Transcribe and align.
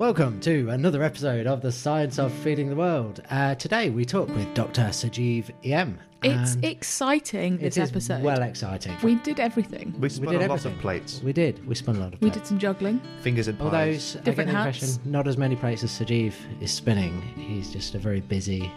Welcome 0.00 0.40
to 0.40 0.70
another 0.70 1.02
episode 1.02 1.46
of 1.46 1.60
the 1.60 1.70
Science 1.70 2.18
of 2.18 2.32
Feeding 2.32 2.70
the 2.70 2.74
World. 2.74 3.20
Uh, 3.30 3.54
today 3.56 3.90
we 3.90 4.06
talk 4.06 4.28
with 4.30 4.54
Dr. 4.54 4.80
Sajeev 4.84 5.50
Em. 5.62 5.98
It's 6.22 6.56
exciting 6.62 7.56
it 7.56 7.74
this 7.74 7.76
is 7.76 7.90
episode. 7.90 8.22
well 8.22 8.40
exciting. 8.42 8.96
we 9.02 9.16
did 9.16 9.38
everything. 9.40 9.94
We 10.00 10.08
spun 10.08 10.28
did 10.32 10.36
a 10.36 10.48
lot 10.48 10.54
everything. 10.54 10.72
of 10.72 10.78
plates, 10.80 11.20
We 11.22 11.34
did. 11.34 11.66
We 11.66 11.74
spun 11.74 11.96
a 11.96 12.00
lot 12.00 12.14
of 12.14 12.20
We 12.22 12.30
plates. 12.30 12.38
did 12.38 12.46
some 12.46 12.58
juggling. 12.58 13.02
fingers 13.20 13.46
and 13.48 13.60
Although 13.60 13.76
pies. 13.76 14.16
I 14.16 14.18
get 14.20 14.24
Different 14.24 14.50
the 14.50 14.56
hats. 14.56 14.82
impression 14.82 15.12
not 15.12 15.28
as 15.28 15.36
many 15.36 15.54
plates 15.56 15.84
as 15.84 15.90
Sajeev 15.90 16.32
is 16.62 16.70
spinning. 16.70 17.20
He's 17.36 17.70
just 17.70 17.94
a 17.94 17.98
very 17.98 18.20
busy 18.22 18.72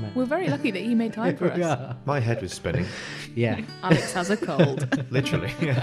man. 0.00 0.10
We're 0.16 0.24
very 0.24 0.48
lucky 0.48 0.72
that 0.72 0.82
he 0.82 0.96
made 0.96 1.12
time 1.12 1.36
for 1.38 1.52
us. 1.52 1.60
are. 1.62 1.96
My 2.04 2.18
head 2.18 2.42
was 2.42 2.52
spinning, 2.52 2.86
Yeah. 3.36 3.60
Alex 3.84 4.12
has 4.14 4.30
a 4.30 4.36
cold. 4.36 4.88
literally. 5.12 5.52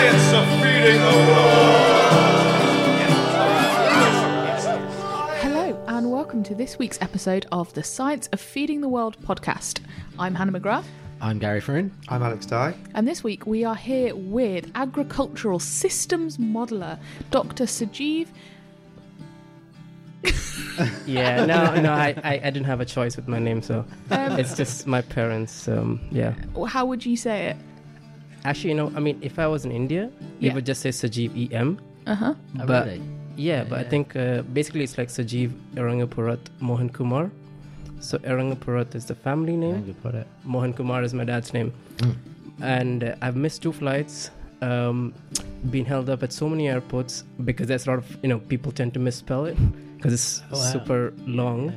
the 0.00 0.18
science 0.18 0.32
of 0.32 0.62
feeding 0.62 1.00
the 1.00 1.16
world. 1.28 1.76
Hello, 5.42 5.84
and 5.88 6.10
welcome 6.10 6.42
to 6.44 6.54
this 6.54 6.78
week's 6.78 7.00
episode 7.02 7.44
of 7.52 7.72
the 7.74 7.82
Science 7.82 8.26
of 8.32 8.40
Feeding 8.40 8.80
the 8.80 8.88
World 8.88 9.18
podcast. 9.22 9.80
I'm 10.18 10.34
Hannah 10.34 10.58
McGrath, 10.58 10.84
I'm 11.20 11.38
Gary 11.38 11.60
Farron. 11.60 11.92
I'm 12.08 12.22
Alex 12.22 12.46
Dye. 12.46 12.74
and 12.94 13.06
this 13.06 13.22
week 13.22 13.46
we 13.46 13.62
are 13.64 13.74
here 13.74 14.14
with 14.16 14.70
agricultural 14.74 15.58
systems 15.58 16.38
modeler 16.38 16.98
Dr. 17.30 17.64
Sajeev. 17.64 18.28
Yeah, 21.06 21.44
no, 21.44 21.74
no, 21.78 21.92
I, 21.92 22.14
I, 22.24 22.32
I 22.44 22.50
didn't 22.50 22.64
have 22.64 22.80
a 22.80 22.86
choice 22.86 23.16
with 23.16 23.28
my 23.28 23.38
name, 23.38 23.60
so 23.60 23.84
Um, 24.10 24.38
it's 24.38 24.56
just 24.56 24.86
my 24.86 25.02
parents. 25.02 25.68
Um, 25.68 26.00
yeah, 26.10 26.34
how 26.68 26.86
would 26.86 27.04
you 27.04 27.18
say 27.18 27.48
it? 27.48 27.56
Actually, 28.44 28.70
you 28.70 28.76
know, 28.76 28.92
I 28.96 29.00
mean, 29.00 29.18
if 29.22 29.38
I 29.38 29.46
was 29.46 29.64
in 29.64 29.72
India, 29.72 30.10
Yeah. 30.38 30.50
it 30.50 30.54
would 30.54 30.66
just 30.66 30.80
say 30.82 30.90
Sajeev 30.90 31.52
EM. 31.52 31.78
Uh 32.06 32.14
huh. 32.14 32.34
Oh, 32.60 32.66
but 32.66 32.86
really? 32.86 33.02
yeah, 33.36 33.64
but 33.64 33.78
I 33.78 33.84
think 33.84 34.16
uh, 34.16 34.42
basically 34.52 34.82
it's 34.84 34.96
like 34.98 35.08
Sajeev 35.08 35.50
Erangapurat 35.74 36.38
Mohan 36.60 36.90
Kumar. 36.90 37.30
So 38.00 38.18
Erangapurat 38.18 38.94
is 38.94 39.04
the 39.04 39.14
family 39.14 39.56
name. 39.56 39.94
good. 40.02 40.24
Mohan 40.44 40.72
Kumar 40.72 41.02
is 41.02 41.12
my 41.14 41.24
dad's 41.24 41.52
name, 41.52 41.72
Mm. 41.98 42.14
and 42.62 43.04
uh, 43.04 43.14
I've 43.22 43.36
missed 43.36 43.62
two 43.62 43.72
flights. 43.72 44.30
Um, 44.62 45.14
been 45.70 45.84
held 45.86 46.08
up 46.10 46.22
at 46.22 46.32
so 46.32 46.48
many 46.48 46.68
airports 46.68 47.24
because 47.44 47.66
there's 47.66 47.86
a 47.86 47.90
lot 47.90 47.98
of 47.98 48.06
you 48.22 48.28
know 48.28 48.38
people 48.38 48.72
tend 48.72 48.92
to 48.94 49.00
misspell 49.00 49.44
it 49.46 49.56
because 49.96 50.12
it's 50.14 50.42
Oh, 50.50 50.56
wow. 50.56 50.72
super 50.72 51.12
long. 51.26 51.66
Yeah. 51.66 51.72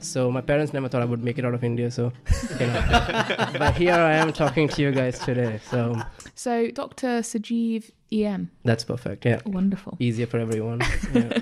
So 0.00 0.30
my 0.30 0.40
parents 0.40 0.72
never 0.72 0.88
thought 0.88 1.02
I 1.02 1.04
would 1.04 1.22
make 1.22 1.38
it 1.38 1.44
out 1.44 1.54
of 1.54 1.64
India. 1.64 1.90
So, 1.90 2.12
you 2.60 2.66
know. 2.66 2.84
but 3.58 3.74
here 3.74 3.94
I 3.94 4.14
am 4.14 4.32
talking 4.32 4.68
to 4.68 4.82
you 4.82 4.92
guys 4.92 5.18
today. 5.18 5.60
So 5.70 6.00
So, 6.34 6.70
Dr. 6.70 7.20
Sajeev 7.22 7.90
EM. 8.12 8.50
that's 8.64 8.84
perfect. 8.84 9.24
Yeah, 9.26 9.40
Wonderful. 9.46 9.96
easier 10.00 10.26
for 10.26 10.38
everyone. 10.38 10.80
Yeah. 11.12 11.38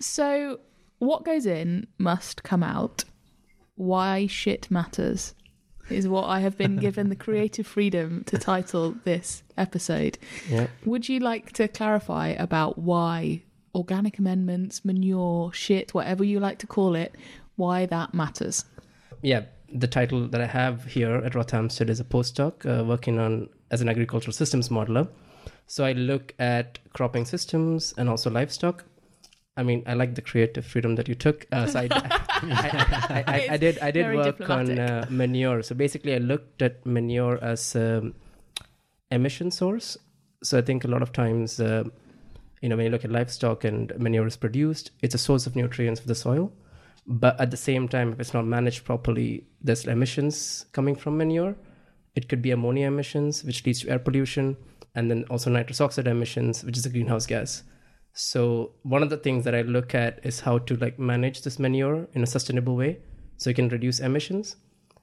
So, 0.00 0.60
what 0.98 1.24
goes 1.24 1.46
in 1.46 1.86
must 1.98 2.42
come 2.42 2.62
out. 2.62 3.04
Why 3.76 4.26
shit 4.26 4.70
matters 4.70 5.34
is 5.88 6.06
what 6.06 6.24
I 6.24 6.40
have 6.40 6.56
been 6.58 6.76
given 6.76 7.08
the 7.08 7.16
creative 7.16 7.66
freedom 7.66 8.22
to 8.26 8.36
title 8.38 8.94
this 9.04 9.42
episode. 9.56 10.18
yeah. 10.48 10.66
Would 10.84 11.08
you 11.08 11.18
like 11.18 11.52
to 11.54 11.66
clarify 11.66 12.28
about 12.28 12.78
why 12.78 13.42
organic 13.74 14.18
amendments, 14.18 14.84
manure, 14.84 15.52
shit, 15.52 15.94
whatever 15.94 16.22
you 16.24 16.38
like 16.40 16.58
to 16.58 16.66
call 16.66 16.94
it, 16.94 17.14
why 17.60 17.86
that 17.86 18.14
matters? 18.14 18.64
yeah, 19.22 19.42
the 19.72 19.86
title 19.86 20.26
that 20.28 20.40
I 20.40 20.46
have 20.46 20.84
here 20.84 21.16
at 21.16 21.34
Rothamsted 21.34 21.90
is 21.90 22.00
a 22.00 22.04
postdoc 22.04 22.66
uh, 22.66 22.84
working 22.84 23.18
on 23.18 23.48
as 23.70 23.80
an 23.80 23.88
agricultural 23.88 24.32
systems 24.32 24.68
modeler. 24.68 25.08
So 25.66 25.84
I 25.84 25.92
look 25.92 26.34
at 26.38 26.78
cropping 26.92 27.24
systems 27.24 27.94
and 27.96 28.08
also 28.08 28.30
livestock. 28.30 28.84
I 29.56 29.62
mean, 29.62 29.82
I 29.86 29.94
like 29.94 30.14
the 30.14 30.22
creative 30.22 30.64
freedom 30.64 30.94
that 30.96 31.06
you 31.06 31.14
took. 31.14 31.46
Uh, 31.52 31.66
so 31.66 31.80
I, 31.80 31.88
I, 31.92 33.24
I, 33.26 33.48
I, 33.50 33.56
did 33.56 33.78
I 33.78 33.90
did 33.90 34.14
work 34.14 34.48
on 34.48 34.78
uh, 34.78 35.06
manure. 35.10 35.62
So 35.62 35.74
basically, 35.74 36.14
I 36.14 36.18
looked 36.18 36.62
at 36.62 36.84
manure 36.86 37.38
as 37.42 37.76
um, 37.76 38.14
emission 39.10 39.50
source. 39.50 39.98
So 40.42 40.58
I 40.58 40.62
think 40.62 40.84
a 40.84 40.88
lot 40.88 41.02
of 41.02 41.12
times, 41.12 41.60
uh, 41.60 41.84
you 42.62 42.68
know, 42.68 42.76
when 42.76 42.86
you 42.86 42.90
look 42.90 43.04
at 43.04 43.12
livestock 43.12 43.64
and 43.64 43.92
manure 43.98 44.26
is 44.26 44.36
produced, 44.36 44.92
it's 45.02 45.14
a 45.14 45.18
source 45.18 45.46
of 45.46 45.54
nutrients 45.54 46.00
for 46.00 46.08
the 46.08 46.14
soil. 46.14 46.52
But 47.06 47.40
at 47.40 47.50
the 47.50 47.56
same 47.56 47.88
time, 47.88 48.12
if 48.12 48.20
it's 48.20 48.34
not 48.34 48.46
managed 48.46 48.84
properly, 48.84 49.46
there's 49.60 49.86
emissions 49.86 50.66
coming 50.72 50.94
from 50.94 51.16
manure. 51.16 51.56
It 52.14 52.28
could 52.28 52.42
be 52.42 52.50
ammonia 52.50 52.86
emissions, 52.88 53.44
which 53.44 53.64
leads 53.64 53.80
to 53.80 53.88
air 53.88 53.98
pollution, 53.98 54.56
and 54.94 55.10
then 55.10 55.24
also 55.30 55.50
nitrous 55.50 55.80
oxide 55.80 56.06
emissions, 56.06 56.64
which 56.64 56.76
is 56.76 56.86
a 56.86 56.90
greenhouse 56.90 57.26
gas. 57.26 57.62
So 58.12 58.72
one 58.82 59.02
of 59.02 59.10
the 59.10 59.16
things 59.16 59.44
that 59.44 59.54
I 59.54 59.62
look 59.62 59.94
at 59.94 60.20
is 60.24 60.40
how 60.40 60.58
to 60.58 60.76
like 60.76 60.98
manage 60.98 61.42
this 61.42 61.58
manure 61.58 62.08
in 62.12 62.22
a 62.22 62.26
sustainable 62.26 62.76
way, 62.76 62.98
so 63.36 63.50
you 63.50 63.54
can 63.54 63.68
reduce 63.68 64.00
emissions. 64.00 64.56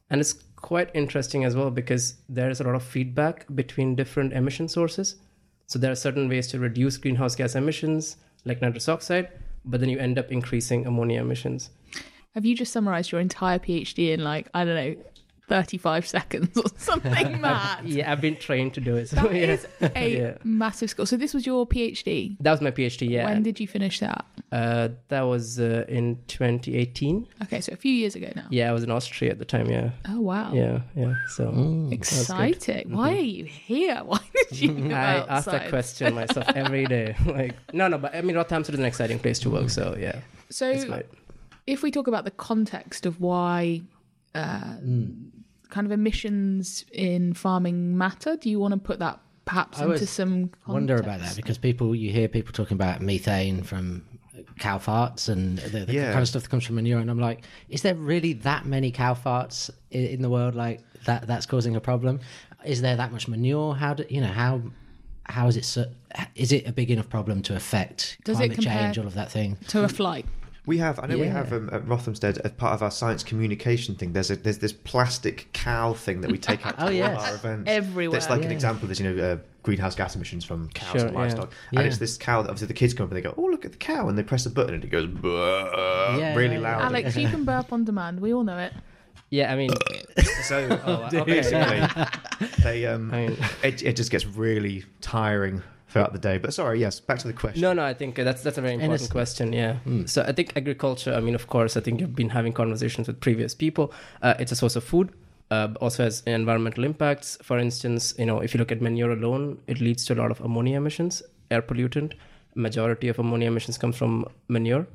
And 0.10 0.22
it's 0.22 0.34
quite 0.56 0.90
interesting 0.94 1.44
as 1.46 1.56
well 1.56 1.72
because 1.72 2.16
there 2.30 2.50
is 2.50 2.60
a 2.60 2.64
lot 2.64 2.76
of 2.76 2.84
feedback 2.84 3.46
between 3.56 3.96
different 3.96 4.34
emission 4.34 4.68
sources. 4.68 5.16
So 5.68 5.80
there 5.80 5.92
are 5.92 5.96
certain 5.96 6.30
ways 6.30 6.48
to 6.48 6.60
reduce 6.60 6.98
greenhouse 6.98 7.36
gas 7.36 7.56
emissions, 7.56 8.18
like 8.46 8.62
nitrous 8.62 8.88
oxide, 8.88 9.30
but 9.66 9.80
then 9.80 9.90
you 9.90 10.00
end 10.00 10.18
up 10.18 10.32
increasing 10.32 10.86
ammonia 10.86 11.22
emissions. 11.22 11.72
Have 12.38 12.46
you 12.46 12.54
just 12.54 12.72
summarized 12.72 13.12
your 13.12 13.20
entire 13.20 13.58
PhD 13.58 14.14
in 14.14 14.24
like, 14.24 14.48
I 14.54 14.64
don't 14.64 14.76
know, 14.76 14.96
35 15.48 16.06
seconds 16.06 16.56
or 16.56 16.66
something 16.78 17.42
mad? 17.42 17.84
Yeah, 17.84 18.12
I've 18.12 18.22
been 18.22 18.36
trained 18.36 18.76
to 18.76 18.80
do 18.80 18.96
it. 18.96 19.10
So 19.10 19.16
That 19.16 19.34
yeah. 19.34 19.42
is 19.48 19.68
a 19.96 20.08
Yeah. 20.18 20.38
massive 20.44 20.92
skill. 20.92 21.08
So 21.08 21.18
this 21.18 21.34
was 21.34 21.48
your 21.48 21.66
PhD. 21.66 22.38
That 22.42 22.52
was 22.52 22.62
my 22.62 22.70
PhD. 22.70 23.10
Yeah, 23.10 23.26
When 23.26 23.42
did 23.42 23.60
you 23.60 23.68
finish 23.68 24.00
that? 24.02 24.24
uh, 24.52 24.90
that 25.08 25.22
was 25.24 25.60
uh, 25.60 25.86
in 25.88 26.20
2018. 26.28 27.28
Okay, 27.42 27.60
so 27.60 27.74
a 27.74 27.76
few 27.76 27.92
years 27.92 28.14
ago 28.14 28.32
now. 28.36 28.46
Yeah, 28.52 28.70
I 28.70 28.74
was 28.74 28.84
in 28.84 28.92
Austria 28.92 29.32
at 29.32 29.40
the 29.40 29.46
time. 29.46 29.68
Yeah, 29.72 29.90
Oh 30.08 30.22
wow. 30.22 30.54
yeah, 30.54 30.82
yeah. 30.96 31.16
So 31.30 31.46
Mm. 31.48 31.92
Exciting. 31.92 32.96
Why 32.96 33.14
are 33.14 33.16
you 33.38 33.46
here? 33.46 34.00
Why 34.06 34.20
did 34.52 34.62
you 34.62 34.74
go 34.90 34.94
I 34.94 35.26
ask 35.38 35.50
that 35.50 35.70
question 35.70 36.14
myself 36.14 36.48
every 36.56 36.86
day. 36.86 37.16
Like, 37.26 37.56
no, 37.74 37.88
no, 37.88 37.98
but 37.98 38.14
I 38.14 38.22
mean, 38.22 38.36
Rothamsted 38.36 38.74
is 38.76 38.80
an 38.80 38.86
exciting 38.86 39.18
place 39.18 39.40
to 39.40 39.50
work. 39.50 39.72
So 39.72 39.96
yeah, 40.00 40.20
So 40.52 41.02
if 41.68 41.84
we 41.84 41.92
talk 41.92 42.08
about 42.08 42.24
the 42.26 42.32
context 42.32 43.06
of 43.06 43.20
why 43.22 43.82
uh, 44.34 44.78
kind 45.70 45.86
of 45.86 45.92
emissions 45.92 46.86
in 46.92 47.34
farming 47.34 47.98
matter, 47.98 48.38
do 48.38 48.50
you 48.50 48.60
want 48.60 48.74
to 48.74 48.80
put 48.80 49.00
that 49.00 49.20
perhaps 49.46 49.80
I 49.80 49.86
into 49.86 50.06
some 50.08 50.48
context? 50.50 50.68
wonder 50.68 50.96
about 50.98 51.20
that 51.22 51.36
because 51.36 51.58
people 51.58 51.96
you 51.96 52.12
hear 52.12 52.28
people 52.28 52.52
talking 52.54 52.76
about 52.76 53.02
methane 53.02 53.64
from 53.64 54.04
cow 54.60 54.78
farts 54.78 55.30
and 55.30 55.58
the, 55.60 55.86
the 55.86 55.94
Yeah. 55.94 56.12
kind 56.12 56.22
of 56.22 56.28
stuff 56.28 56.44
that 56.44 56.50
comes 56.50 56.66
from 56.66 56.76
manure 56.76 57.00
and 57.00 57.10
i'm 57.10 57.20
like 57.20 57.44
is 57.70 57.82
there 57.82 57.96
really 57.96 58.34
that 58.34 58.66
many 58.66 58.92
cow 58.92 59.14
farts 59.14 59.70
in, 59.92 60.06
in 60.06 60.22
the 60.22 60.30
world 60.30 60.54
like 60.54 60.82
that 61.06 61.26
that's 61.28 61.46
causing 61.46 61.76
a 61.76 61.80
problem 61.82 62.20
is 62.66 62.82
there 62.82 62.96
that 62.98 63.12
much 63.12 63.28
manure 63.28 63.74
how 63.74 63.94
do 63.94 64.06
you 64.10 64.20
know 64.22 64.28
how 64.28 64.62
how 65.26 65.48
is 65.48 65.58
it 65.58 65.66
so, 65.66 65.86
is 66.36 66.52
it 66.52 66.68
a 66.68 66.72
big 66.72 66.92
enough 66.92 67.10
problem 67.10 67.42
to 67.44 67.56
affect 67.56 68.18
Does 68.26 68.38
climate 68.38 68.56
compare- 68.56 68.74
change 68.84 68.98
all 69.00 69.08
of 69.08 69.14
that 69.16 69.32
thing 69.32 69.58
to 69.70 69.84
a 69.84 69.90
flight? 69.90 70.26
We 70.68 70.78
have, 70.80 71.00
I 71.00 71.08
know 71.08 71.18
we 71.18 71.28
have 71.28 71.54
um, 71.54 71.70
at 71.72 71.86
Rothamsted 71.86 72.40
as 72.44 72.52
part 72.52 72.74
of 72.74 72.84
our 72.84 72.92
science 72.92 73.24
communication 73.24 73.96
thing. 73.96 74.12
There's 74.14 74.30
a 74.30 74.36
there's 74.36 74.58
this 74.60 74.74
plastic 74.74 75.48
cow 75.54 75.94
thing 75.94 76.20
that 76.22 76.32
we 76.32 76.38
take 76.38 76.66
out 76.66 76.76
to 76.78 76.84
Oh, 76.84 76.86
all 76.88 76.92
yes. 76.92 77.28
our 77.30 77.36
events. 77.36 77.70
Everywhere. 77.72 78.20
That's 78.20 78.30
like 78.30 78.44
an 78.44 78.52
example. 78.52 78.86
There's 78.88 79.00
you 79.00 79.10
know 79.14 79.24
uh, 79.24 79.38
greenhouse 79.64 79.96
gas 79.96 80.16
emissions 80.16 80.44
from 80.46 80.68
cows 80.70 80.92
Sure, 81.00 81.08
and 81.08 81.16
livestock, 81.16 81.52
Yeah. 81.72 81.80
and 81.80 81.88
it's 81.88 81.98
this 81.98 82.18
cow 82.18 82.42
that 82.42 82.50
obviously 82.50 82.68
the 82.68 82.74
kids 82.74 82.94
come 82.94 83.06
up 83.06 83.12
and 83.12 83.18
they 83.18 83.22
go, 83.22 83.34
oh 83.38 83.44
look 83.46 83.64
at 83.66 83.72
the 83.72 83.78
cow, 83.78 84.10
and 84.10 84.18
they 84.18 84.24
press 84.24 84.46
a 84.46 84.50
button 84.50 84.76
and 84.76 84.84
it 84.84 84.90
goes 84.90 85.08
"Buh," 85.08 85.30
Yeah, 86.20 86.36
really 86.36 86.56
yeah, 86.56 86.62
yeah. 86.62 86.78
loud. 86.78 86.82
Alex, 86.94 87.16
you 87.16 87.30
can 87.30 87.46
burp 87.46 87.72
on 87.72 87.86
demand. 87.86 88.20
We 88.20 88.34
all 88.34 88.44
know 88.44 88.58
it. 88.60 88.74
yeah. 89.30 89.54
I 89.54 89.56
mean, 89.56 89.70
So 90.44 90.68
oh, 90.86 91.24
basically, 91.24 91.88
they 92.62 92.86
um, 92.88 93.14
I 93.14 93.28
mean, 93.28 93.38
it, 93.64 93.84
it 93.84 93.96
just 93.96 94.12
gets 94.12 94.26
really 94.26 94.84
tiring 95.00 95.64
throughout 95.88 96.14
the 96.14 96.20
day. 96.20 96.38
But 96.38 96.54
sorry, 96.54 96.80
yes, 96.80 97.00
back 97.00 97.20
to 97.20 97.28
the 97.28 97.34
question. 97.34 97.62
No, 97.62 97.74
no, 97.74 97.84
I 97.84 97.94
think 97.94 98.20
uh, 98.20 98.24
that's 98.24 98.44
that's 98.44 98.58
a 98.58 98.62
very 98.62 98.74
important 98.74 99.02
it's- 99.02 99.12
question. 99.12 99.54
Yeah. 99.54 99.78
Mm. 99.86 100.08
So 100.08 100.24
I 100.24 100.32
think 100.32 100.54
agriculture. 100.56 101.14
I 101.14 101.22
mean, 101.22 101.36
of 101.36 101.48
course, 101.48 101.78
I 101.78 101.82
think 101.82 102.00
you've 102.00 102.16
been 102.16 102.30
having 102.30 102.54
conversations 102.54 103.08
with 103.08 103.20
previous 103.20 103.56
people. 103.56 103.94
Uh, 104.22 104.36
it's 104.40 104.52
a 104.52 104.56
source 104.56 104.76
of 104.76 104.84
food. 104.84 105.14
Uh, 105.50 105.70
also 105.80 106.04
has 106.04 106.24
environmental 106.26 106.84
impacts. 106.84 107.38
For 107.42 107.58
instance, 107.58 108.14
you 108.18 108.26
know, 108.26 108.40
if 108.42 108.54
you 108.54 108.58
look 108.58 108.72
at 108.72 108.82
manure 108.82 109.12
alone, 109.12 109.60
it 109.68 109.80
leads 109.80 110.04
to 110.06 110.14
a 110.14 110.16
lot 110.16 110.30
of 110.30 110.42
ammonia 110.42 110.78
emissions, 110.78 111.24
air 111.50 111.62
pollutant. 111.62 112.14
Majority 112.56 113.08
of 113.08 113.20
ammonia 113.20 113.48
emissions 113.48 113.78
come 113.78 113.94
from 113.94 114.26
manure. 114.50 114.88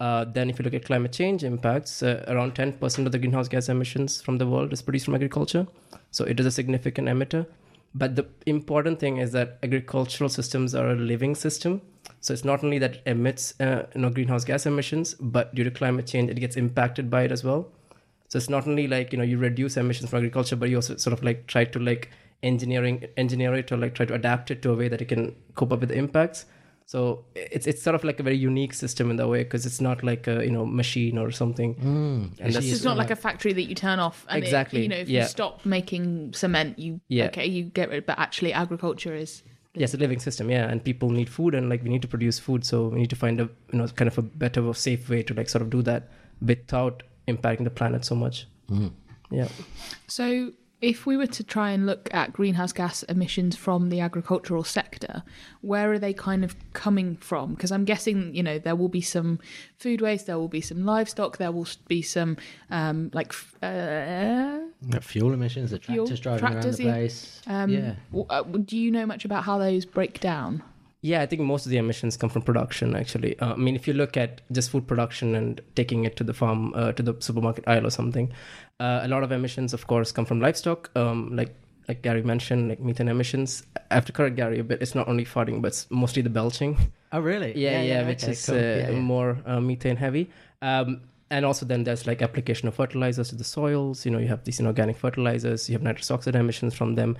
Uh, 0.00 0.24
then, 0.24 0.48
if 0.48 0.58
you 0.58 0.64
look 0.64 0.72
at 0.74 0.84
climate 0.84 1.12
change 1.12 1.44
impacts, 1.44 2.02
uh, 2.02 2.24
around 2.26 2.54
10% 2.54 3.06
of 3.06 3.12
the 3.12 3.18
greenhouse 3.18 3.48
gas 3.48 3.68
emissions 3.68 4.20
from 4.20 4.38
the 4.38 4.46
world 4.46 4.72
is 4.72 4.80
produced 4.80 5.04
from 5.04 5.14
agriculture. 5.14 5.66
So, 6.10 6.24
it 6.24 6.40
is 6.40 6.46
a 6.46 6.50
significant 6.50 7.06
emitter. 7.06 7.46
But 7.94 8.16
the 8.16 8.26
important 8.46 9.00
thing 9.00 9.16
is 9.16 9.32
that 9.32 9.58
agricultural 9.62 10.30
systems 10.30 10.74
are 10.74 10.90
a 10.90 10.94
living 10.94 11.34
system. 11.34 11.82
So 12.20 12.32
it's 12.32 12.44
not 12.44 12.62
only 12.62 12.78
that 12.78 12.96
it 12.96 13.02
emits 13.06 13.58
uh, 13.60 13.86
you 13.94 14.02
know 14.02 14.10
greenhouse 14.10 14.44
gas 14.44 14.66
emissions, 14.66 15.14
but 15.14 15.54
due 15.54 15.64
to 15.64 15.70
climate 15.70 16.06
change, 16.06 16.30
it 16.30 16.38
gets 16.38 16.56
impacted 16.56 17.10
by 17.10 17.22
it 17.22 17.32
as 17.32 17.42
well. 17.42 17.68
So 18.28 18.36
it's 18.36 18.48
not 18.48 18.68
only 18.68 18.86
like 18.86 19.12
you 19.12 19.18
know 19.18 19.24
you 19.24 19.38
reduce 19.38 19.76
emissions 19.76 20.10
from 20.10 20.18
agriculture, 20.18 20.56
but 20.56 20.70
you 20.70 20.76
also 20.76 20.96
sort 20.96 21.12
of 21.12 21.24
like 21.24 21.46
try 21.46 21.64
to 21.64 21.78
like 21.78 22.10
engineering 22.42 23.04
engineer 23.16 23.54
it 23.54 23.70
or 23.72 23.76
like 23.76 23.94
try 23.94 24.06
to 24.06 24.14
adapt 24.14 24.50
it 24.50 24.62
to 24.62 24.70
a 24.70 24.76
way 24.76 24.88
that 24.88 25.02
it 25.02 25.08
can 25.08 25.34
cope 25.56 25.72
up 25.72 25.80
with 25.80 25.88
the 25.88 25.96
impacts. 25.96 26.46
So 26.90 27.24
it's 27.36 27.68
it's 27.68 27.82
sort 27.86 27.94
of 27.94 28.02
like 28.02 28.18
a 28.18 28.24
very 28.24 28.36
unique 28.36 28.74
system 28.74 29.10
in 29.12 29.16
that 29.18 29.28
way 29.28 29.44
because 29.44 29.64
it's 29.64 29.80
not 29.80 30.02
like 30.02 30.26
a 30.26 30.44
you 30.44 30.50
know 30.50 30.66
machine 30.66 31.18
or 31.18 31.30
something. 31.30 31.74
Hmm. 31.74 31.90
and 32.40 32.46
It's 32.48 32.54
that's 32.54 32.66
It's 32.66 32.82
not 32.84 32.96
like 32.96 33.12
a 33.12 33.20
factory 33.26 33.52
that 33.58 33.66
you 33.70 33.76
turn 33.76 34.00
off 34.00 34.26
and 34.28 34.38
it- 34.42 34.46
Exactly, 34.46 34.82
you 34.82 34.88
know, 34.88 34.96
if 35.04 35.08
yeah. 35.08 35.22
you 35.22 35.28
stop 35.28 35.64
making 35.64 36.32
cement, 36.40 36.80
you 36.80 37.00
Yeah. 37.06 37.26
okay, 37.26 37.46
you 37.46 37.62
get 37.78 37.90
rid. 37.90 38.06
But 38.06 38.18
actually, 38.18 38.52
agriculture 38.52 39.14
is 39.14 39.44
yes, 39.82 39.94
a 39.94 39.98
living 39.98 40.18
system, 40.18 40.50
yeah. 40.50 40.68
And 40.68 40.82
people 40.82 41.10
need 41.10 41.28
food, 41.28 41.54
and 41.54 41.68
like 41.68 41.84
we 41.84 41.90
need 41.90 42.02
to 42.02 42.08
produce 42.08 42.40
food, 42.40 42.64
so 42.64 42.88
we 42.88 42.98
need 43.02 43.10
to 43.10 43.20
find 43.24 43.40
a 43.40 43.48
you 43.72 43.78
know 43.78 43.86
kind 44.00 44.08
of 44.08 44.18
a 44.18 44.22
better, 44.22 44.66
or 44.66 44.74
safe 44.74 45.08
way 45.08 45.22
to 45.22 45.32
like 45.34 45.48
sort 45.48 45.62
of 45.62 45.70
do 45.70 45.82
that 45.82 46.08
without 46.42 47.04
impacting 47.28 47.62
the 47.70 47.70
planet 47.82 48.04
so 48.04 48.16
much. 48.16 48.48
Hmm. 48.68 48.88
Yeah. 49.30 49.46
So, 50.08 50.26
if 50.80 51.04
we 51.04 51.16
were 51.16 51.26
to 51.26 51.44
try 51.44 51.70
and 51.72 51.84
look 51.84 52.08
at 52.12 52.32
greenhouse 52.32 52.72
gas 52.72 53.02
emissions 53.04 53.54
from 53.54 53.90
the 53.90 54.00
agricultural 54.00 54.64
sector, 54.64 55.22
where 55.60 55.92
are 55.92 55.98
they 55.98 56.14
kind 56.14 56.42
of 56.42 56.56
coming 56.72 57.16
from? 57.16 57.54
Because 57.54 57.70
I'm 57.70 57.84
guessing, 57.84 58.34
you 58.34 58.42
know, 58.42 58.58
there 58.58 58.74
will 58.74 58.88
be 58.88 59.02
some 59.02 59.38
food 59.76 60.00
waste, 60.00 60.26
there 60.26 60.38
will 60.38 60.48
be 60.48 60.62
some 60.62 60.84
livestock, 60.86 61.36
there 61.36 61.52
will 61.52 61.68
be 61.86 62.00
some 62.00 62.38
um, 62.70 63.10
like 63.12 63.34
uh, 63.62 64.60
fuel 65.00 65.32
emissions, 65.34 65.70
the 65.70 65.78
Fuel, 65.78 66.06
tractors 66.06 66.20
driving 66.20 66.40
tractors, 66.40 66.80
around 66.80 66.84
the 66.84 66.84
yeah. 66.84 66.92
place. 66.92 67.42
um, 67.46 67.70
yeah. 67.70 67.94
uh, 68.30 68.42
do 68.42 68.78
you 68.78 68.90
know 68.90 69.04
much 69.04 69.24
about 69.26 69.44
how 69.44 69.58
those 69.58 69.84
break 69.84 70.20
down? 70.20 70.62
Yeah, 71.02 71.22
I 71.22 71.26
think 71.26 71.40
most 71.42 71.64
of 71.64 71.70
the 71.70 71.78
emissions 71.78 72.16
come 72.16 72.28
from 72.28 72.42
production. 72.42 72.94
Actually, 72.94 73.38
uh, 73.40 73.54
I 73.54 73.56
mean, 73.56 73.74
if 73.74 73.88
you 73.88 73.94
look 73.94 74.16
at 74.18 74.42
just 74.52 74.70
food 74.70 74.86
production 74.86 75.34
and 75.34 75.60
taking 75.74 76.04
it 76.04 76.16
to 76.16 76.24
the 76.24 76.34
farm, 76.34 76.74
uh, 76.74 76.92
to 76.92 77.02
the 77.02 77.14
supermarket 77.20 77.64
aisle 77.66 77.86
or 77.86 77.90
something, 77.90 78.30
uh, 78.80 79.00
a 79.02 79.08
lot 79.08 79.22
of 79.22 79.32
emissions, 79.32 79.72
of 79.72 79.86
course, 79.86 80.12
come 80.12 80.26
from 80.26 80.40
livestock. 80.40 80.90
Um, 80.94 81.34
like 81.34 81.54
like 81.88 82.02
Gary 82.02 82.22
mentioned, 82.22 82.68
like 82.68 82.80
methane 82.80 83.08
emissions. 83.08 83.64
I 83.90 83.94
have 83.94 84.04
to 84.04 84.12
correct 84.12 84.36
Gary 84.36 84.58
a 84.60 84.64
bit. 84.64 84.80
It's 84.82 84.94
not 84.94 85.08
only 85.08 85.24
farting, 85.24 85.60
but 85.62 85.68
it's 85.68 85.90
mostly 85.90 86.22
the 86.22 86.30
belching. 86.30 86.76
Oh, 87.12 87.20
really? 87.20 87.52
Yeah, 87.56 87.82
yeah, 87.82 88.06
which 88.06 88.22
okay, 88.22 88.32
is 88.32 88.46
cool. 88.46 88.54
uh, 88.56 88.58
Yeah, 88.58 88.90
yeah. 88.90 89.00
more 89.00 89.38
uh, 89.46 89.58
methane 89.60 89.96
heavy. 89.96 90.30
Um, 90.62 91.00
and 91.30 91.44
also 91.46 91.64
then 91.64 91.84
there's 91.84 92.06
like 92.06 92.22
application 92.22 92.68
of 92.68 92.74
fertilizers 92.74 93.30
to 93.30 93.36
the 93.36 93.44
soils. 93.44 94.04
You 94.04 94.10
know, 94.12 94.18
you 94.18 94.28
have 94.28 94.44
these 94.44 94.60
inorganic 94.60 94.98
fertilizers. 94.98 95.68
You 95.68 95.74
have 95.74 95.82
nitrous 95.82 96.10
oxide 96.10 96.36
emissions 96.36 96.74
from 96.74 96.94
them. 96.94 97.16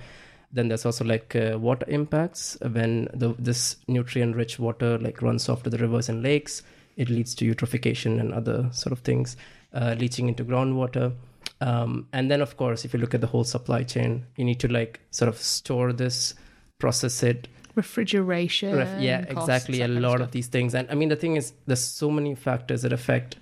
Then 0.53 0.67
there's 0.67 0.85
also 0.85 1.05
like 1.05 1.35
uh, 1.35 1.57
water 1.59 1.85
impacts 1.87 2.57
when 2.61 3.07
the 3.13 3.33
this 3.39 3.77
nutrient-rich 3.87 4.59
water 4.59 4.97
like 4.97 5.21
runs 5.21 5.47
off 5.47 5.63
to 5.63 5.69
the 5.69 5.77
rivers 5.77 6.09
and 6.09 6.21
lakes. 6.21 6.63
It 6.97 7.09
leads 7.09 7.33
to 7.35 7.45
eutrophication 7.45 8.19
and 8.19 8.33
other 8.33 8.69
sort 8.73 8.91
of 8.91 8.99
things, 8.99 9.37
uh, 9.73 9.95
leaching 9.97 10.27
into 10.27 10.43
groundwater. 10.43 11.13
Um, 11.61 12.07
and 12.11 12.29
then, 12.29 12.41
of 12.41 12.57
course, 12.57 12.83
if 12.85 12.93
you 12.93 12.99
look 12.99 13.13
at 13.13 13.21
the 13.21 13.27
whole 13.27 13.43
supply 13.43 13.83
chain, 13.83 14.25
you 14.35 14.43
need 14.43 14.59
to 14.59 14.67
like 14.67 14.99
sort 15.11 15.29
of 15.29 15.37
store 15.37 15.93
this, 15.93 16.33
process 16.79 17.23
it, 17.23 17.47
Refrigeration. 17.75 18.75
Ref- 18.75 19.01
yeah, 19.01 19.23
costs, 19.25 19.49
exactly. 19.49 19.81
A 19.81 19.85
of 19.85 19.91
lot 19.91 20.17
stuff. 20.17 20.27
of 20.27 20.31
these 20.31 20.47
things, 20.47 20.75
and 20.75 20.89
I 20.91 20.95
mean, 20.95 21.09
the 21.09 21.15
thing 21.15 21.37
is, 21.37 21.53
there's 21.67 21.83
so 21.83 22.11
many 22.11 22.35
factors 22.35 22.81
that 22.81 22.91
affect 22.91 23.37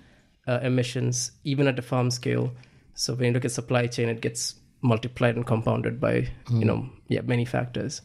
uh, 0.46 0.60
emissions, 0.62 1.32
even 1.44 1.66
at 1.66 1.76
the 1.76 1.82
farm 1.82 2.10
scale. 2.10 2.52
So 2.94 3.14
when 3.14 3.28
you 3.28 3.32
look 3.32 3.44
at 3.44 3.50
supply 3.50 3.86
chain, 3.88 4.08
it 4.08 4.20
gets 4.20 4.54
multiplied 4.82 5.36
and 5.36 5.46
compounded 5.46 6.00
by 6.00 6.28
you 6.50 6.64
know, 6.64 6.88
yeah, 7.08 7.20
many 7.22 7.44
factors. 7.44 8.02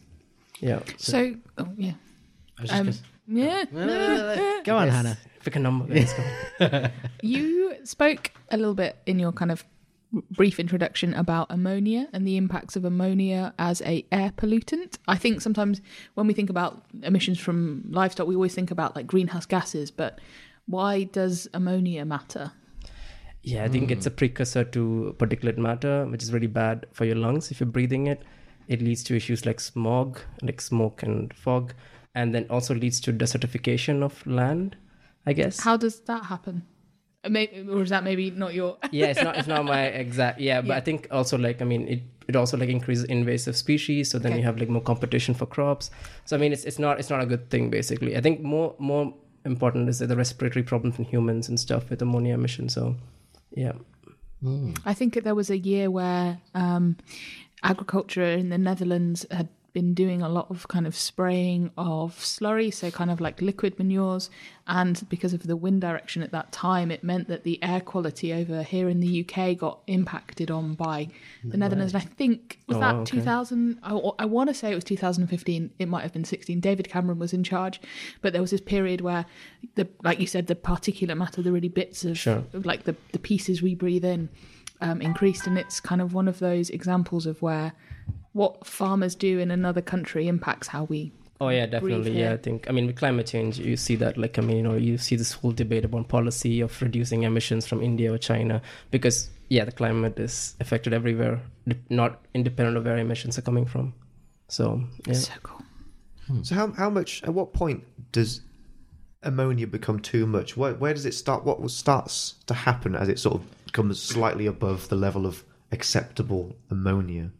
Yeah. 0.60 0.80
So, 0.98 1.34
oh, 1.58 1.68
yeah. 1.76 1.92
I 2.58 2.62
was 2.62 2.70
just 2.70 2.80
Um, 2.80 2.86
gonna- 2.86 2.96
yeah. 3.28 4.60
Go 4.64 4.76
on, 4.76 4.86
Yes. 4.86 4.94
Hannah. 4.96 5.18
Pick 5.44 5.56
a 5.56 5.58
number. 5.58 5.92
Let's 5.92 6.12
go. 6.14 6.88
You 7.22 7.76
spoke 7.84 8.32
a 8.50 8.56
little 8.56 8.74
bit 8.74 8.96
in 9.06 9.18
your 9.18 9.32
kind 9.32 9.50
of 9.50 9.64
brief 10.30 10.58
introduction 10.60 11.12
about 11.14 11.48
ammonia 11.50 12.08
and 12.12 12.26
the 12.26 12.36
impacts 12.36 12.76
of 12.76 12.84
ammonia 12.84 13.52
as 13.58 13.82
a 13.82 14.04
air 14.12 14.32
pollutant. 14.36 14.98
I 15.08 15.16
think 15.16 15.40
sometimes 15.40 15.80
when 16.14 16.26
we 16.26 16.32
think 16.34 16.48
about 16.48 16.84
emissions 17.02 17.38
from 17.38 17.84
livestock, 17.90 18.26
we 18.26 18.34
always 18.34 18.54
think 18.54 18.70
about 18.70 18.96
like 18.96 19.06
greenhouse 19.06 19.46
gases, 19.46 19.90
but 19.90 20.18
why 20.66 21.04
does 21.04 21.48
ammonia 21.52 22.04
matter? 22.04 22.52
Yeah, 23.46 23.64
I 23.64 23.68
think 23.68 23.92
it's 23.92 24.06
a 24.06 24.10
precursor 24.10 24.64
to 24.64 25.14
particulate 25.18 25.56
matter, 25.56 26.04
which 26.06 26.22
is 26.24 26.32
really 26.32 26.48
bad 26.48 26.86
for 26.92 27.04
your 27.04 27.14
lungs 27.14 27.52
if 27.52 27.60
you're 27.60 27.68
breathing 27.68 28.08
it. 28.08 28.22
It 28.66 28.82
leads 28.82 29.04
to 29.04 29.14
issues 29.14 29.46
like 29.46 29.60
smog, 29.60 30.18
like 30.42 30.60
smoke 30.60 31.04
and 31.04 31.32
fog, 31.32 31.72
and 32.16 32.34
then 32.34 32.46
also 32.50 32.74
leads 32.74 32.98
to 33.02 33.12
desertification 33.12 34.02
of 34.02 34.26
land, 34.26 34.76
I 35.26 35.32
guess. 35.32 35.60
How 35.60 35.76
does 35.76 36.00
that 36.00 36.24
happen? 36.24 36.64
Uh, 37.22 37.28
may- 37.28 37.64
Or 37.70 37.82
is 37.82 37.90
that 37.90 38.02
maybe 38.02 38.32
not 38.32 38.52
your? 38.52 38.78
yeah, 38.90 39.06
it's 39.06 39.22
not 39.22 39.36
it's 39.36 39.46
not 39.46 39.64
my 39.64 39.82
exact 40.04 40.40
yeah, 40.40 40.60
but 40.60 40.68
Yeah. 40.70 40.76
I 40.78 40.80
think 40.80 41.06
also 41.12 41.38
like 41.38 41.62
I 41.62 41.64
mean 41.64 41.86
it 41.86 42.02
it 42.26 42.34
also 42.34 42.56
like 42.56 42.68
increases 42.68 43.04
invasive 43.04 43.56
species, 43.56 44.10
so 44.10 44.18
then 44.18 44.32
Okay. 44.32 44.40
you 44.40 44.44
have 44.44 44.58
like 44.58 44.68
more 44.68 44.82
competition 44.82 45.34
for 45.34 45.46
crops. 45.46 45.92
So 46.24 46.36
I 46.36 46.40
mean 46.40 46.52
it's 46.52 46.64
it's 46.64 46.80
not 46.80 46.98
it's 46.98 47.10
not 47.10 47.22
a 47.22 47.26
good 47.26 47.48
thing 47.50 47.70
basically. 47.70 48.16
I 48.16 48.20
think 48.20 48.42
more 48.42 48.74
more 48.80 49.14
important 49.44 49.88
is 49.88 50.00
the 50.00 50.16
respiratory 50.16 50.64
problems 50.64 50.98
in 50.98 51.04
humans 51.04 51.48
and 51.48 51.60
stuff 51.60 51.90
with 51.90 52.02
ammonia 52.02 52.34
emission. 52.34 52.68
So 52.68 52.96
yeah. 53.50 53.72
I 54.84 54.94
think 54.94 55.22
there 55.24 55.34
was 55.34 55.50
a 55.50 55.58
year 55.58 55.90
where 55.90 56.38
um, 56.54 56.96
agriculture 57.62 58.22
in 58.22 58.50
the 58.50 58.58
Netherlands 58.58 59.26
had 59.30 59.48
been 59.76 59.92
doing 59.92 60.22
a 60.22 60.28
lot 60.30 60.46
of 60.48 60.66
kind 60.68 60.86
of 60.86 60.96
spraying 60.96 61.70
of 61.76 62.14
slurry, 62.16 62.72
so 62.72 62.90
kind 62.90 63.10
of 63.10 63.20
like 63.20 63.42
liquid 63.42 63.78
manures. 63.78 64.30
And 64.66 65.06
because 65.10 65.34
of 65.34 65.46
the 65.46 65.54
wind 65.54 65.82
direction 65.82 66.22
at 66.22 66.32
that 66.32 66.50
time, 66.50 66.90
it 66.90 67.04
meant 67.04 67.28
that 67.28 67.44
the 67.44 67.62
air 67.62 67.82
quality 67.82 68.32
over 68.32 68.62
here 68.62 68.88
in 68.88 69.00
the 69.00 69.12
UK 69.22 69.54
got 69.58 69.80
impacted 69.86 70.50
on 70.50 70.74
by 70.76 71.08
the 71.44 71.58
Netherlands. 71.58 71.92
And 71.92 72.02
I 72.02 72.06
think, 72.06 72.58
was 72.66 72.78
Oh, 72.78 72.80
that 72.80 72.94
okay. 72.94 73.18
2000? 73.18 73.78
I, 73.82 73.92
I 74.18 74.24
want 74.24 74.48
to 74.48 74.54
say 74.54 74.72
it 74.72 74.74
was 74.74 74.84
2015. 74.84 75.70
It 75.78 75.88
might 75.88 76.02
have 76.02 76.12
been 76.14 76.24
16. 76.24 76.58
David 76.60 76.88
Cameron 76.88 77.18
was 77.18 77.34
in 77.34 77.44
charge. 77.44 77.78
But 78.22 78.32
there 78.32 78.40
was 78.40 78.52
this 78.52 78.62
period 78.62 79.02
where, 79.02 79.26
the 79.74 79.86
like 80.02 80.18
you 80.20 80.26
said, 80.26 80.46
the 80.46 80.54
particulate 80.54 81.18
matter, 81.18 81.42
the 81.42 81.52
really 81.52 81.68
bits 81.68 82.02
of, 82.06 82.16
Sure. 82.16 82.42
of 82.54 82.64
like 82.64 82.84
the, 82.84 82.96
the 83.12 83.18
pieces 83.18 83.60
we 83.60 83.74
breathe 83.74 84.06
in 84.06 84.30
um, 84.80 85.02
increased, 85.02 85.46
and 85.46 85.58
it's 85.58 85.80
kind 85.80 86.00
of 86.00 86.14
one 86.14 86.28
of 86.28 86.38
those 86.38 86.70
examples 86.70 87.26
of 87.26 87.42
where 87.42 87.72
what 88.36 88.66
farmers 88.66 89.14
do 89.14 89.38
in 89.38 89.50
another 89.50 89.80
country 89.80 90.28
impacts 90.28 90.68
how 90.68 90.84
we. 90.84 91.10
Oh 91.40 91.48
yeah, 91.48 91.64
definitely. 91.64 92.18
Yeah, 92.20 92.34
I 92.34 92.36
think 92.36 92.68
I 92.68 92.72
mean 92.72 92.86
with 92.86 92.96
climate 92.96 93.26
change, 93.26 93.58
you 93.58 93.76
see 93.78 93.96
that 93.96 94.18
like 94.18 94.38
I 94.38 94.42
mean 94.42 94.58
you 94.58 94.62
know 94.62 94.74
you 94.74 94.98
see 94.98 95.16
this 95.16 95.32
whole 95.32 95.52
debate 95.52 95.86
about 95.86 96.08
policy 96.08 96.60
of 96.60 96.80
reducing 96.82 97.22
emissions 97.22 97.66
from 97.66 97.82
India 97.82 98.12
or 98.12 98.18
China 98.18 98.60
because 98.90 99.30
yeah 99.48 99.64
the 99.64 99.72
climate 99.72 100.18
is 100.18 100.54
affected 100.60 100.92
everywhere, 100.92 101.40
not 101.88 102.20
independent 102.34 102.76
of 102.76 102.84
where 102.84 102.98
emissions 102.98 103.38
are 103.38 103.42
coming 103.42 103.64
from. 103.64 103.94
So 104.48 104.82
yeah. 105.06 105.14
So 105.14 105.32
cool. 105.42 105.62
Hmm. 106.26 106.42
So 106.42 106.54
how 106.54 106.72
how 106.72 106.90
much? 106.90 107.22
At 107.22 107.32
what 107.32 107.54
point 107.54 107.84
does 108.12 108.42
ammonia 109.22 109.66
become 109.66 109.98
too 109.98 110.26
much? 110.26 110.58
Where 110.58 110.74
where 110.74 110.92
does 110.92 111.06
it 111.06 111.14
start? 111.14 111.44
What 111.44 111.70
starts 111.70 112.34
to 112.46 112.54
happen 112.54 112.94
as 112.94 113.08
it 113.08 113.18
sort 113.18 113.36
of 113.36 113.72
comes 113.72 113.98
slightly 113.98 114.46
above 114.46 114.88
the 114.90 114.96
level 114.96 115.24
of 115.24 115.42
acceptable 115.72 116.54
ammonia? 116.70 117.30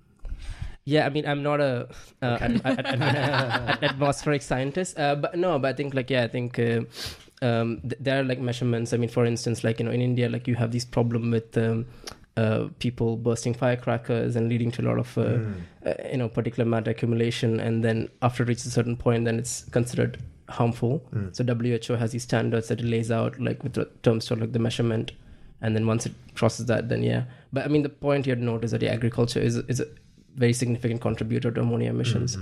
Yeah, 0.88 1.05
I 1.05 1.11
mean, 1.11 1.26
I'm 1.26 1.43
not 1.43 1.61
a 1.61 1.88
uh, 2.23 2.38
atmospheric 3.83 4.40
scientist, 4.40 4.97
uh, 4.97 5.16
but 5.16 5.37
no, 5.37 5.59
but 5.59 5.69
I 5.69 5.73
think 5.73 5.95
like 5.95 6.11
yeah, 6.11 6.23
I 6.23 6.28
think 6.28 6.61
uh, 6.61 6.83
um, 7.43 7.81
th- 7.81 7.97
there 7.99 8.21
are 8.21 8.25
like 8.25 8.38
measurements. 8.38 8.93
I 8.93 8.97
mean, 8.97 9.09
for 9.09 9.26
instance, 9.26 9.64
like 9.64 9.81
you 9.81 9.85
know, 9.85 9.90
in 9.90 10.00
India, 10.00 10.28
like 10.28 10.47
you 10.47 10.55
have 10.55 10.71
this 10.71 10.85
problem 10.85 11.33
with 11.33 11.59
um, 11.59 11.87
uh, 12.37 12.69
people 12.78 13.16
bursting 13.16 13.52
firecrackers 13.52 14.37
and 14.37 14.49
leading 14.49 14.71
to 14.71 14.83
a 14.83 14.87
lot 14.87 14.99
of 15.00 15.19
uh, 15.19 15.38
uh, 15.85 15.95
you 16.09 16.19
know 16.19 16.28
particulate 16.28 16.69
matter 16.69 16.93
accumulation, 16.93 17.59
and 17.59 17.83
then 17.83 18.09
after 18.23 18.45
it 18.45 18.49
reaches 18.49 18.66
a 18.66 18.71
certain 18.71 18.97
point, 18.97 19.25
then 19.25 19.40
it's 19.40 19.64
considered 19.73 20.23
harmful. 20.49 21.02
So 21.33 21.43
WHO 21.43 21.95
has 21.95 22.12
these 22.12 22.23
standards 22.23 22.69
that 22.69 22.78
it 22.78 22.87
lays 22.87 23.11
out, 23.11 23.40
like 23.40 23.64
with 23.64 23.73
the 23.73 23.87
terms 24.05 24.26
to 24.26 24.37
like 24.37 24.52
the 24.52 24.61
measurement, 24.61 25.11
and 25.61 25.75
then 25.75 25.85
once 25.88 26.07
it 26.07 26.12
crosses 26.37 26.66
that, 26.66 26.88
then 26.88 27.02
yeah. 27.02 27.25
But 27.52 27.64
I 27.64 27.69
mean, 27.69 27.83
the 27.83 27.88
point 27.88 28.26
here 28.26 28.37
to 28.37 28.40
note 28.45 28.62
is 28.62 28.71
that 28.71 28.83
yeah, 28.83 28.93
agriculture 28.93 29.40
is 29.40 29.57
is 29.57 29.81
a 29.81 29.87
very 30.37 30.52
significant 30.52 31.00
contributor 31.00 31.50
to 31.50 31.61
ammonia 31.61 31.90
emissions, 31.90 32.37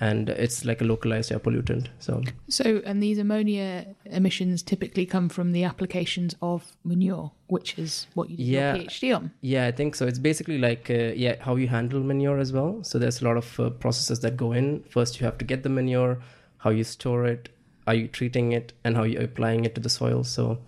and 0.00 0.28
it's 0.30 0.64
like 0.64 0.80
a 0.80 0.84
localized 0.84 1.30
air 1.32 1.38
pollutant. 1.38 1.86
So 1.98 2.22
So, 2.48 2.82
and 2.84 3.02
these 3.02 3.18
ammonia 3.18 3.86
emissions 4.06 4.62
typically 4.62 5.06
come 5.06 5.28
from 5.28 5.52
the 5.52 5.64
applications 5.64 6.34
of 6.40 6.76
manure, 6.84 7.30
which 7.48 7.78
is 7.78 8.06
what 8.14 8.30
you 8.30 8.36
did 8.36 8.46
Yeah. 8.46 8.74
your 8.74 8.84
PhD 8.84 9.16
on. 9.16 9.30
yeah, 9.40 9.66
I 9.66 9.72
think 9.72 9.94
so. 9.94 10.06
It's 10.06 10.18
basically 10.18 10.58
like 10.58 10.90
uh, 10.90 11.12
yeah, 11.24 11.36
how 11.40 11.56
you 11.56 11.68
handle 11.68 12.00
manure 12.02 12.38
as 12.38 12.52
well. 12.52 12.82
So 12.82 12.98
there's 12.98 13.20
a 13.22 13.24
lot 13.24 13.36
of 13.36 13.60
uh, 13.60 13.70
processes 13.70 14.20
that 14.20 14.36
go 14.36 14.52
in. 14.52 14.82
First, 14.88 15.20
you 15.20 15.24
have 15.26 15.38
to 15.38 15.44
get 15.44 15.62
the 15.62 15.68
manure, 15.68 16.18
how 16.58 16.70
you 16.70 16.84
store 16.84 17.26
it, 17.26 17.48
are 17.86 17.94
you 17.94 18.08
treating 18.08 18.52
it, 18.52 18.72
and 18.84 18.96
how 18.96 19.02
you're 19.04 19.22
applying 19.22 19.64
it 19.64 19.74
to 19.76 19.80
the 19.80 19.88
soil. 19.90 20.24
So 20.24 20.58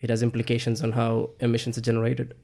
it 0.00 0.10
has 0.10 0.22
implications 0.22 0.82
on 0.82 0.92
how 0.92 1.30
emissions 1.40 1.78
are 1.78 1.80
generated. 1.92 2.34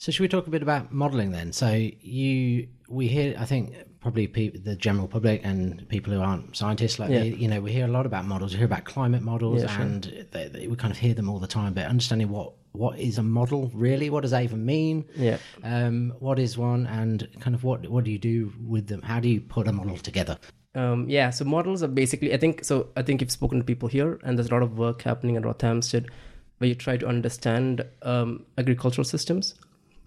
So 0.00 0.10
should 0.10 0.22
we 0.22 0.28
talk 0.28 0.46
a 0.46 0.50
bit 0.50 0.62
about 0.62 0.90
modelling 0.92 1.30
then? 1.30 1.52
So 1.52 1.68
you, 1.68 2.68
we 2.88 3.06
hear, 3.06 3.36
I 3.38 3.44
think 3.44 3.74
probably 4.00 4.26
pe- 4.26 4.48
the 4.48 4.74
general 4.74 5.06
public 5.06 5.42
and 5.44 5.86
people 5.90 6.10
who 6.14 6.22
aren't 6.22 6.56
scientists. 6.56 6.98
Like 6.98 7.10
Yeah. 7.10 7.20
they, 7.20 7.28
you 7.34 7.46
know, 7.48 7.60
we 7.60 7.70
hear 7.70 7.84
a 7.84 7.88
lot 7.90 8.06
about 8.06 8.24
models. 8.24 8.52
We 8.52 8.56
hear 8.56 8.64
about 8.64 8.86
climate 8.86 9.20
models, 9.20 9.60
Yeah, 9.60 9.68
sure. 9.68 9.82
and 9.82 10.26
they, 10.30 10.48
they, 10.48 10.68
we 10.68 10.76
kind 10.76 10.90
of 10.90 10.96
hear 10.96 11.12
them 11.12 11.28
all 11.28 11.38
the 11.38 11.46
time. 11.46 11.74
But 11.74 11.84
understanding 11.84 12.30
what 12.30 12.54
what 12.72 12.98
is 12.98 13.18
a 13.18 13.22
model 13.22 13.70
really, 13.74 14.08
what 14.08 14.22
does 14.22 14.30
that 14.30 14.42
even 14.42 14.64
mean? 14.64 15.04
Yeah. 15.16 15.36
Um, 15.62 16.14
what 16.18 16.38
is 16.38 16.56
one, 16.56 16.86
and 16.86 17.28
kind 17.40 17.54
of 17.54 17.62
what 17.62 17.86
what 17.90 18.04
do 18.04 18.10
you 18.10 18.18
do 18.18 18.54
with 18.66 18.86
them? 18.86 19.02
How 19.02 19.20
do 19.20 19.28
you 19.28 19.42
put 19.42 19.68
a 19.68 19.72
model 19.72 19.98
together? 19.98 20.38
Um, 20.74 21.10
yeah, 21.10 21.28
so 21.28 21.44
models 21.44 21.82
are 21.82 21.88
basically, 21.88 22.32
I 22.32 22.38
think, 22.38 22.64
so 22.64 22.88
I 22.96 23.02
think 23.02 23.20
you've 23.20 23.30
spoken 23.32 23.58
to 23.58 23.64
people 23.64 23.88
here, 23.88 24.18
and 24.24 24.38
there's 24.38 24.48
a 24.48 24.54
lot 24.54 24.62
of 24.62 24.78
work 24.78 25.02
happening 25.02 25.36
at 25.36 25.42
Rothamsted 25.42 26.08
where 26.56 26.68
you 26.68 26.74
try 26.74 26.96
to 26.96 27.06
understand 27.06 27.84
um, 28.02 28.46
agricultural 28.56 29.04
systems 29.04 29.56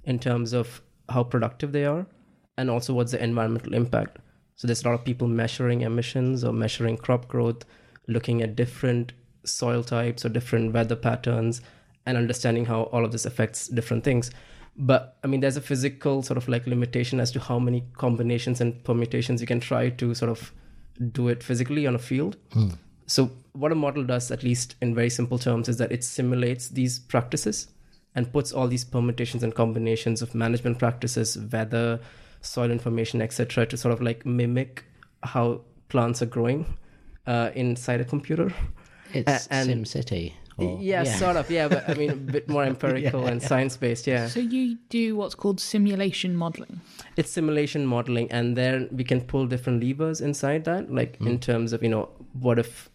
in 0.05 0.19
terms 0.19 0.53
of 0.53 0.81
how 1.10 1.24
productive 1.24 1.72
they 1.72 1.86
are 1.86 2.05
and 2.57 2.69
also 2.69 2.93
what's 2.93 3.12
the 3.12 3.24
environmental 3.24 3.74
impact. 3.74 4.17
So 4.55 4.67
there's 4.67 4.83
a 4.83 4.88
lot 4.88 4.95
of 4.95 5.03
people 5.03 5.27
measuring 5.27 5.81
emissions 5.81 6.43
or 6.43 6.53
measuring 6.53 6.98
crop 6.98 7.27
growth, 7.27 7.65
looking 8.07 8.41
at 8.41 8.55
different 8.55 9.13
soil 9.45 9.83
types 9.83 10.25
or 10.25 10.29
different 10.29 10.74
weather 10.74 10.95
patterns, 10.95 11.62
and 12.05 12.17
understanding 12.17 12.65
how 12.65 12.83
all 12.83 13.03
of 13.05 13.12
this 13.12 13.25
affects 13.25 13.67
different 13.67 14.03
things. 14.03 14.29
But 14.75 15.17
I 15.24 15.27
mean, 15.27 15.39
there's 15.39 15.57
a 15.57 15.62
physical 15.62 16.22
sort 16.22 16.38
of 16.38 16.48
like 16.48 16.67
limitation 16.67 17.19
as 17.19 17.31
to 17.31 17.39
how 17.39 17.60
many 17.60 17.83
combinations 17.98 18.62
and 18.62 18.83
permutations 18.83 19.41
you 19.41 19.48
can 19.48 19.60
try 19.60 19.89
to 19.89 20.13
sort 20.13 20.31
of 20.31 20.51
do 21.12 21.27
it 21.27 21.43
physically 21.43 21.88
on 21.88 21.95
a 21.95 22.00
field. 22.00 22.38
Hmm. 22.53 22.69
So, 23.05 23.31
what 23.53 23.72
a 23.72 23.75
model 23.75 24.03
does, 24.03 24.31
at 24.31 24.43
least 24.43 24.75
in 24.81 24.95
very 24.95 25.10
simple 25.10 25.38
terms, 25.38 25.69
is 25.69 25.77
that 25.77 25.91
it 25.91 26.03
simulates 26.03 26.69
these 26.69 27.00
practices 27.00 27.67
and 28.15 28.32
puts 28.32 28.51
all 28.51 28.67
these 28.67 28.84
permutations 28.84 29.43
and 29.43 29.53
combinations 29.55 30.22
of 30.22 30.36
management 30.36 30.79
practices, 30.79 31.38
weather, 31.51 32.00
soil 32.41 32.72
information, 32.72 33.22
etc., 33.22 33.65
to 33.65 33.77
sort 33.77 33.93
of 33.93 34.01
like 34.01 34.25
mimic 34.25 34.84
how 35.24 35.62
plants 35.89 36.22
are 36.22 36.27
growing 36.27 36.77
uh, 37.27 37.50
inside 37.55 38.01
a 38.01 38.05
computer. 38.05 38.53
It's 39.13 39.48
and- 39.48 39.70
SimCity. 39.70 40.34
Or, 40.58 40.77
yeah, 40.79 41.03
sort 41.03 41.36
of. 41.36 41.50
Yeah, 41.50 41.67
but 41.67 41.89
I 41.89 41.96
mean, 41.96 42.12
a 42.12 42.15
bit 42.15 42.48
more 42.48 42.63
empirical 42.74 43.25
and 43.25 43.41
science 43.41 43.75
based. 43.75 44.05
Yeah. 44.05 44.27
So 44.27 44.39
you 44.39 44.77
do 44.89 45.15
what's 45.15 45.34
called 45.34 45.60
simulation 45.60 46.36
modeling. 46.36 46.79
it's 47.17 47.32
simulation 47.32 47.88
modeling 47.88 48.32
and 48.32 48.55
then 48.55 48.88
we 48.91 49.03
can 49.03 49.22
pull 49.22 49.48
different 49.48 49.84
levers 49.84 50.22
inside 50.22 50.63
that 50.65 50.91
like 50.93 51.17
in 51.22 51.39
terms 51.39 51.74
of 51.74 51.82
you 51.82 51.89
know 51.89 52.08
what 52.34 52.60
if 52.60 52.89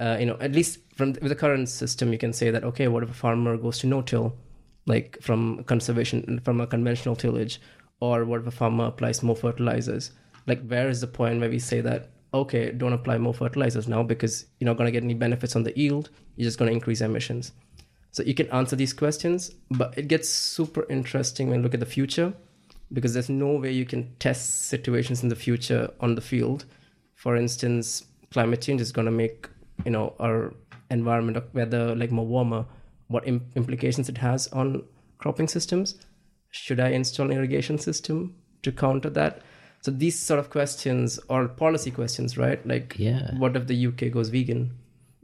uh, 0.00 0.16
you 0.20 0.26
know 0.26 0.36
at 0.40 0.52
least 0.52 0.78
from 0.94 1.08
with 1.14 1.28
the 1.28 1.34
current 1.34 1.68
system 1.68 2.12
you 2.12 2.18
can 2.18 2.32
say 2.32 2.50
that 2.50 2.64
okay 2.64 2.88
what 2.88 3.02
if 3.02 3.10
a 3.10 3.14
farmer 3.14 3.56
goes 3.56 3.78
to 3.78 3.86
no-till 3.86 4.36
like 4.88 5.18
from 5.20 5.62
conservation 5.64 6.40
from 6.44 6.60
a 6.60 6.66
conventional 6.66 7.14
tillage? 7.14 7.60
Or 8.00 8.24
what 8.24 8.40
if 8.40 8.46
a 8.46 8.50
farmer 8.50 8.86
applies 8.86 9.22
more 9.22 9.36
fertilizers? 9.36 10.12
Like 10.46 10.66
where 10.66 10.88
is 10.88 11.00
the 11.00 11.06
point 11.06 11.40
where 11.40 11.50
we 11.50 11.58
say 11.58 11.80
that 11.82 12.10
okay 12.34 12.72
don't 12.72 12.92
apply 12.92 13.18
more 13.18 13.34
fertilizers 13.34 13.88
now 13.88 14.02
because 14.02 14.46
you're 14.58 14.66
not 14.66 14.76
going 14.76 14.86
to 14.86 14.92
get 14.92 15.02
any 15.02 15.14
benefits 15.14 15.56
on 15.56 15.62
the 15.62 15.78
yield 15.78 16.10
you're 16.36 16.44
just 16.44 16.58
going 16.58 16.68
to 16.68 16.74
increase 16.74 17.00
emissions? 17.00 17.52
So 18.10 18.22
you 18.22 18.34
can 18.34 18.48
answer 18.50 18.76
these 18.76 18.92
questions 18.92 19.52
but 19.70 19.96
it 19.96 20.08
gets 20.08 20.28
super 20.28 20.86
interesting 20.88 21.48
when 21.48 21.60
you 21.60 21.62
look 21.62 21.74
at 21.74 21.80
the 21.80 21.86
future 21.86 22.32
because 22.92 23.12
there's 23.12 23.28
no 23.28 23.56
way 23.56 23.70
you 23.70 23.84
can 23.84 24.14
test 24.16 24.68
situations 24.68 25.22
in 25.22 25.28
the 25.28 25.36
future 25.36 25.90
on 26.00 26.14
the 26.14 26.22
field. 26.22 26.64
For 27.16 27.36
instance, 27.36 28.06
climate 28.30 28.62
change 28.62 28.80
is 28.80 28.92
going 28.92 29.04
to 29.04 29.12
make 29.12 29.46
you 29.84 29.90
know 29.90 30.14
our 30.20 30.52
environment 30.90 31.36
or 31.36 31.44
weather 31.52 31.94
like 31.94 32.10
more 32.10 32.26
warmer. 32.26 32.64
What 33.08 33.26
Im- 33.26 33.46
implications 33.56 34.08
it 34.08 34.18
has 34.18 34.48
on 34.48 34.82
cropping 35.18 35.48
systems? 35.48 35.94
Should 36.50 36.80
I 36.80 36.88
install 36.88 37.30
an 37.30 37.36
irrigation 37.36 37.78
system 37.78 38.34
to 38.62 38.72
counter 38.72 39.10
that? 39.10 39.40
So 39.80 39.90
these 39.90 40.18
sort 40.18 40.40
of 40.40 40.50
questions 40.50 41.18
or 41.28 41.48
policy 41.48 41.90
questions, 41.90 42.36
right? 42.36 42.64
Like, 42.66 42.96
Yeah. 42.98 43.34
what 43.38 43.56
if 43.56 43.66
the 43.66 43.86
UK 43.86 44.10
goes 44.10 44.28
vegan? 44.28 44.72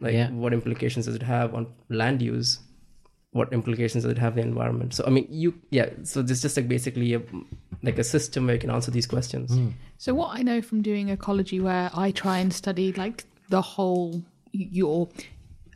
Like, 0.00 0.14
Yeah. 0.14 0.30
what 0.30 0.52
implications 0.54 1.06
does 1.06 1.14
it 1.14 1.22
have 1.22 1.54
on 1.54 1.66
land 1.88 2.22
use? 2.22 2.60
what 3.32 3.52
implications 3.52 4.04
does 4.04 4.12
it 4.12 4.18
have 4.18 4.34
on 4.34 4.36
the 4.36 4.42
environment 4.46 4.94
so 4.94 5.02
i 5.08 5.10
mean 5.10 5.26
you 5.28 5.52
yeah 5.70 5.88
so 6.04 6.22
this 6.22 6.36
is 6.36 6.42
just 6.42 6.56
like 6.56 6.68
basically 6.68 7.14
a 7.14 7.20
like 7.82 7.98
a 7.98 8.04
system 8.04 8.46
where 8.46 8.54
you 8.54 8.60
can 8.60 8.70
answer 8.70 8.92
these 8.92 9.08
questions 9.08 9.52
hmm. 9.52 9.70
So 9.98 10.14
what 10.14 10.38
I 10.38 10.42
know 10.42 10.62
from 10.62 10.82
doing 10.82 11.08
ecology, 11.08 11.58
where 11.58 11.90
I 11.94 12.12
try 12.12 12.38
and 12.38 12.52
study 12.52 12.92
like 12.92 13.24
the 13.48 13.60
whole 13.60 14.22
your 14.54 15.08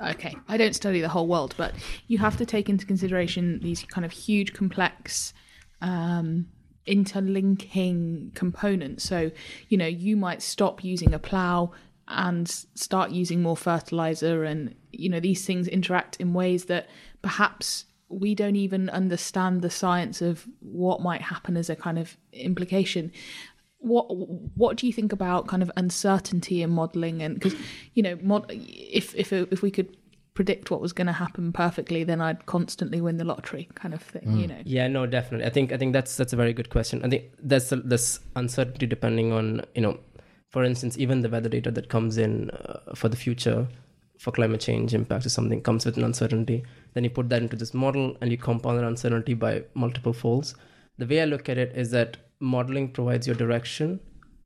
okay, 0.01 0.35
I 0.47 0.57
don't 0.57 0.75
study 0.75 1.01
the 1.01 1.09
whole 1.09 1.27
world, 1.27 1.55
but 1.57 1.75
you 2.07 2.19
have 2.19 2.37
to 2.37 2.47
take 2.47 2.69
into 2.69 2.87
consideration 2.87 3.59
these 3.61 3.83
kind 3.83 4.05
of 4.05 4.13
huge, 4.13 4.53
complex, 4.53 5.35
um, 5.81 6.47
interlinking 6.87 8.33
components. 8.35 9.05
So 9.05 9.31
you 9.69 9.77
know, 9.77 9.87
you 9.87 10.17
might 10.17 10.43
stop 10.43 10.85
using 10.85 11.13
a 11.13 11.19
plow 11.19 11.73
and 12.07 12.49
start 12.49 13.11
using 13.11 13.43
more 13.43 13.57
fertilizer, 13.57 14.45
and 14.45 14.75
you 14.93 15.09
know, 15.09 15.21
these 15.21 15.45
things 15.45 15.69
interact 15.69 16.17
in 16.17 16.33
ways 16.33 16.67
that 16.67 16.89
perhaps 17.23 17.85
we 18.09 18.35
don't 18.35 18.57
even 18.57 18.89
understand 18.89 19.61
the 19.61 19.69
science 19.69 20.23
of 20.23 20.47
what 20.61 21.03
might 21.03 21.21
happen 21.21 21.59
as 21.59 21.69
a 21.69 21.77
kind 21.77 21.99
of 21.99 22.17
implication 22.33 23.13
what 23.79 24.07
what 24.57 24.77
do 24.77 24.87
you 24.87 24.93
think 24.93 25.13
about 25.13 25.47
kind 25.47 25.63
of 25.63 25.71
uncertainty 25.77 26.63
in 26.63 26.71
modeling? 26.71 27.23
And 27.23 27.35
because 27.35 27.55
you 27.95 28.03
know 28.03 28.19
mod, 28.23 28.47
if 28.51 29.15
if 29.15 29.33
if 29.33 29.63
we 29.63 29.71
could 29.71 29.97
predict 30.35 30.71
what 30.71 30.81
was 30.81 30.93
going 30.93 31.09
to 31.09 31.13
happen 31.13 31.53
perfectly 31.53 32.05
then 32.05 32.21
i'd 32.21 32.47
constantly 32.47 33.01
win 33.01 33.17
the 33.17 33.25
lottery 33.25 33.69
kind 33.75 33.93
of 33.93 34.01
thing 34.01 34.37
you 34.37 34.47
know? 34.47 34.63
Yeah 34.65 34.87
no 34.87 35.05
definitely. 35.05 35.45
I 35.45 35.51
think 35.51 35.73
i 35.73 35.77
think 35.77 35.93
that's 35.93 36.17
that's 36.17 36.33
a 36.33 36.37
very 36.37 36.53
good 36.53 36.71
question. 36.71 37.05
I 37.05 37.09
think 37.09 37.25
there's 37.43 37.73
a, 37.73 37.77
this 37.77 38.21
uncertainty 38.37 38.87
depending 38.87 39.33
on 39.33 39.63
you 39.75 39.83
know 39.83 39.99
for 40.51 40.63
instance 40.63 40.97
even 40.97 41.23
the 41.23 41.29
weather 41.29 41.49
data 41.49 41.73
that 41.73 41.89
comes 41.89 42.19
in 42.19 42.51
uh, 42.51 42.95
for 42.95 43.09
the 43.09 43.17
future 43.17 43.67
for 44.21 44.31
climate 44.31 44.61
change 44.61 44.95
impacts 44.95 45.27
or 45.27 45.31
something 45.31 45.61
comes 45.61 45.85
with 45.85 45.97
an 45.97 46.05
uncertainty 46.05 46.63
then 46.95 47.03
you 47.03 47.11
put 47.11 47.29
that 47.31 47.43
into 47.43 47.57
this 47.57 47.75
model 47.75 48.17
and 48.21 48.31
you 48.31 48.39
compound 48.39 48.79
that 48.79 48.85
uncertainty 48.85 49.35
by 49.35 49.65
multiple 49.75 50.13
folds. 50.13 50.55
The 50.99 51.07
way 51.07 51.21
i 51.21 51.25
look 51.25 51.49
at 51.49 51.59
it 51.59 51.77
is 51.77 51.91
that 51.91 52.17
modeling 52.41 52.89
provides 52.89 53.27
your 53.27 53.37
direction 53.37 54.01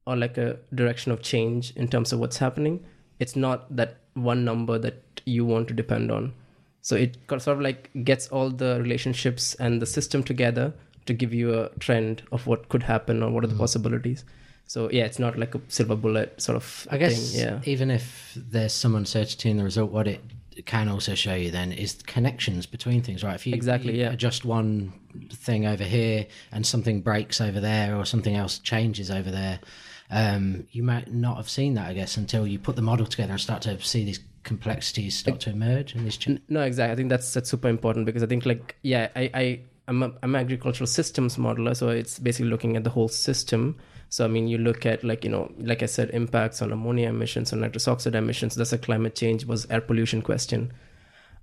or 0.07 0.17
like 0.17 0.39
a 0.39 0.59
direction 0.75 1.13
of 1.13 1.23
change 1.23 1.73
in 1.77 1.89
terms 1.89 2.13
of 2.13 2.19
what's 2.19 2.39
happening. 2.39 2.85
It's 3.19 3.37
not 3.37 3.75
that 3.77 3.99
one 4.15 4.45
number 4.45 4.79
that 4.79 5.21
you 5.25 5.45
want 5.45 5.69
to 5.69 5.75
depend 5.75 6.11
on. 6.11 6.35
So 6.81 6.97
it 6.97 7.17
sort 7.29 7.49
of 7.49 7.61
like 7.61 7.91
gets 8.05 8.29
all 8.29 8.51
the 8.51 8.81
relationships 8.81 9.55
and 9.55 9.81
the 9.81 9.87
system 9.87 10.25
together 10.25 10.75
to 11.07 11.13
give 11.13 11.33
you 11.33 11.55
a 11.55 11.69
trend 11.79 12.23
of 12.33 12.47
what 12.47 12.69
could 12.69 12.83
happen 12.83 13.23
or 13.23 13.31
what 13.31 13.45
are 13.45 13.49
the 13.49 13.55
mm. 13.55 13.59
possibilities. 13.59 14.25
So 14.67 14.91
yeah 14.91 15.05
it's 15.05 15.19
not 15.19 15.39
like 15.39 15.55
a 15.55 15.61
silver 15.69 15.97
bullet 15.97 16.41
sort 16.41 16.57
of 16.57 16.89
I 16.91 16.99
guess 16.99 17.33
thing. 17.33 17.41
yeah. 17.41 17.61
even 17.65 17.91
if 17.91 18.33
there's 18.37 18.73
some 18.73 18.95
uncertainty 18.95 19.51
in 19.51 19.59
the 19.59 19.65
result, 19.65 19.93
what 19.93 20.09
it 20.09 20.21
can 20.67 20.89
also 20.89 21.15
show 21.15 21.35
you 21.35 21.51
then 21.51 21.73
is 21.73 21.95
connections 22.07 22.67
between 22.67 23.03
things, 23.03 23.23
right? 23.25 23.35
If 23.35 23.47
you, 23.47 23.55
Exactly, 23.55 23.95
you 23.95 24.01
yeah. 24.03 24.13
adjust 24.13 24.45
one 24.45 24.93
thing 25.31 25.67
over 25.67 25.85
here 25.85 26.27
and 26.51 26.67
something 26.67 27.01
breaks 27.01 27.41
over 27.41 27.61
there 27.61 27.97
or 27.97 28.05
something 28.05 28.37
else 28.37 28.59
changes 28.59 29.11
over 29.11 29.31
there, 29.31 29.61
um, 30.11 30.67
you 30.71 30.83
might 30.83 31.13
not 31.13 31.37
have 31.37 31.49
seen 31.49 31.75
that, 31.75 31.89
I 31.89 31.95
guess, 31.95 32.17
until 32.17 32.47
you 32.47 32.59
put 32.59 32.77
the 32.77 32.83
model 32.83 33.07
together 33.07 33.33
and 33.33 33.41
start 33.41 33.63
to 33.63 33.81
see 33.81 34.05
these 34.05 34.21
complexities 34.45 35.17
start 35.17 35.41
to 35.41 35.51
emerge 35.51 35.95
and 35.95 36.05
these 36.05 36.17
ch- 36.17 36.29
No, 36.49 36.63
exactly. 36.63 36.93
I 36.93 36.97
think 36.97 37.09
that's 37.09 37.33
that's 37.33 37.49
super 37.49 37.69
important 37.69 38.07
because 38.07 38.23
I 38.23 38.27
think 38.27 38.45
like 38.45 38.77
yeah, 38.83 39.09
I 39.17 39.31
I 39.35 39.61
I'm 39.89 40.03
a, 40.03 40.13
I'm 40.23 40.35
an 40.35 40.41
agricultural 40.41 40.87
systems 40.87 41.37
modeler, 41.37 41.77
so 41.77 41.89
it's 41.89 42.19
basically 42.19 42.51
looking 42.51 42.77
at 42.77 42.85
the 42.85 42.91
whole 42.91 43.09
system. 43.09 43.77
So 44.13 44.25
I 44.27 44.29
mean, 44.29 44.47
you 44.47 44.59
look 44.59 44.85
at 44.85 45.03
like 45.03 45.25
you 45.25 45.31
know, 45.31 45.51
like 45.59 45.83
I 45.83 45.87
said, 45.87 46.11
impacts 46.11 46.61
on 46.61 46.73
ammonia 46.73 47.09
emissions, 47.09 47.53
on 47.53 47.61
nitrous 47.61 47.89
oxide 47.89 48.15
emissions. 48.15 48.55
That's 48.55 48.73
a 48.73 48.79
climate 48.79 49.15
change 49.15 49.47
was 49.47 49.67
air 49.71 49.81
pollution 49.81 50.21
question. 50.21 50.73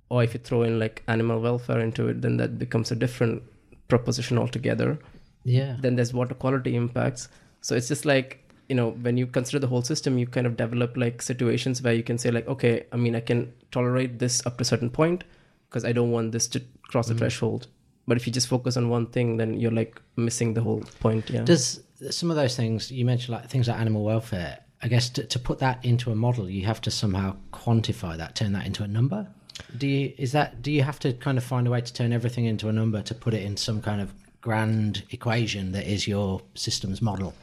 Or 0.08 0.22
if 0.22 0.34
you 0.34 0.40
throw 0.40 0.62
in 0.62 0.78
like 0.78 1.02
animal 1.06 1.40
welfare 1.40 1.80
into 1.80 2.08
it, 2.08 2.22
then 2.22 2.36
that 2.36 2.58
becomes 2.58 2.90
a 2.90 2.96
different 2.96 3.42
proposition 3.88 4.38
altogether 4.38 4.98
yeah. 5.44 5.76
then 5.80 5.96
there's 5.96 6.12
water 6.12 6.34
quality 6.34 6.76
impacts 6.76 7.28
so 7.60 7.74
it's 7.74 7.88
just 7.88 8.04
like 8.04 8.48
you 8.68 8.74
know 8.74 8.90
when 8.90 9.16
you 9.16 9.26
consider 9.26 9.58
the 9.58 9.66
whole 9.66 9.82
system 9.82 10.18
you 10.18 10.26
kind 10.26 10.46
of 10.46 10.56
develop 10.56 10.96
like 10.96 11.22
situations 11.22 11.82
where 11.82 11.92
you 11.92 12.02
can 12.02 12.18
say 12.18 12.30
like 12.30 12.46
okay 12.46 12.86
i 12.92 12.96
mean 12.96 13.14
i 13.14 13.20
can 13.20 13.52
tolerate 13.70 14.18
this 14.18 14.44
up 14.46 14.58
to 14.58 14.62
a 14.62 14.64
certain 14.64 14.90
point 14.90 15.24
because 15.68 15.84
i 15.84 15.92
don't 15.92 16.10
want 16.10 16.32
this 16.32 16.46
to 16.46 16.62
cross 16.88 17.06
the 17.06 17.14
mm-hmm. 17.14 17.20
threshold 17.20 17.66
but 18.10 18.16
if 18.18 18.26
you 18.26 18.32
just 18.32 18.48
focus 18.48 18.76
on 18.76 18.88
one 18.88 19.06
thing 19.06 19.36
then 19.36 19.50
you're 19.60 19.76
like 19.82 20.02
missing 20.16 20.54
the 20.54 20.62
whole 20.66 20.82
point 21.00 21.30
yeah 21.30 21.44
Does 21.44 21.80
some 22.10 22.30
of 22.30 22.36
those 22.36 22.56
things 22.56 22.90
you 22.90 23.04
mentioned, 23.04 23.36
like 23.36 23.48
things 23.48 23.68
like 23.68 23.78
animal 23.78 24.04
welfare? 24.04 24.58
I 24.82 24.88
guess 24.88 25.10
to, 25.10 25.24
to 25.24 25.38
put 25.38 25.58
that 25.58 25.84
into 25.84 26.10
a 26.10 26.14
model, 26.14 26.48
you 26.48 26.64
have 26.64 26.80
to 26.82 26.90
somehow 26.90 27.36
quantify 27.52 28.16
that, 28.16 28.34
turn 28.34 28.52
that 28.52 28.66
into 28.66 28.82
a 28.82 28.88
number. 28.88 29.28
Do 29.76 29.86
you 29.86 30.14
is 30.16 30.32
that 30.32 30.62
do 30.62 30.72
you 30.72 30.82
have 30.82 30.98
to 31.00 31.12
kind 31.12 31.36
of 31.36 31.44
find 31.44 31.66
a 31.66 31.70
way 31.70 31.82
to 31.82 31.92
turn 31.92 32.12
everything 32.12 32.46
into 32.46 32.68
a 32.68 32.72
number 32.72 33.02
to 33.02 33.14
put 33.14 33.34
it 33.34 33.42
in 33.42 33.58
some 33.58 33.82
kind 33.82 34.00
of 34.00 34.14
grand 34.40 35.04
equation 35.10 35.72
that 35.72 35.86
is 35.86 36.08
your 36.08 36.40
system's 36.54 37.02
model? 37.02 37.34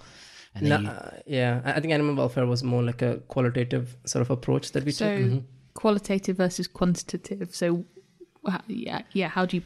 And 0.56 0.70
no, 0.70 0.80
you, 0.80 0.88
uh, 0.88 1.12
yeah 1.28 1.62
I 1.64 1.74
I 1.74 1.80
think 1.80 1.94
animal 1.94 2.16
welfare 2.16 2.48
was 2.48 2.64
more 2.64 2.82
like 2.82 3.04
a 3.04 3.18
qualitative 3.28 3.96
sort 4.06 4.22
of 4.24 4.32
approach 4.32 4.72
that 4.72 4.84
we 4.84 4.92
so 4.92 5.16
took 5.16 5.44
qualitative 5.76 6.38
versus 6.38 6.68
quantitative 6.68 7.54
so 7.54 7.86
yeah 8.66 9.04
yeah 9.12 9.28
how 9.28 9.46
do 9.46 9.58
you 9.58 9.64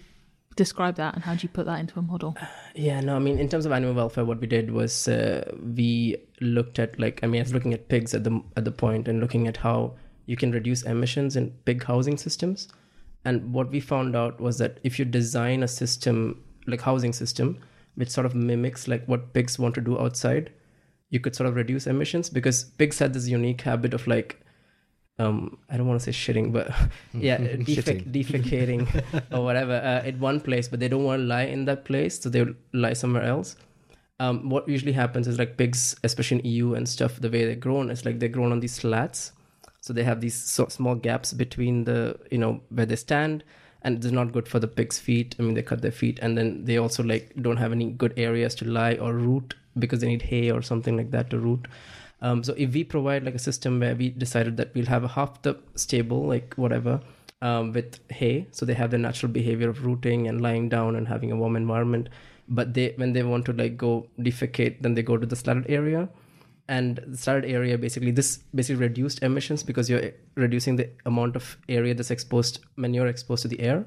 describe 0.55 0.95
that 0.95 1.15
and 1.15 1.23
how 1.23 1.33
do 1.35 1.43
you 1.43 1.49
put 1.49 1.65
that 1.65 1.79
into 1.79 1.97
a 1.99 2.01
model? 2.01 2.35
Yeah, 2.73 3.01
no, 3.01 3.17
I 3.17 3.19
mean, 3.19 3.37
in 3.37 3.49
terms 3.49 3.65
of 3.65 3.73
animal 3.73 3.93
welfare, 3.93 4.23
what 4.23 4.39
we 4.39 4.47
did 4.47 4.71
was 4.71 5.07
uh, 5.07 5.43
we 5.75 6.15
looked 6.39 6.79
at 6.79 6.97
like, 6.97 7.19
I 7.21 7.27
mean, 7.27 7.41
I 7.41 7.43
was 7.43 7.53
looking 7.53 7.73
at 7.73 7.89
pigs 7.89 8.13
at 8.13 8.23
the 8.23 8.41
at 8.55 8.63
the 8.63 8.71
point 8.71 9.07
and 9.07 9.19
looking 9.19 9.47
at 9.47 9.57
how 9.57 9.95
you 10.25 10.37
can 10.37 10.51
reduce 10.51 10.83
emissions 10.83 11.35
in 11.35 11.51
pig 11.65 11.83
housing 11.83 12.17
systems. 12.17 12.69
And 13.25 13.53
what 13.53 13.69
we 13.69 13.79
found 13.79 14.15
out 14.15 14.39
was 14.39 14.57
that 14.59 14.79
if 14.83 14.97
you 14.97 15.05
design 15.05 15.63
a 15.63 15.67
system 15.67 16.43
like 16.67 16.81
housing 16.81 17.13
system, 17.13 17.59
which 17.95 18.09
sort 18.09 18.25
of 18.25 18.35
mimics 18.35 18.87
like 18.87 19.05
what 19.05 19.33
pigs 19.33 19.59
want 19.59 19.75
to 19.75 19.81
do 19.81 19.99
outside, 19.99 20.51
you 21.09 21.19
could 21.19 21.35
sort 21.35 21.47
of 21.47 21.55
reduce 21.55 21.87
emissions 21.87 22.29
because 22.29 22.63
pigs 22.63 22.99
had 22.99 23.13
this 23.13 23.27
unique 23.27 23.61
habit 23.61 23.93
of 23.93 24.07
like 24.07 24.40
um 25.19 25.57
i 25.69 25.77
don't 25.77 25.87
want 25.87 25.99
to 25.99 26.11
say 26.11 26.33
shitting 26.33 26.51
but 26.51 26.71
yeah 27.13 27.37
defec- 27.71 28.11
defecating 28.11 28.87
or 29.31 29.43
whatever 29.43 29.73
uh, 29.73 30.07
at 30.07 30.17
one 30.19 30.39
place 30.39 30.67
but 30.67 30.79
they 30.79 30.87
don't 30.87 31.03
want 31.03 31.19
to 31.19 31.25
lie 31.25 31.43
in 31.43 31.65
that 31.65 31.85
place 31.85 32.19
so 32.19 32.29
they'll 32.29 32.53
lie 32.73 32.93
somewhere 32.93 33.23
else. 33.23 33.55
Um 34.19 34.49
what 34.49 34.67
usually 34.69 34.91
happens 34.93 35.27
is 35.27 35.37
like 35.39 35.57
pigs 35.57 35.95
especially 36.03 36.39
in 36.39 36.45
eu 36.45 36.73
and 36.75 36.87
stuff 36.87 37.19
the 37.19 37.29
way 37.29 37.45
they're 37.45 37.55
grown 37.55 37.89
is 37.89 38.05
like 38.05 38.19
they're 38.19 38.29
grown 38.29 38.51
on 38.51 38.59
these 38.59 38.75
slats. 38.75 39.31
So 39.81 39.93
they 39.93 40.03
have 40.03 40.21
these 40.21 40.35
so 40.35 40.67
small 40.67 40.93
gaps 40.95 41.33
between 41.33 41.85
the 41.85 42.15
you 42.29 42.37
know 42.37 42.61
where 42.69 42.85
they 42.85 42.95
stand 42.95 43.43
and 43.81 43.97
it's 43.97 44.11
not 44.11 44.31
good 44.31 44.47
for 44.47 44.59
the 44.59 44.67
pig's 44.67 44.99
feet. 44.99 45.35
I 45.39 45.41
mean 45.41 45.55
they 45.55 45.63
cut 45.63 45.81
their 45.81 45.91
feet 45.91 46.19
and 46.21 46.37
then 46.37 46.65
they 46.65 46.77
also 46.77 47.03
like 47.03 47.33
don't 47.41 47.57
have 47.57 47.71
any 47.71 47.89
good 47.91 48.13
areas 48.15 48.53
to 48.55 48.65
lie 48.65 48.93
or 48.95 49.13
root 49.13 49.55
because 49.79 50.01
they 50.01 50.07
need 50.07 50.21
hay 50.21 50.51
or 50.51 50.61
something 50.61 50.95
like 50.97 51.11
that 51.11 51.31
to 51.31 51.39
root 51.39 51.67
um, 52.21 52.43
so 52.43 52.53
if 52.57 52.73
we 52.73 52.83
provide 52.83 53.23
like 53.23 53.35
a 53.35 53.39
system 53.39 53.79
where 53.79 53.95
we 53.95 54.09
decided 54.09 54.57
that 54.57 54.73
we'll 54.75 54.85
have 54.85 55.03
a 55.03 55.07
half 55.07 55.41
the 55.41 55.57
stable, 55.75 56.27
like 56.27 56.53
whatever, 56.55 57.01
um, 57.41 57.71
with 57.73 57.99
hay, 58.09 58.47
so 58.51 58.65
they 58.65 58.75
have 58.75 58.91
the 58.91 58.97
natural 58.97 59.31
behavior 59.31 59.69
of 59.69 59.85
rooting 59.85 60.27
and 60.27 60.41
lying 60.41 60.69
down 60.69 60.95
and 60.95 61.07
having 61.07 61.31
a 61.31 61.35
warm 61.35 61.55
environment. 61.55 62.09
But 62.47 62.73
they, 62.73 62.93
when 62.97 63.13
they 63.13 63.23
want 63.23 63.45
to 63.45 63.53
like 63.53 63.77
go 63.77 64.07
defecate, 64.19 64.81
then 64.81 64.93
they 64.93 65.01
go 65.01 65.17
to 65.17 65.25
the 65.25 65.35
slatted 65.35 65.65
area, 65.69 66.09
and 66.67 66.99
the 67.07 67.17
slatted 67.17 67.49
area 67.49 67.77
basically 67.77 68.11
this 68.11 68.37
basically 68.53 68.81
reduced 68.81 69.23
emissions 69.23 69.63
because 69.63 69.89
you're 69.89 70.11
reducing 70.35 70.75
the 70.75 70.89
amount 71.05 71.35
of 71.35 71.57
area 71.69 71.93
that's 71.93 72.11
exposed 72.11 72.59
manure 72.75 73.07
exposed 73.07 73.41
to 73.41 73.47
the 73.47 73.59
air, 73.61 73.85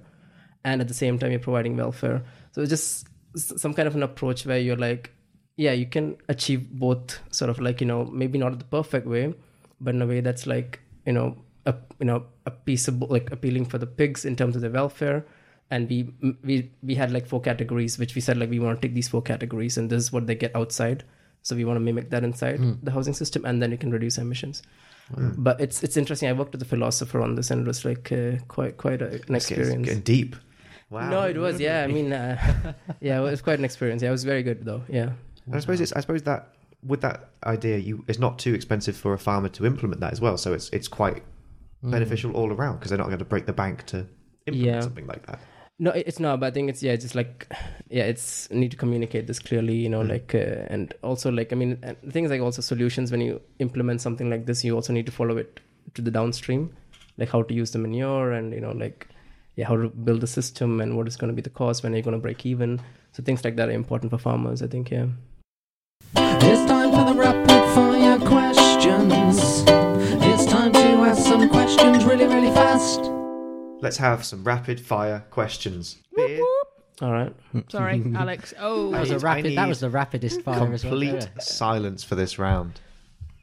and 0.64 0.80
at 0.80 0.88
the 0.88 0.94
same 0.94 1.18
time 1.18 1.30
you're 1.30 1.40
providing 1.40 1.76
welfare. 1.76 2.24
So 2.52 2.62
it's 2.62 2.70
just 2.70 3.06
some 3.36 3.74
kind 3.74 3.86
of 3.86 3.94
an 3.94 4.02
approach 4.02 4.44
where 4.46 4.58
you're 4.58 4.76
like 4.76 5.12
yeah 5.56 5.72
you 5.72 5.86
can 5.86 6.16
achieve 6.28 6.70
both 6.70 7.20
sort 7.30 7.48
of 7.48 7.60
like 7.60 7.80
you 7.80 7.86
know 7.86 8.04
maybe 8.06 8.38
not 8.38 8.58
the 8.58 8.64
perfect 8.64 9.06
way 9.06 9.32
but 9.80 9.94
in 9.94 10.02
a 10.02 10.06
way 10.06 10.20
that's 10.20 10.46
like 10.46 10.80
you 11.06 11.12
know 11.12 11.36
a 11.66 11.74
you 11.98 12.06
know 12.06 12.24
a 12.46 12.50
peaceable 12.50 13.08
like 13.08 13.30
appealing 13.30 13.64
for 13.64 13.78
the 13.78 13.86
pigs 13.86 14.24
in 14.24 14.36
terms 14.36 14.56
of 14.56 14.62
their 14.62 14.70
welfare. 14.70 15.24
And 15.70 15.88
we 15.88 16.12
we 16.44 16.70
we 16.82 16.94
had 16.94 17.10
like 17.10 17.26
four 17.26 17.40
categories 17.40 17.98
which 17.98 18.14
we 18.14 18.20
said 18.20 18.36
like 18.36 18.50
we 18.50 18.58
want 18.58 18.80
to 18.80 18.86
take 18.86 18.94
these 18.94 19.08
four 19.08 19.22
categories 19.22 19.78
and 19.78 19.90
this 19.90 20.04
is 20.04 20.12
what 20.12 20.26
they 20.26 20.34
get 20.34 20.54
outside. 20.54 21.04
So 21.42 21.56
we 21.56 21.64
want 21.64 21.76
to 21.76 21.80
mimic 21.80 22.10
that 22.10 22.24
inside 22.24 22.60
the 22.82 22.90
housing 22.90 23.14
system 23.14 23.44
and 23.44 23.62
then 23.62 23.70
you 23.70 23.78
can 23.78 23.90
reduce 23.90 24.18
emissions. 24.18 24.62
But 25.10 25.60
it's 25.60 25.82
it's 25.82 25.96
interesting. 25.96 26.28
I 26.28 26.32
worked 26.32 26.52
with 26.52 26.62
a 26.62 26.66
philosopher 26.66 27.20
on 27.20 27.34
this 27.34 27.50
and 27.50 27.62
it 27.62 27.66
was 27.66 27.84
like 27.84 28.12
uh, 28.12 28.38
quite 28.48 28.76
quite 28.76 29.02
a, 29.02 29.20
an 29.28 29.34
experience 29.34 29.86
getting 29.86 30.00
deep. 30.00 30.36
Wow. 30.90 31.10
no 31.10 31.22
it 31.22 31.36
was 31.36 31.58
yeah 31.58 31.82
i 31.82 31.86
mean 31.88 32.12
uh, 32.12 32.36
yeah 33.00 33.18
it 33.18 33.22
was 33.22 33.40
quite 33.40 33.58
an 33.58 33.64
experience. 33.64 34.02
Yeah 34.02 34.10
it 34.10 34.12
was 34.12 34.24
very 34.24 34.42
good 34.42 34.64
though. 34.64 34.82
Yeah 34.88 35.12
And 35.46 35.56
I 35.56 35.60
suppose 35.60 35.80
it's 35.80 35.92
I 35.92 36.00
suppose 36.00 36.22
that 36.22 36.48
with 36.82 37.00
that 37.00 37.30
idea, 37.44 37.78
you 37.78 38.04
it's 38.08 38.18
not 38.18 38.38
too 38.38 38.54
expensive 38.54 38.96
for 38.96 39.14
a 39.14 39.18
farmer 39.18 39.48
to 39.50 39.66
implement 39.66 40.00
that 40.00 40.12
as 40.12 40.20
well. 40.20 40.36
So 40.38 40.52
it's 40.52 40.68
it's 40.70 40.88
quite 40.88 41.22
mm. 41.82 41.90
beneficial 41.90 42.32
all 42.32 42.52
around 42.52 42.76
because 42.76 42.90
they're 42.90 42.98
not 42.98 43.06
going 43.06 43.18
to 43.18 43.24
break 43.24 43.46
the 43.46 43.52
bank 43.52 43.86
to 43.86 44.06
implement 44.46 44.76
Yeah. 44.76 44.80
something 44.80 45.06
like 45.06 45.26
that. 45.26 45.40
No, 45.78 45.90
it's 45.90 46.20
not. 46.20 46.38
But 46.38 46.46
I 46.46 46.50
think 46.52 46.70
it's 46.70 46.82
yeah, 46.82 46.92
it's 46.92 47.04
just 47.04 47.14
like 47.14 47.52
yeah, 47.88 48.04
it's 48.04 48.50
need 48.50 48.70
to 48.70 48.76
communicate 48.76 49.26
this 49.26 49.38
clearly, 49.38 49.76
you 49.76 49.88
know, 49.88 50.02
mm. 50.02 50.08
like 50.08 50.34
uh, 50.34 50.66
and 50.68 50.94
also 51.02 51.30
like 51.30 51.52
I 51.52 51.56
mean, 51.56 51.78
uh, 51.82 51.94
things 52.10 52.30
like 52.30 52.40
also 52.40 52.62
solutions 52.62 53.10
when 53.10 53.20
you 53.20 53.40
implement 53.58 54.00
something 54.00 54.30
like 54.30 54.46
this, 54.46 54.64
you 54.64 54.74
also 54.74 54.92
need 54.92 55.06
to 55.06 55.12
follow 55.12 55.36
it 55.36 55.60
to 55.94 56.02
the 56.02 56.10
downstream, 56.10 56.74
like 57.18 57.28
how 57.28 57.42
to 57.42 57.54
use 57.54 57.72
the 57.72 57.78
manure 57.78 58.32
and 58.32 58.52
you 58.52 58.60
know 58.60 58.72
like 58.72 59.08
yeah, 59.56 59.66
how 59.66 59.76
to 59.76 59.88
build 59.88 60.22
a 60.22 60.26
system 60.26 60.80
and 60.80 60.96
what 60.96 61.08
is 61.08 61.16
going 61.16 61.28
to 61.28 61.34
be 61.34 61.42
the 61.42 61.50
cost 61.50 61.82
when 61.82 61.92
you're 61.92 62.02
going 62.02 62.16
to 62.16 62.22
break 62.22 62.44
even. 62.46 62.80
So 63.12 63.22
things 63.22 63.44
like 63.44 63.56
that 63.56 63.68
are 63.68 63.72
important 63.72 64.10
for 64.10 64.18
farmers. 64.18 64.62
I 64.62 64.66
think 64.68 64.90
yeah. 64.90 65.06
It's 66.16 66.64
time 66.70 66.90
for 66.92 67.12
the 67.12 67.18
rapid 67.18 67.74
fire 67.74 68.18
questions. 68.20 69.64
It's 69.66 70.44
time 70.46 70.72
to 70.72 70.78
ask 70.80 71.22
some 71.22 71.48
questions 71.48 72.04
really, 72.04 72.26
really 72.26 72.50
fast. 72.54 73.00
Let's 73.80 73.96
have 73.98 74.24
some 74.24 74.44
rapid 74.44 74.80
fire 74.80 75.24
questions. 75.30 75.96
Beer, 76.16 76.40
All 77.02 77.12
right. 77.12 77.34
Sorry, 77.68 78.02
Alex. 78.14 78.54
Oh, 78.58 78.90
That 78.92 79.00
was 79.00 79.10
a 79.10 79.14
I 79.14 79.18
rapid. 79.18 79.56
That 79.56 79.68
was 79.68 79.80
the 79.80 79.90
rapidest 79.90 80.42
fire 80.42 80.72
as 80.72 80.84
well. 80.84 80.92
complete 80.92 81.28
silence 81.40 82.04
for 82.04 82.14
this 82.14 82.38
round. 82.38 82.80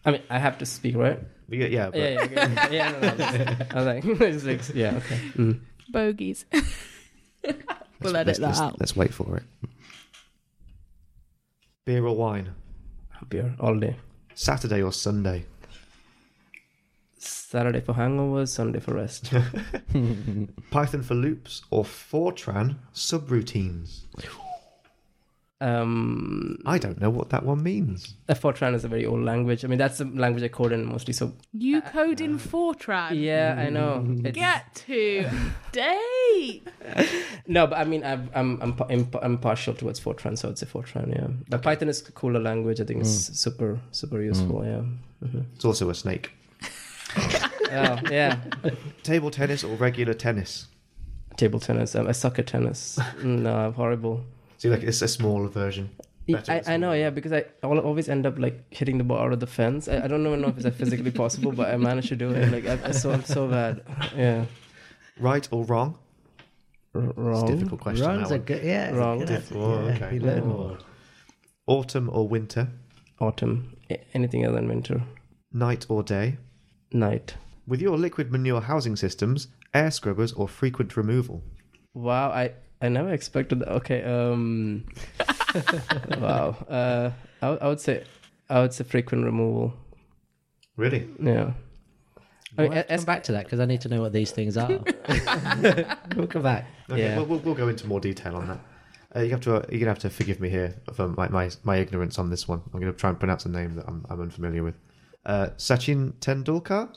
I 0.05 0.12
mean, 0.12 0.21
I 0.29 0.39
have 0.39 0.57
to 0.60 0.65
speak, 0.65 0.95
right? 0.95 1.19
Yeah, 1.49 1.67
yeah, 1.67 1.89
but 1.89 1.99
Yeah, 1.99 2.10
yeah, 2.10 2.21
okay. 2.21 2.75
yeah. 2.75 2.91
No, 3.01 3.13
no, 3.13 3.65
I 3.71 3.75
was 3.75 3.86
like, 3.86 4.05
it's 4.21 4.45
like 4.69 4.75
yeah, 4.75 4.95
okay. 4.97 5.15
Mm. 5.36 5.60
bogeys. 5.91 6.45
we'll 6.53 6.63
let's, 8.13 8.15
edit 8.15 8.36
that 8.38 8.39
let's, 8.41 8.60
out. 8.60 8.79
let's 8.79 8.95
wait 8.95 9.13
for 9.13 9.38
it. 9.38 9.43
Beer 11.86 12.05
or 12.05 12.15
wine? 12.15 12.55
Beer 13.29 13.55
all 13.60 13.77
day. 13.79 13.95
Saturday 14.34 14.81
or 14.81 14.91
Sunday? 14.91 15.45
Saturday 17.17 17.81
for 17.81 17.93
hangovers, 17.93 18.47
Sunday 18.47 18.79
for 18.79 18.93
rest. 18.93 19.31
Python 20.71 21.03
for 21.03 21.15
loops 21.15 21.63
or 21.69 21.84
Fortran 21.84 22.77
subroutines? 22.93 24.01
Um, 25.62 26.58
I 26.65 26.80
don't 26.80 27.00
know 27.00 27.12
what 27.12 27.30
that 27.30 27.45
one 27.45 27.62
means. 27.62 28.15
uh, 28.28 28.34
Fortran 28.34 28.74
is 28.74 28.84
a 28.84 28.88
very 28.88 29.06
old 29.06 29.24
language. 29.24 29.63
I 29.63 29.67
mean, 29.67 29.78
that's 29.78 30.00
the 30.00 30.06
language 30.06 30.43
I 30.43 30.47
code 30.47 30.71
in 30.71 30.86
mostly. 30.86 31.13
So 31.13 31.34
You 31.54 31.82
code 31.82 32.19
in 32.19 32.39
Fortran. 32.39 33.12
yeah, 33.13 33.56
I 33.65 33.69
know. 33.69 34.04
It's, 34.26 34.36
Get 34.38 34.74
to 34.88 35.30
date. 35.71 36.67
no, 37.47 37.67
but 37.67 37.78
I 37.78 37.84
mean, 37.86 38.04
I've, 38.04 38.28
I'm 38.36 38.60
I'm 38.62 38.76
I'm 38.89 39.08
I'm 39.21 39.38
partial 39.38 39.74
towards 39.76 40.00
Fortran, 40.00 40.36
so 40.38 40.50
I'd 40.50 40.58
say 40.58 40.65
Fortran. 40.65 41.10
Yeah, 41.15 41.28
but 41.50 41.62
Python 41.62 41.89
is 41.89 42.08
a 42.08 42.12
cooler 42.12 42.39
language. 42.39 42.82
I 42.82 42.86
think 42.86 43.02
it's 43.02 43.12
super 43.39 43.80
super 43.91 44.21
useful. 44.21 44.65
Yeah. 44.65 44.84
Mhm. 45.28 45.45
It's 45.56 45.65
also 45.65 45.89
a 45.89 45.95
snake. 45.95 46.32
Oh 47.74 47.97
yeah. 48.12 48.36
Table 49.04 49.32
tennis 49.32 49.63
or 49.63 49.76
regular 49.78 50.13
tennis? 50.13 50.67
Table 51.38 51.60
tennis. 51.60 51.95
Um, 51.95 52.06
I 52.08 52.12
suck 52.12 52.38
at 52.39 52.47
tennis. 52.47 53.00
No, 53.24 53.56
I'm 53.56 53.74
horrible. 53.74 54.26
See, 54.62 54.69
like 54.69 54.84
it's 54.84 55.02
a 55.02 55.08
smaller 55.08 55.47
version. 55.50 55.89
Better 56.28 56.62
I, 56.67 56.74
I 56.74 56.78
know, 56.78 56.93
yeah, 56.93 57.10
because 57.10 57.34
I 57.34 57.45
al- 57.63 57.80
always 57.80 58.08
end 58.08 58.28
up 58.28 58.38
like 58.38 58.71
hitting 58.71 59.00
the 59.00 59.04
ball 59.04 59.17
out 59.17 59.34
of 59.34 59.39
the 59.39 59.47
fence. 59.47 59.88
I, 59.88 60.04
I 60.04 60.08
don't 60.08 60.26
even 60.28 60.39
know 60.41 60.50
if 60.50 60.63
it's 60.63 60.78
physically 60.78 61.10
possible, 61.10 61.52
but 61.52 61.69
I 61.74 61.78
managed 61.78 62.10
to 62.10 62.15
do 62.15 62.30
it. 62.30 62.52
Like 62.52 62.67
I, 62.67 62.74
I'm 62.86 62.93
so 62.93 63.10
I'm 63.12 63.24
so 63.24 63.47
bad. 63.47 63.82
Yeah, 64.15 64.45
Right 65.19 65.47
or 65.52 65.63
wrong? 65.65 65.97
R- 66.93 67.02
It's 67.06 67.17
a 67.17 67.21
wrong. 67.21 67.45
difficult 67.47 67.82
question. 67.82 68.06
Runs 68.06 68.30
that 68.30 68.36
a 68.36 68.39
good, 68.39 68.63
yeah, 68.63 68.86
it's 68.89 68.93
a 68.93 69.00
Wrong. 69.00 69.17
good 69.19 69.32
answer. 69.32 69.56
Oh, 69.58 69.88
Yeah, 69.88 69.93
okay. 69.95 70.13
you 70.15 70.21
learn 70.21 70.45
more. 70.47 70.78
Autumn 71.65 72.10
or 72.13 72.28
winter? 72.28 72.67
Autumn. 73.19 73.76
Anything 74.13 74.45
other 74.45 74.56
than 74.58 74.67
winter. 74.67 75.02
Night 75.52 75.88
or 75.89 76.04
day? 76.04 76.38
Night. 76.93 77.34
With 77.67 77.82
your 77.82 77.97
liquid 77.97 78.32
manure 78.32 78.62
housing 78.62 78.95
systems, 78.95 79.47
air 79.74 79.89
scrubbers 79.89 80.34
or 80.34 80.47
frequent 80.47 80.95
removal? 80.97 81.41
Wow, 81.95 82.30
I 82.30 82.52
I 82.82 82.89
never 82.89 83.10
expected 83.13 83.60
that. 83.60 83.70
Okay. 83.70 84.04
Um. 84.04 84.86
wow. 86.20 86.56
Uh, 86.70 87.12
I, 87.41 87.50
would- 87.50 87.62
I 87.62 87.67
would 87.67 87.80
say 87.80 88.04
I 88.50 88.62
would 88.62 88.74
say 88.74 88.84
frequent 88.84 89.26
removal. 89.26 89.74
Really? 90.78 91.08
Yeah. 91.22 91.54
I 92.58 92.63
We'll 92.63 92.67
mean, 92.70 92.78
have 92.78 92.88
to 92.88 92.94
as- 92.94 93.02
come 93.02 93.06
back 93.06 93.24
to 93.24 93.32
that 93.34 93.46
because 93.46 93.60
I 93.60 93.65
need 93.65 93.82
to 93.82 93.89
know 93.89 94.02
what 94.02 94.12
these 94.13 94.32
things 94.32 94.58
are. 94.58 94.67
we'll 96.15 96.28
come 96.28 96.41
back. 96.44 96.65
Okay, 96.89 97.02
Yeah. 97.02 97.17
we'll, 97.17 97.26
we'll, 97.26 97.39
we'll 97.39 97.56
go 97.56 97.67
into 97.70 97.88
more 97.88 98.00
detail 98.02 98.36
on 98.36 98.48
that. 98.48 98.60
Uh, 99.15 99.20
you 99.22 99.32
have 99.32 99.41
to. 99.41 99.56
Uh, 99.58 99.65
you're 99.70 99.80
gonna 99.80 99.91
have 99.91 100.00
to 100.00 100.10
forgive 100.10 100.39
me 100.39 100.50
here 100.50 100.76
for 100.94 101.08
my, 101.10 101.28
my, 101.30 101.50
my 101.63 101.78
ignorance 101.78 102.17
on 102.20 102.30
this 102.30 102.48
one. 102.48 102.62
I'm 102.74 102.80
gonna 102.80 102.94
try 102.94 103.10
and 103.10 103.20
pronounce 103.20 103.46
a 103.46 103.50
name 103.50 103.76
that 103.76 103.86
I'm, 103.88 104.06
I'm 104.10 104.22
unfamiliar 104.22 104.63
with. 104.63 104.76
Uh, 105.26 105.48
Sachin 105.58 106.13
Tendulkar 106.15 106.89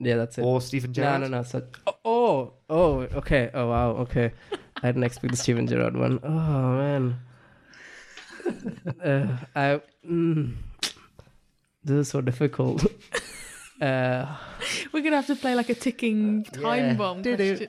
yeah, 0.00 0.16
that's 0.16 0.38
it. 0.38 0.42
or 0.42 0.60
Steven 0.60 0.90
No, 0.90 0.94
Gerrard? 0.94 1.20
no, 1.22 1.28
no. 1.28 1.42
So, 1.42 1.62
oh, 1.86 1.94
oh, 2.04 2.52
oh, 2.70 2.98
okay. 3.16 3.50
Oh, 3.54 3.68
wow. 3.68 3.90
Okay. 3.92 4.32
I 4.82 4.88
didn't 4.88 5.04
expect 5.04 5.32
the 5.32 5.36
Steven 5.36 5.66
Gerrard 5.66 5.96
one. 5.96 6.20
Oh, 6.22 6.76
man. 6.76 7.16
Uh, 9.04 9.36
I, 9.54 9.80
mm, 10.08 10.54
this 11.84 11.96
is 11.96 12.08
so 12.08 12.20
difficult. 12.20 12.84
Uh, 13.80 14.26
We're 14.92 15.04
gonna 15.04 15.14
have 15.14 15.28
to 15.28 15.36
play 15.36 15.54
like 15.54 15.68
a 15.68 15.74
ticking 15.74 16.42
time 16.42 16.96
bomb. 16.96 17.22
question. 17.22 17.68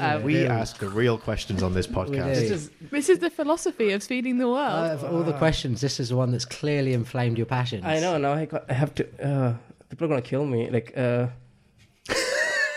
Uh, 0.00 0.20
We 0.24 0.46
ask 0.46 0.78
the 0.78 0.88
real 0.88 1.18
questions 1.18 1.62
on 1.62 1.74
this 1.74 1.86
podcast. 1.86 2.34
this 2.34 2.50
is, 2.50 2.70
This 2.90 3.08
is 3.10 3.18
the 3.18 3.28
philosophy 3.28 3.90
of 3.92 4.02
feeding 4.02 4.38
the 4.38 4.48
world. 4.48 4.90
Uh, 4.90 4.94
of 4.94 5.04
all 5.04 5.22
the 5.22 5.34
questions, 5.34 5.82
this 5.82 6.00
is 6.00 6.08
the 6.08 6.16
one 6.16 6.30
that's 6.32 6.46
clearly 6.46 6.94
inflamed 6.94 7.36
your 7.36 7.44
passions. 7.46 7.84
I 7.84 8.00
know. 8.00 8.16
Now 8.16 8.32
I, 8.32 8.46
got, 8.46 8.64
I 8.70 8.72
have 8.72 8.94
to. 8.94 9.04
Uh, 9.22 9.54
people 9.90 10.06
are 10.06 10.08
going 10.08 10.22
to 10.22 10.26
kill 10.26 10.46
me. 10.46 10.70
Like, 10.70 10.96
uh, 10.96 11.26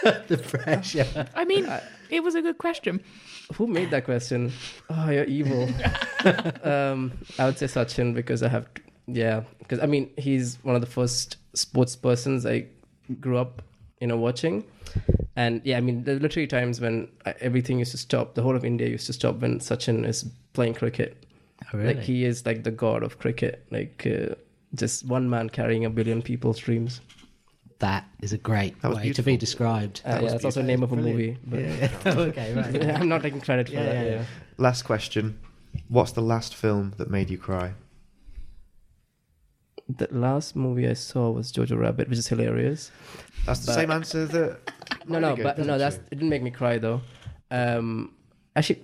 the 0.27 0.37
pressure. 0.37 1.25
I 1.35 1.45
mean, 1.45 1.71
It 2.09 2.21
was 2.21 2.35
a 2.35 2.41
good 2.41 2.57
question. 2.57 3.01
Who 3.55 3.67
made 3.67 3.91
that 3.91 4.03
question? 4.03 4.51
Oh, 4.89 5.09
you're 5.09 5.23
evil. 5.25 5.63
um, 6.63 7.13
I 7.39 7.45
would 7.45 7.57
say 7.57 7.65
Sachin 7.67 8.13
because 8.13 8.43
I 8.43 8.49
have, 8.49 8.67
yeah, 9.07 9.43
because 9.59 9.79
I 9.79 9.85
mean 9.85 10.09
he's 10.17 10.57
one 10.63 10.75
of 10.75 10.81
the 10.81 10.87
first 10.87 11.37
sports 11.53 11.95
persons 11.95 12.45
I 12.45 12.65
grew 13.21 13.37
up, 13.37 13.61
you 14.01 14.07
know, 14.07 14.17
watching, 14.17 14.65
and 15.35 15.61
yeah, 15.63 15.77
I 15.77 15.81
mean 15.81 16.03
there 16.03 16.17
are 16.17 16.19
literally 16.19 16.47
times 16.47 16.81
when 16.81 17.07
everything 17.39 17.79
used 17.79 17.91
to 17.91 17.97
stop. 17.97 18.35
The 18.35 18.41
whole 18.41 18.55
of 18.55 18.65
India 18.65 18.87
used 18.87 19.07
to 19.07 19.13
stop 19.13 19.37
when 19.39 19.59
Sachin 19.59 20.05
is 20.05 20.25
playing 20.53 20.73
cricket. 20.73 21.25
Oh, 21.73 21.77
really? 21.77 21.93
Like 21.93 22.03
he 22.03 22.25
is 22.25 22.45
like 22.45 22.63
the 22.63 22.71
god 22.71 23.01
of 23.01 23.17
cricket, 23.17 23.65
like 23.71 24.05
uh, 24.05 24.35
just 24.75 25.05
one 25.05 25.29
man 25.29 25.49
carrying 25.49 25.85
a 25.85 25.89
billion 25.89 26.21
people's 26.21 26.59
dreams. 26.59 26.99
That 27.79 28.05
is 28.21 28.33
a 28.33 28.37
great 28.37 28.81
That 28.81 28.89
was 28.89 28.97
way 28.97 29.13
to 29.13 29.21
be 29.23 29.37
described. 29.37 30.01
Uh, 30.05 30.19
yeah, 30.21 30.29
that's 30.31 30.45
also 30.45 30.61
the 30.61 30.67
name 30.67 30.83
of 30.83 30.91
a 30.91 30.95
movie. 30.95 31.37
But 31.45 31.59
okay, 32.07 32.53
right. 32.53 32.83
I'm 33.01 33.07
not 33.09 33.21
taking 33.21 33.39
credit 33.41 33.67
for 33.67 33.73
Yeah, 33.75 33.83
that. 33.83 33.93
yeah, 33.95 34.03
Yeah, 34.03 34.15
yeah. 34.19 34.25
Last 34.57 34.83
question. 34.83 35.39
What's 35.89 36.11
the 36.13 36.21
last 36.21 36.55
film 36.55 36.93
that 36.97 37.09
made 37.11 37.29
you 37.29 37.37
cry? 37.37 37.73
The 39.89 40.07
last 40.11 40.55
movie 40.55 40.87
I 40.87 40.93
saw 40.93 41.29
was 41.31 41.51
Jojo 41.51 41.77
Rabbit, 41.79 42.09
which 42.09 42.17
is 42.19 42.27
hilarious. 42.27 42.91
That's 43.45 43.61
the 43.61 43.67
But- 43.67 43.75
same 43.75 43.91
answer 43.91 44.25
that. 44.25 44.59
No, 45.09 45.19
no, 45.19 45.29
Really 45.31 45.43
but 45.43 45.57
no, 45.57 45.63
doesn't 45.63 45.79
that's 45.79 45.95
she? 45.95 46.01
it. 46.01 46.09
Didn't 46.09 46.29
make 46.29 46.41
me 46.43 46.51
cry 46.51 46.77
though. 46.79 47.01
Um, 47.49 48.13
actually, 48.57 48.81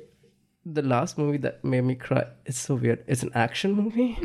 the 0.65 0.81
last 0.81 1.17
movie 1.17 1.37
that 1.39 1.63
made 1.65 1.81
me 1.81 1.95
cry. 1.95 2.25
It's 2.45 2.59
so 2.59 2.75
weird. 2.75 3.03
It's 3.07 3.23
an 3.23 3.31
action 3.35 3.73
movie. 3.73 4.17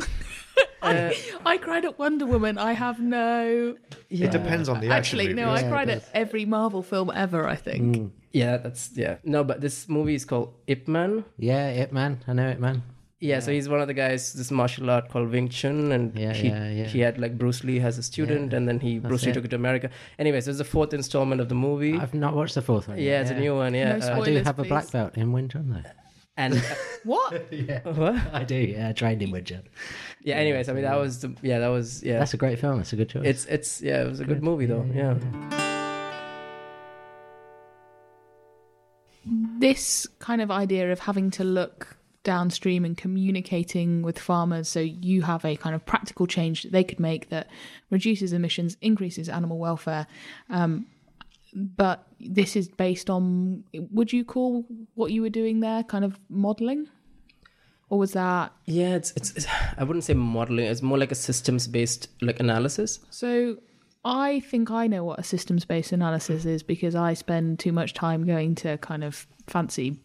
Uh, 0.81 1.11
I 1.45 1.57
cried 1.57 1.85
at 1.85 1.99
Wonder 1.99 2.25
Woman. 2.25 2.57
I 2.57 2.73
have 2.73 2.99
no. 2.99 3.75
yeah. 4.09 4.25
It 4.27 4.31
depends 4.31 4.69
on 4.69 4.79
the 4.79 4.87
action 4.87 5.19
Actually, 5.19 5.27
movie. 5.29 5.41
no, 5.41 5.49
I 5.49 5.59
Yeah, 5.59 5.65
it 5.65 5.69
cried 5.69 5.89
at 5.89 6.09
every 6.13 6.45
Marvel 6.45 6.81
film 6.83 7.11
ever, 7.13 7.47
I 7.47 7.55
think. 7.55 7.95
Mm. 7.95 8.09
Yeah, 8.31 8.57
that's 8.57 8.91
yeah. 8.95 9.17
No, 9.23 9.43
but 9.43 9.59
this 9.61 9.89
movie 9.89 10.15
is 10.15 10.25
called 10.25 10.53
Ip 10.67 10.87
Man. 10.87 11.25
Yeah, 11.37 11.67
it 11.69 11.91
man. 11.91 12.23
I 12.27 12.33
know 12.33 12.47
it, 12.49 12.59
man. 12.59 12.83
Yeah, 13.21 13.39
so 13.41 13.51
he's 13.51 13.67
one 13.67 13.81
of 13.81 13.87
the 13.87 13.93
guys. 13.93 14.31
This 14.31 14.49
martial 14.49 14.89
art 14.89 15.09
called 15.09 15.29
Wing 15.29 15.49
Chun, 15.49 15.91
and 15.91 16.17
Yeah, 16.17 16.31
he 16.31 16.47
yeah, 16.47 16.69
yeah. 16.69 16.85
he 16.85 16.99
had 17.01 17.17
like 17.17 17.37
Bruce 17.37 17.65
Lee 17.65 17.81
as 17.81 17.97
a 17.97 18.03
student, 18.03 18.51
Yeah, 18.51 18.57
and 18.57 18.67
then 18.67 18.79
he 18.79 18.99
Bruce 18.99 19.23
Lee 19.23 19.31
it. 19.31 19.33
took 19.33 19.43
it 19.43 19.49
to 19.49 19.57
America. 19.57 19.87
Anyway, 19.87 20.29
Anyways, 20.29 20.45
there's 20.45 20.59
the 20.59 20.63
fourth 20.63 20.93
installment 20.93 21.41
of 21.41 21.49
the 21.49 21.55
movie. 21.55 21.97
I've 21.97 22.13
not 22.13 22.33
watched 22.33 22.55
the 22.55 22.61
fourth 22.61 22.87
one. 22.87 22.97
yeah, 22.97 23.03
yet, 23.03 23.21
it's 23.23 23.31
a 23.31 23.39
new 23.39 23.55
one. 23.55 23.73
Yeah, 23.73 23.97
No 23.97 24.05
uh, 24.05 24.09
I 24.11 24.15
do 24.15 24.21
Spoilers, 24.23 24.45
have 24.47 24.59
a 24.59 24.63
black 24.63 24.89
belt 24.91 25.17
in 25.17 25.33
Wing 25.33 25.49
Chun, 25.49 25.69
though. 25.69 25.89
and 26.37 26.53
uh, 26.53 26.61
What? 27.03 27.51
yeah, 27.51 27.79
what? 27.83 28.15
I 28.33 28.45
do. 28.45 28.55
Yeah, 28.55 28.87
I 28.89 28.93
trained 28.93 29.21
in 29.21 29.31
Wing 29.31 29.43
Chun. 29.43 29.63
Yeah. 30.21 30.35
Anyways, 30.35 30.69
I 30.69 30.73
mean 30.73 30.83
that 30.83 30.99
was 30.99 31.21
the 31.21 31.35
yeah 31.41 31.59
that 31.59 31.67
was 31.67 32.03
yeah. 32.03 32.19
That's 32.19 32.33
a 32.33 32.37
great 32.37 32.59
film. 32.59 32.77
That's 32.77 32.93
a 32.93 32.95
good 32.95 33.09
choice. 33.09 33.25
It's 33.25 33.45
it's 33.45 33.81
yeah, 33.81 34.03
it 34.03 34.09
was 34.09 34.19
a 34.19 34.25
good 34.25 34.43
movie 34.43 34.65
though. 34.65 34.85
Yeah. 34.93 35.17
This 39.59 40.07
kind 40.19 40.41
of 40.41 40.49
idea 40.49 40.91
of 40.91 40.99
having 40.99 41.29
to 41.31 41.43
look 41.43 41.97
downstream 42.23 42.83
and 42.85 42.97
communicating 42.97 44.01
with 44.01 44.19
farmers 44.19 44.67
so 44.67 44.79
you 44.79 45.21
have 45.21 45.43
a 45.45 45.55
kind 45.55 45.75
of 45.75 45.85
practical 45.85 46.27
change 46.27 46.63
that 46.63 46.71
they 46.71 46.83
could 46.83 46.99
make 46.99 47.29
that 47.29 47.47
reduces 47.89 48.33
emissions, 48.33 48.77
increases 48.81 49.29
animal 49.29 49.57
welfare. 49.57 50.05
Um, 50.49 50.85
but 51.53 52.05
this 52.19 52.55
is 52.55 52.67
based 52.67 53.09
on, 53.09 53.63
would 53.73 54.13
you 54.13 54.23
call 54.23 54.65
what 54.95 55.11
you 55.11 55.21
were 55.21 55.29
doing 55.29 55.61
there 55.61 55.83
kind 55.83 56.05
of 56.05 56.19
modeling? 56.29 56.87
Or 57.89 57.97
was 57.99 58.13
that 58.13 58.51
Yeah, 58.65 58.95
it's, 58.95 59.11
it's 59.15 59.31
it's 59.35 59.47
I 59.77 59.83
wouldn't 59.83 60.03
say 60.03 60.13
modeling. 60.13 60.65
It's 60.65 60.81
more 60.81 60.97
like 60.97 61.11
a 61.11 61.15
systems 61.15 61.67
based 61.67 62.07
like 62.21 62.39
analysis. 62.39 62.99
So 63.09 63.57
I 64.05 64.39
think 64.41 64.71
I 64.71 64.87
know 64.87 65.03
what 65.03 65.19
a 65.19 65.23
systems 65.23 65.65
based 65.65 65.91
analysis 65.91 66.45
is 66.45 66.63
because 66.63 66.95
I 66.95 67.13
spend 67.15 67.59
too 67.59 67.71
much 67.71 67.93
time 67.93 68.25
going 68.25 68.55
to 68.55 68.77
kind 68.77 69.03
of 69.03 69.27
fancy 69.47 69.99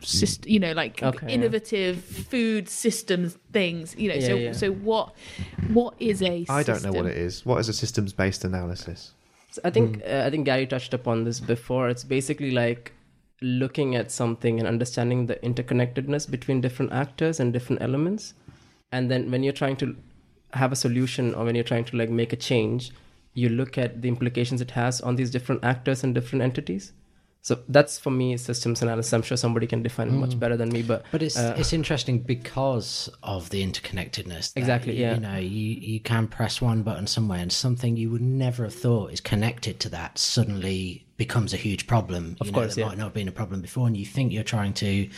syst- 0.00 0.48
you 0.48 0.60
know 0.60 0.72
like 0.72 1.02
Okay, 1.02 1.26
yeah. 1.26 1.34
innovative 1.34 2.02
food 2.02 2.68
systems 2.68 3.36
things 3.52 3.94
you 3.96 4.08
know 4.08 4.14
Yeah, 4.14 4.26
so 4.26 4.34
yeah. 4.34 4.52
so 4.52 4.72
what 4.72 5.14
what 5.68 5.94
is 5.98 6.22
a 6.22 6.46
I 6.48 6.62
don't 6.62 6.82
know 6.82 6.92
what 6.92 7.06
it 7.06 7.16
is. 7.16 7.44
What 7.44 7.58
is 7.58 7.68
a 7.68 7.72
systems 7.72 8.12
based 8.12 8.44
analysis? 8.44 9.12
So 9.50 9.60
I 9.64 9.70
think 9.70 10.02
uh, 10.06 10.24
I 10.26 10.30
think 10.30 10.44
Gary 10.44 10.66
touched 10.66 10.94
upon 10.94 11.24
this 11.24 11.40
before. 11.40 11.88
It's 11.88 12.04
basically 12.04 12.50
like 12.50 12.92
looking 13.40 13.94
at 13.94 14.10
something 14.10 14.58
and 14.58 14.66
understanding 14.66 15.26
the 15.26 15.36
interconnectedness 15.36 16.30
between 16.30 16.60
different 16.60 16.92
actors 16.92 17.40
and 17.40 17.52
different 17.52 17.82
elements, 17.82 18.34
and 18.92 19.10
then 19.10 19.30
when 19.30 19.42
you're 19.42 19.52
trying 19.52 19.76
to 19.76 19.96
have 20.54 20.72
a 20.72 20.76
solution 20.76 21.34
or 21.34 21.44
when 21.44 21.54
you're 21.54 21.64
trying 21.64 21.84
to 21.84 21.96
like 21.96 22.10
make 22.10 22.32
a 22.32 22.36
change, 22.36 22.90
you 23.34 23.48
look 23.48 23.78
at 23.78 24.02
the 24.02 24.08
implications 24.08 24.60
it 24.60 24.72
has 24.72 25.00
on 25.00 25.16
these 25.16 25.30
different 25.30 25.62
actors 25.64 26.02
and 26.02 26.14
different 26.14 26.42
entities. 26.42 26.92
So 27.40 27.60
that's 27.68 27.98
for 27.98 28.10
me 28.10 28.36
systems 28.36 28.82
analysis. 28.82 29.12
I'm 29.12 29.22
sure 29.22 29.36
somebody 29.36 29.66
can 29.66 29.82
define 29.82 30.08
it 30.08 30.12
much 30.12 30.38
better 30.38 30.56
than 30.56 30.70
me, 30.70 30.82
but 30.82 31.04
But 31.12 31.22
it's 31.22 31.36
uh, 31.36 31.54
it's 31.56 31.72
interesting 31.72 32.18
because 32.20 33.08
of 33.22 33.48
the 33.50 33.64
interconnectedness. 33.64 34.52
that, 34.52 34.60
Exactly, 34.60 35.00
yeah. 35.00 35.14
you 35.14 35.20
know, 35.20 35.36
you 35.36 35.74
you 35.92 36.00
can 36.00 36.26
press 36.26 36.60
one 36.60 36.82
button 36.82 37.06
somewhere, 37.06 37.38
and 37.38 37.52
something 37.52 37.96
you 37.96 38.10
would 38.10 38.22
never 38.22 38.64
have 38.64 38.74
thought 38.74 39.12
is 39.12 39.20
connected 39.20 39.78
to 39.80 39.88
that 39.90 40.18
suddenly 40.18 41.06
becomes 41.18 41.52
a 41.52 41.58
huge 41.58 41.86
problem. 41.86 42.36
Of 42.40 42.46
you 42.46 42.52
course, 42.54 42.68
know, 42.68 42.74
that 42.74 42.80
yeah. 42.80 42.86
might 42.86 42.98
not 42.98 43.04
have 43.04 43.14
been 43.14 43.28
a 43.28 43.32
problem 43.32 43.60
before, 43.60 43.86
and 43.86 43.96
you 43.96 44.06
think 44.06 44.32
you're 44.32 44.42
trying 44.44 44.72
to 44.74 45.10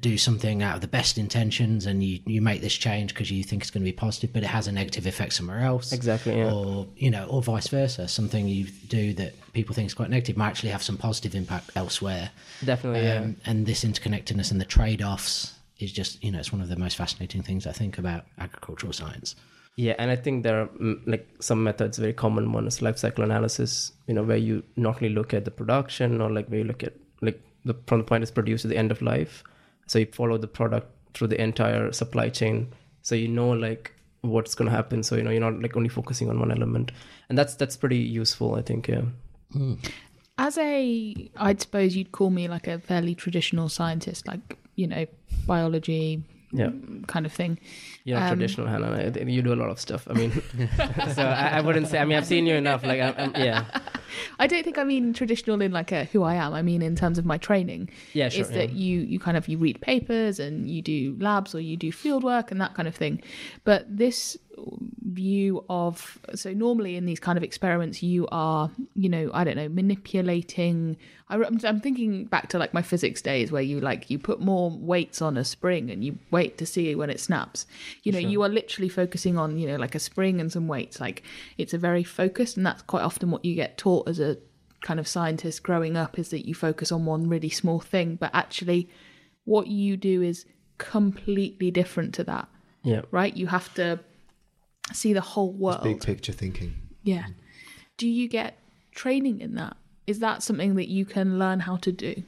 do 0.00 0.18
something 0.18 0.60
out 0.60 0.74
of 0.74 0.80
the 0.80 0.88
best 0.88 1.18
intentions, 1.18 1.86
and 1.86 2.02
you 2.02 2.18
you 2.26 2.42
make 2.42 2.60
this 2.60 2.74
change 2.74 3.14
because 3.14 3.30
you 3.30 3.44
think 3.44 3.62
it's 3.62 3.70
going 3.70 3.84
to 3.84 3.88
be 3.88 3.96
positive, 3.96 4.32
but 4.32 4.42
it 4.42 4.46
has 4.46 4.66
a 4.66 4.72
negative 4.72 5.06
effect 5.06 5.34
somewhere 5.34 5.60
else. 5.60 5.92
Exactly, 5.92 6.36
yeah. 6.36 6.52
Or 6.52 6.88
you 6.96 7.10
know, 7.10 7.26
or 7.26 7.42
vice 7.42 7.68
versa. 7.68 8.08
Something 8.08 8.48
you 8.48 8.64
do 8.88 9.14
that 9.14 9.34
people 9.52 9.74
think 9.74 9.86
is 9.86 9.94
quite 9.94 10.10
negative 10.10 10.36
might 10.36 10.48
actually 10.48 10.70
have 10.70 10.82
some 10.82 10.96
positive 10.96 11.36
impact 11.36 11.70
elsewhere. 11.76 12.30
definitely, 12.64 13.02
yeah. 13.02 13.20
Um, 13.20 13.36
and 13.46 13.66
this 13.66 13.84
interconnectedness 13.84 14.50
and 14.50 14.60
the 14.60 14.64
trade-offs 14.64 15.54
is 15.78 15.92
just 15.92 16.22
you 16.24 16.32
know 16.32 16.40
it's 16.40 16.52
one 16.52 16.60
of 16.60 16.68
the 16.68 16.76
most 16.76 16.96
fascinating 16.96 17.42
things 17.42 17.66
I 17.66 17.72
think 17.72 17.98
about 17.98 18.24
agricultural 18.38 18.92
science. 18.92 19.36
Yeah, 19.78 19.94
and 19.96 20.10
I 20.10 20.16
think 20.16 20.42
there 20.42 20.62
are 20.62 20.66
mm, 20.66 21.00
like 21.06 21.28
some 21.38 21.62
methods. 21.62 21.98
Very 21.98 22.12
common 22.12 22.50
ones, 22.50 22.74
is 22.74 22.82
life 22.82 22.98
cycle 22.98 23.22
analysis. 23.22 23.92
You 24.08 24.14
know, 24.14 24.24
where 24.24 24.36
you 24.36 24.64
not 24.74 24.96
only 24.96 25.10
look 25.10 25.32
at 25.32 25.44
the 25.44 25.52
production 25.52 26.20
or 26.20 26.32
like 26.32 26.48
where 26.48 26.58
you 26.58 26.64
look 26.64 26.82
at 26.82 26.94
like 27.22 27.40
the 27.64 27.74
from 27.86 27.98
the 27.98 28.04
point 28.04 28.24
it's 28.24 28.32
produced 28.32 28.62
to 28.62 28.68
the 28.68 28.76
end 28.76 28.90
of 28.90 29.00
life. 29.02 29.44
So 29.86 30.00
you 30.00 30.06
follow 30.06 30.36
the 30.36 30.48
product 30.48 30.88
through 31.14 31.28
the 31.28 31.40
entire 31.40 31.92
supply 31.92 32.28
chain. 32.28 32.72
So 33.02 33.14
you 33.14 33.28
know 33.28 33.50
like 33.50 33.92
what's 34.22 34.56
going 34.56 34.68
to 34.68 34.74
happen. 34.74 35.04
So 35.04 35.14
you 35.14 35.22
know 35.22 35.30
you're 35.30 35.48
not 35.48 35.62
like 35.62 35.76
only 35.76 35.88
focusing 35.88 36.28
on 36.28 36.40
one 36.40 36.50
element, 36.50 36.90
and 37.28 37.38
that's 37.38 37.54
that's 37.54 37.76
pretty 37.76 37.98
useful. 37.98 38.56
I 38.56 38.62
think. 38.62 38.88
Yeah. 38.88 39.02
as 40.38 40.58
a 40.58 41.30
i'd 41.38 41.60
suppose 41.60 41.96
you'd 41.96 42.12
call 42.12 42.30
me 42.30 42.46
like 42.48 42.68
a 42.68 42.78
fairly 42.78 43.14
traditional 43.14 43.68
scientist 43.68 44.26
like 44.28 44.56
you 44.76 44.86
know 44.86 45.04
biology 45.46 46.22
Yeah. 46.50 46.70
kind 47.06 47.26
of 47.26 47.32
thing 47.32 47.58
You're 48.04 48.18
not 48.18 48.32
Um, 48.32 48.38
traditional, 48.38 48.66
Hannah. 48.66 49.12
You 49.26 49.42
do 49.42 49.52
a 49.52 49.60
lot 49.62 49.68
of 49.68 49.78
stuff. 49.78 50.08
I 50.08 50.14
mean, 50.14 50.30
so 51.14 51.22
I, 51.22 51.58
I 51.58 51.60
wouldn't 51.60 51.88
say. 51.88 51.98
I 51.98 52.04
mean, 52.06 52.16
I've 52.16 52.26
seen 52.26 52.46
you 52.46 52.54
enough. 52.54 52.82
Like, 52.82 53.00
I'm, 53.00 53.14
I'm, 53.18 53.32
yeah, 53.36 53.64
I 54.38 54.46
don't 54.46 54.64
think 54.64 54.78
I 54.78 54.84
mean 54.84 55.12
traditional 55.12 55.60
in 55.60 55.72
like 55.72 55.92
a 55.92 56.04
who 56.04 56.22
I 56.22 56.34
am. 56.36 56.54
I 56.54 56.62
mean 56.62 56.80
in 56.80 56.96
terms 56.96 57.18
of 57.18 57.26
my 57.26 57.36
training. 57.38 57.90
Yeah, 58.14 58.30
sure, 58.30 58.42
Is 58.42 58.48
that 58.50 58.70
yeah. 58.70 58.84
you 58.84 59.00
you 59.00 59.18
kind 59.18 59.36
of 59.36 59.46
you 59.48 59.58
read 59.58 59.80
papers 59.80 60.40
and 60.40 60.70
you 60.70 60.80
do 60.80 61.16
labs 61.20 61.54
or 61.54 61.60
you 61.60 61.76
do 61.76 61.92
field 61.92 62.24
work 62.24 62.50
and 62.50 62.60
that 62.60 62.74
kind 62.74 62.88
of 62.88 62.94
thing. 62.94 63.20
But 63.64 63.84
this 63.94 64.36
view 65.18 65.64
of 65.68 66.18
so 66.34 66.52
normally 66.52 66.94
in 66.96 67.04
these 67.06 67.20
kind 67.20 67.36
of 67.36 67.42
experiments 67.42 68.02
you 68.02 68.28
are 68.30 68.70
you 68.94 69.08
know 69.08 69.30
I 69.34 69.42
don't 69.44 69.56
know 69.56 69.68
manipulating. 69.68 70.96
I, 71.28 71.34
I'm, 71.36 71.58
I'm 71.64 71.80
thinking 71.80 72.26
back 72.26 72.48
to 72.50 72.58
like 72.58 72.72
my 72.72 72.82
physics 72.82 73.20
days 73.20 73.50
where 73.50 73.66
you 73.70 73.80
like 73.80 74.10
you 74.10 74.18
put 74.18 74.40
more 74.40 74.70
weights 74.70 75.20
on 75.20 75.36
a 75.36 75.44
spring 75.44 75.90
and 75.90 76.04
you 76.04 76.18
wait 76.30 76.56
to 76.58 76.66
see 76.66 76.94
when 76.94 77.10
it 77.10 77.20
snaps. 77.20 77.66
You 78.04 78.12
know 78.12 78.18
you 78.32 78.42
are 78.44 78.48
literally 78.48 78.88
focusing 78.88 79.36
on 79.36 79.58
you 79.58 79.66
know 79.66 79.76
like 79.76 79.94
a 79.94 80.00
spring 80.10 80.40
and 80.40 80.52
some 80.52 80.68
weights. 80.68 81.00
Like 81.00 81.22
it's 81.56 81.74
a 81.74 81.78
very 81.78 82.04
focused 82.04 82.56
and 82.56 82.64
that's 82.64 82.82
quite 82.82 83.02
often 83.02 83.30
what 83.30 83.44
you 83.44 83.54
get 83.54 83.76
taught 83.76 84.08
as 84.08 84.20
a 84.20 84.38
kind 84.80 85.00
of 85.00 85.08
scientist 85.08 85.62
growing 85.62 85.96
up 85.96 86.18
is 86.18 86.30
that 86.30 86.46
you 86.46 86.54
focus 86.54 86.92
on 86.92 87.04
one 87.04 87.28
really 87.28 87.50
small 87.50 87.80
thing, 87.80 88.16
but 88.16 88.30
actually, 88.32 88.88
what 89.44 89.66
you 89.66 89.96
do 89.96 90.22
is 90.22 90.46
completely 90.78 91.70
different 91.70 92.14
to 92.14 92.24
that, 92.24 92.48
yeah. 92.82 93.02
right? 93.10 93.36
You 93.36 93.48
have 93.48 93.72
to 93.74 93.98
see 94.92 95.12
the 95.12 95.20
whole 95.20 95.52
world. 95.52 95.82
Big 95.82 96.00
picture 96.00 96.32
thinking. 96.32 96.74
Yeah. 97.02 97.26
Do 97.96 98.08
you 98.08 98.28
get 98.28 98.58
training 98.92 99.40
in 99.40 99.54
that? 99.54 99.76
Is 100.06 100.20
that 100.20 100.42
something 100.42 100.74
that 100.76 100.88
you 100.88 101.04
can 101.04 101.38
learn 101.38 101.60
how 101.60 101.76
to 101.78 101.92
do? 101.92 102.22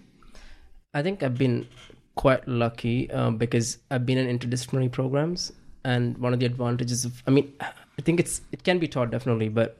I 0.92 1.02
think 1.02 1.22
I've 1.22 1.38
been 1.38 1.66
quite 2.14 2.46
lucky 2.46 3.10
um, 3.10 3.38
because 3.38 3.78
I've 3.90 4.04
been 4.04 4.18
in 4.18 4.38
interdisciplinary 4.38 4.90
programs, 4.90 5.52
and 5.84 6.18
one 6.18 6.34
of 6.34 6.40
the 6.40 6.46
advantages 6.46 7.04
of, 7.04 7.22
I 7.26 7.30
mean, 7.30 7.52
I 7.60 8.02
think 8.02 8.20
it's 8.20 8.42
it 8.52 8.64
can 8.64 8.78
be 8.78 8.88
taught 8.88 9.10
definitely, 9.10 9.48
but 9.48 9.78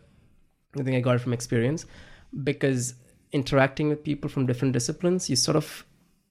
I 0.78 0.82
think 0.82 0.96
I 0.96 1.00
got 1.00 1.16
it 1.16 1.20
from 1.20 1.32
experience 1.32 1.84
because 2.44 2.94
interacting 3.32 3.88
with 3.88 4.02
people 4.04 4.30
from 4.30 4.46
different 4.46 4.72
disciplines, 4.72 5.28
you 5.28 5.36
sort 5.36 5.56
of 5.56 5.84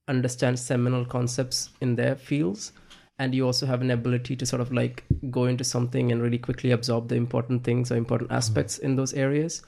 understand 0.08 0.58
seminal 0.60 1.06
concepts 1.06 1.70
in 1.82 1.96
their 1.96 2.16
fields, 2.16 2.72
and 3.20 3.36
you 3.36 3.46
also 3.46 3.66
have 3.66 3.82
an 3.82 3.92
ability 3.92 4.36
to 4.38 4.46
sort 4.46 4.62
of 4.62 4.72
like 4.72 5.04
go 5.30 5.44
into 5.44 5.66
something 5.66 6.12
and 6.12 6.22
really 6.22 6.38
quickly 6.38 6.72
absorb 6.72 7.10
the 7.10 7.16
important 7.16 7.66
things 7.66 7.92
or 7.92 7.98
important 7.98 8.32
aspects 8.32 8.78
in 8.78 8.96
those 8.96 9.14
areas. 9.14 9.62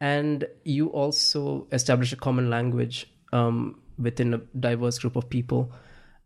And 0.00 0.46
you 0.64 0.88
also 0.88 1.66
establish 1.72 2.12
a 2.12 2.16
common 2.16 2.48
language 2.48 3.10
um, 3.32 3.80
within 3.98 4.32
a 4.34 4.38
diverse 4.58 4.98
group 4.98 5.16
of 5.16 5.28
people. 5.28 5.72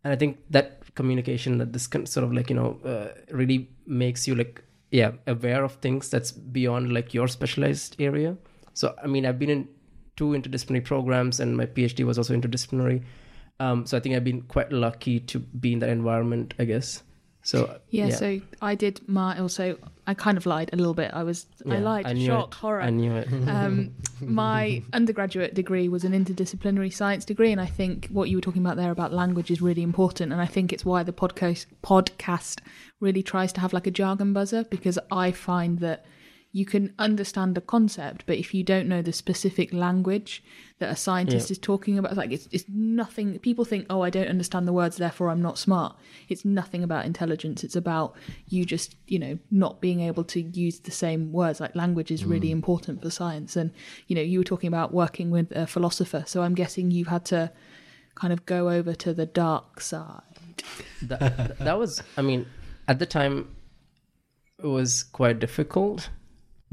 And 0.03 0.11
i 0.11 0.15
think 0.15 0.39
that 0.49 0.81
communication 0.95 1.59
that 1.59 1.73
this 1.73 1.85
kind 1.87 2.09
sort 2.09 2.23
of 2.23 2.33
like 2.33 2.49
you 2.49 2.55
know 2.55 2.79
uh, 2.83 3.09
really 3.29 3.69
makes 3.85 4.27
you 4.27 4.33
like 4.35 4.63
yeah 4.89 5.11
aware 5.27 5.63
of 5.63 5.73
things 5.75 6.09
that's 6.09 6.31
beyond 6.31 6.91
like 6.91 7.13
your 7.13 7.27
specialized 7.27 7.97
area. 7.99 8.35
So 8.73 8.95
i 9.03 9.07
mean 9.07 9.25
i've 9.25 9.37
been 9.37 9.49
in 9.49 9.67
two 10.15 10.29
interdisciplinary 10.29 10.83
programs 10.83 11.39
and 11.39 11.55
my 11.55 11.65
phd 11.65 12.03
was 12.03 12.17
also 12.17 12.35
interdisciplinary 12.35 13.03
um, 13.61 13.85
so 13.85 13.97
i 13.97 13.99
think 13.99 14.15
i've 14.15 14.23
been 14.31 14.41
quite 14.41 14.71
lucky 14.71 15.19
to 15.19 15.39
be 15.39 15.73
in 15.73 15.79
that 15.79 15.89
environment 15.89 16.53
i 16.59 16.65
guess 16.65 17.03
so 17.43 17.79
Yeah, 17.89 18.09
so 18.09 18.39
I 18.61 18.75
did 18.75 19.01
my 19.07 19.39
also 19.39 19.77
I 20.05 20.13
kind 20.13 20.37
of 20.37 20.45
lied 20.45 20.69
a 20.73 20.75
little 20.75 20.93
bit. 20.93 21.11
I 21.13 21.23
was 21.23 21.47
I 21.67 21.73
yeah, 21.73 21.79
lied, 21.79 22.15
knew 22.15 22.25
shock, 22.27 22.49
it. 22.49 22.57
horror. 22.61 22.81
i 22.81 22.89
knew 22.89 23.15
it 23.15 23.27
um, 23.47 23.95
my 24.19 24.83
undergraduate 24.93 25.53
degree 25.55 25.89
was 25.89 26.03
an 26.03 26.13
interdisciplinary 26.13 26.93
science 26.93 27.25
degree, 27.25 27.51
and 27.51 27.59
I 27.59 27.65
think 27.65 28.07
what 28.11 28.29
you 28.29 28.37
were 28.37 28.41
talking 28.41 28.63
about 28.65 28.77
there 28.77 28.91
about 28.91 29.11
language 29.11 29.49
is 29.49 29.61
really 29.61 29.81
important, 29.81 30.31
and 30.31 30.41
I 30.41 30.45
think 30.45 30.71
it's 30.71 30.85
why 30.85 31.03
the 31.03 31.13
podcast 31.13 31.65
podcast 31.83 32.59
really 32.99 33.23
tries 33.23 33.51
to 33.53 33.59
have 33.61 33.73
like 33.73 33.87
a 33.87 33.91
jargon 33.91 34.33
buzzer 34.33 34.63
because 34.65 34.99
I 35.11 35.31
find 35.31 35.79
that 35.79 36.05
you 36.53 36.65
can 36.65 36.93
understand 36.99 37.55
the 37.55 37.61
concept, 37.61 38.25
but 38.25 38.37
if 38.37 38.53
you 38.53 38.63
don't 38.63 38.87
know 38.87 39.01
the 39.01 39.13
specific 39.13 39.73
language 39.73 40.43
that 40.79 40.91
a 40.91 40.95
scientist 40.95 41.49
Yeah. 41.49 41.53
is 41.53 41.59
talking 41.59 41.97
about, 41.97 42.17
like 42.17 42.31
it's 42.31 42.47
it's 42.51 42.65
nothing. 42.67 43.39
People 43.39 43.63
think, 43.63 43.85
oh, 43.89 44.01
I 44.01 44.09
don't 44.09 44.27
understand 44.27 44.67
the 44.67 44.73
words, 44.73 44.97
therefore 44.97 45.29
I'm 45.29 45.41
not 45.41 45.57
smart. 45.57 45.95
It's 46.27 46.43
nothing 46.43 46.83
about 46.83 47.05
intelligence. 47.05 47.63
It's 47.63 47.75
about 47.75 48.15
you 48.49 48.65
just 48.65 48.95
you 49.07 49.19
know 49.19 49.39
not 49.49 49.79
being 49.79 50.01
able 50.01 50.25
to 50.25 50.41
use 50.41 50.79
the 50.79 50.91
same 50.91 51.31
words. 51.31 51.61
Like 51.61 51.75
language 51.75 52.11
is 52.11 52.25
really 52.25 52.49
mm. 52.49 52.59
important 52.59 53.01
for 53.01 53.09
science, 53.09 53.55
and 53.55 53.71
you 54.07 54.15
know 54.15 54.21
you 54.21 54.39
were 54.39 54.43
talking 54.43 54.67
about 54.67 54.93
working 54.93 55.31
with 55.31 55.51
a 55.51 55.65
philosopher, 55.65 56.23
so 56.27 56.41
I'm 56.41 56.55
guessing 56.55 56.91
you've 56.91 57.07
had 57.07 57.25
to 57.25 57.51
kind 58.15 58.33
of 58.33 58.45
go 58.45 58.69
over 58.69 58.93
to 58.93 59.13
the 59.13 59.25
dark 59.25 59.79
side. 59.79 60.21
that, 61.01 61.57
that 61.59 61.79
was 61.79 62.03
i 62.17 62.21
mean 62.21 62.45
at 62.87 62.99
the 62.99 63.05
time 63.05 63.47
it 64.59 64.67
was 64.67 65.01
quite 65.01 65.39
difficult 65.39 66.09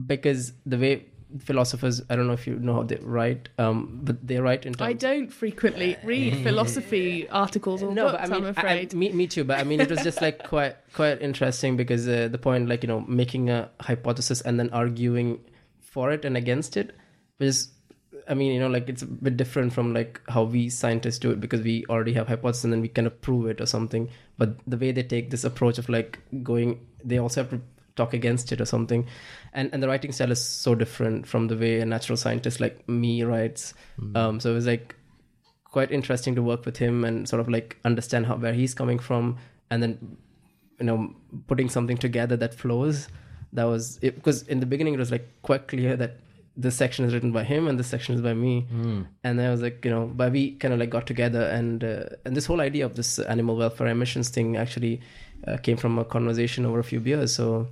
because 0.07 0.53
the 0.67 0.79
way 0.79 1.05
philosophers 1.45 2.01
i 2.09 2.17
don't 2.17 2.27
know 2.27 2.33
if 2.33 2.47
you 2.47 2.55
know 2.59 2.75
how 2.75 2.83
they 2.83 2.97
write 3.03 3.51
um 3.59 4.01
but 4.03 4.27
they 4.27 4.39
write 4.39 4.65
in 4.65 4.73
terms 4.73 4.89
I 4.89 4.93
don't 4.95 5.29
frequently 5.29 5.97
read 6.03 6.37
philosophy 6.43 7.29
articles 7.29 7.83
or 7.83 7.95
no 7.95 8.11
books. 8.11 8.29
but 8.29 8.33
i 8.33 8.41
mean 8.41 8.55
I'm 8.57 8.67
I- 8.67 8.89
I- 8.91 8.95
me, 8.95 9.13
me 9.13 9.27
too 9.27 9.45
but 9.45 9.59
i 9.59 9.65
mean 9.65 9.81
it 9.81 9.91
was 9.91 10.03
just 10.03 10.23
like 10.23 10.49
quite 10.49 10.77
quite 10.95 11.21
interesting 11.21 11.77
because 11.77 12.09
uh, 12.09 12.29
the 12.29 12.39
point 12.39 12.69
like 12.69 12.83
you 12.83 12.89
know 12.89 13.01
making 13.01 13.51
a 13.51 13.71
hypothesis 13.81 14.41
and 14.41 14.59
then 14.59 14.71
arguing 14.71 15.41
for 15.81 16.11
it 16.13 16.25
and 16.25 16.37
against 16.37 16.77
it 16.79 16.95
was 17.39 17.71
I 18.31 18.35
mean, 18.35 18.53
you 18.53 18.61
know, 18.61 18.69
like 18.69 18.91
it's 18.91 19.01
a 19.01 19.07
bit 19.07 19.39
different 19.39 19.73
from 19.73 19.95
like 19.95 20.21
how 20.29 20.43
we 20.43 20.69
scientists 20.69 21.19
do 21.19 21.31
it 21.31 21.41
because 21.41 21.63
we 21.63 21.87
already 21.89 22.13
have 22.13 22.29
hypothesis 22.29 22.65
and 22.65 22.73
then 22.75 22.83
we 22.83 22.89
kind 22.89 23.07
of 23.07 23.19
prove 23.23 23.47
it 23.47 23.59
or 23.59 23.65
something. 23.65 24.11
But 24.37 24.59
the 24.67 24.77
way 24.77 24.93
they 24.93 25.03
take 25.03 25.31
this 25.31 25.45
approach 25.45 25.79
of 25.79 25.89
like 25.89 26.19
going, 26.43 26.87
they 27.03 27.19
also 27.19 27.41
have 27.43 27.51
to 27.53 27.61
talk 27.99 28.15
against 28.15 28.53
it 28.53 28.61
or 28.61 28.69
something, 28.75 29.05
and 29.53 29.69
and 29.73 29.83
the 29.83 29.89
writing 29.89 30.13
style 30.13 30.33
is 30.37 30.43
so 30.43 30.75
different 30.75 31.27
from 31.27 31.49
the 31.49 31.57
way 31.57 31.81
a 31.81 31.87
natural 31.87 32.17
scientist 32.17 32.61
like 32.61 32.77
me 32.89 33.23
writes. 33.25 33.75
Um, 34.17 34.41
so 34.41 34.51
it 34.53 34.55
was 34.55 34.67
like 34.67 34.95
quite 35.77 35.91
interesting 35.99 36.35
to 36.37 36.43
work 36.43 36.65
with 36.65 36.79
him 36.79 37.05
and 37.05 37.29
sort 37.29 37.41
of 37.41 37.49
like 37.57 37.77
understand 37.85 38.27
how 38.27 38.37
where 38.37 38.55
he's 38.61 38.75
coming 38.75 38.99
from, 39.11 39.37
and 39.71 39.83
then 39.83 40.17
you 40.81 40.87
know 40.87 41.13
putting 41.49 41.69
something 41.69 41.99
together 42.07 42.37
that 42.45 42.55
flows. 42.55 43.09
That 43.53 43.65
was 43.65 43.99
it 44.03 44.15
because 44.15 44.43
in 44.55 44.61
the 44.61 44.67
beginning 44.67 44.95
it 44.95 44.99
was 45.05 45.11
like 45.11 45.29
quite 45.43 45.69
clear 45.69 45.97
that 45.97 46.19
this 46.65 46.75
section 46.75 47.05
is 47.07 47.15
written 47.15 47.31
by 47.31 47.45
him 47.45 47.69
and 47.69 47.79
this 47.79 47.87
section 47.87 48.15
is 48.17 48.21
by 48.21 48.35
me. 48.35 48.67
And 49.25 49.39
then 49.39 49.47
i 49.47 49.51
was 49.51 49.63
like 49.63 49.85
you 49.87 49.93
know 49.95 50.11
but 50.21 50.33
we 50.33 50.43
kind 50.63 50.75
of 50.75 50.81
like 50.81 50.91
got 50.91 51.07
together 51.07 51.43
and 51.59 51.85
uh, 51.85 52.05
and 52.25 52.37
this 52.37 52.47
whole 52.51 52.61
idea 52.61 52.85
of 52.85 52.97
this 52.97 53.21
animal 53.35 53.57
welfare 53.57 53.87
emissions 53.87 54.29
thing 54.29 54.57
actually 54.57 55.01
uh, 55.47 55.57
came 55.67 55.77
from 55.77 55.99
a 55.99 56.05
conversation 56.05 56.67
over 56.67 56.81
a 56.81 56.85
few 56.85 57.01
beers. 57.01 57.33
So 57.35 57.69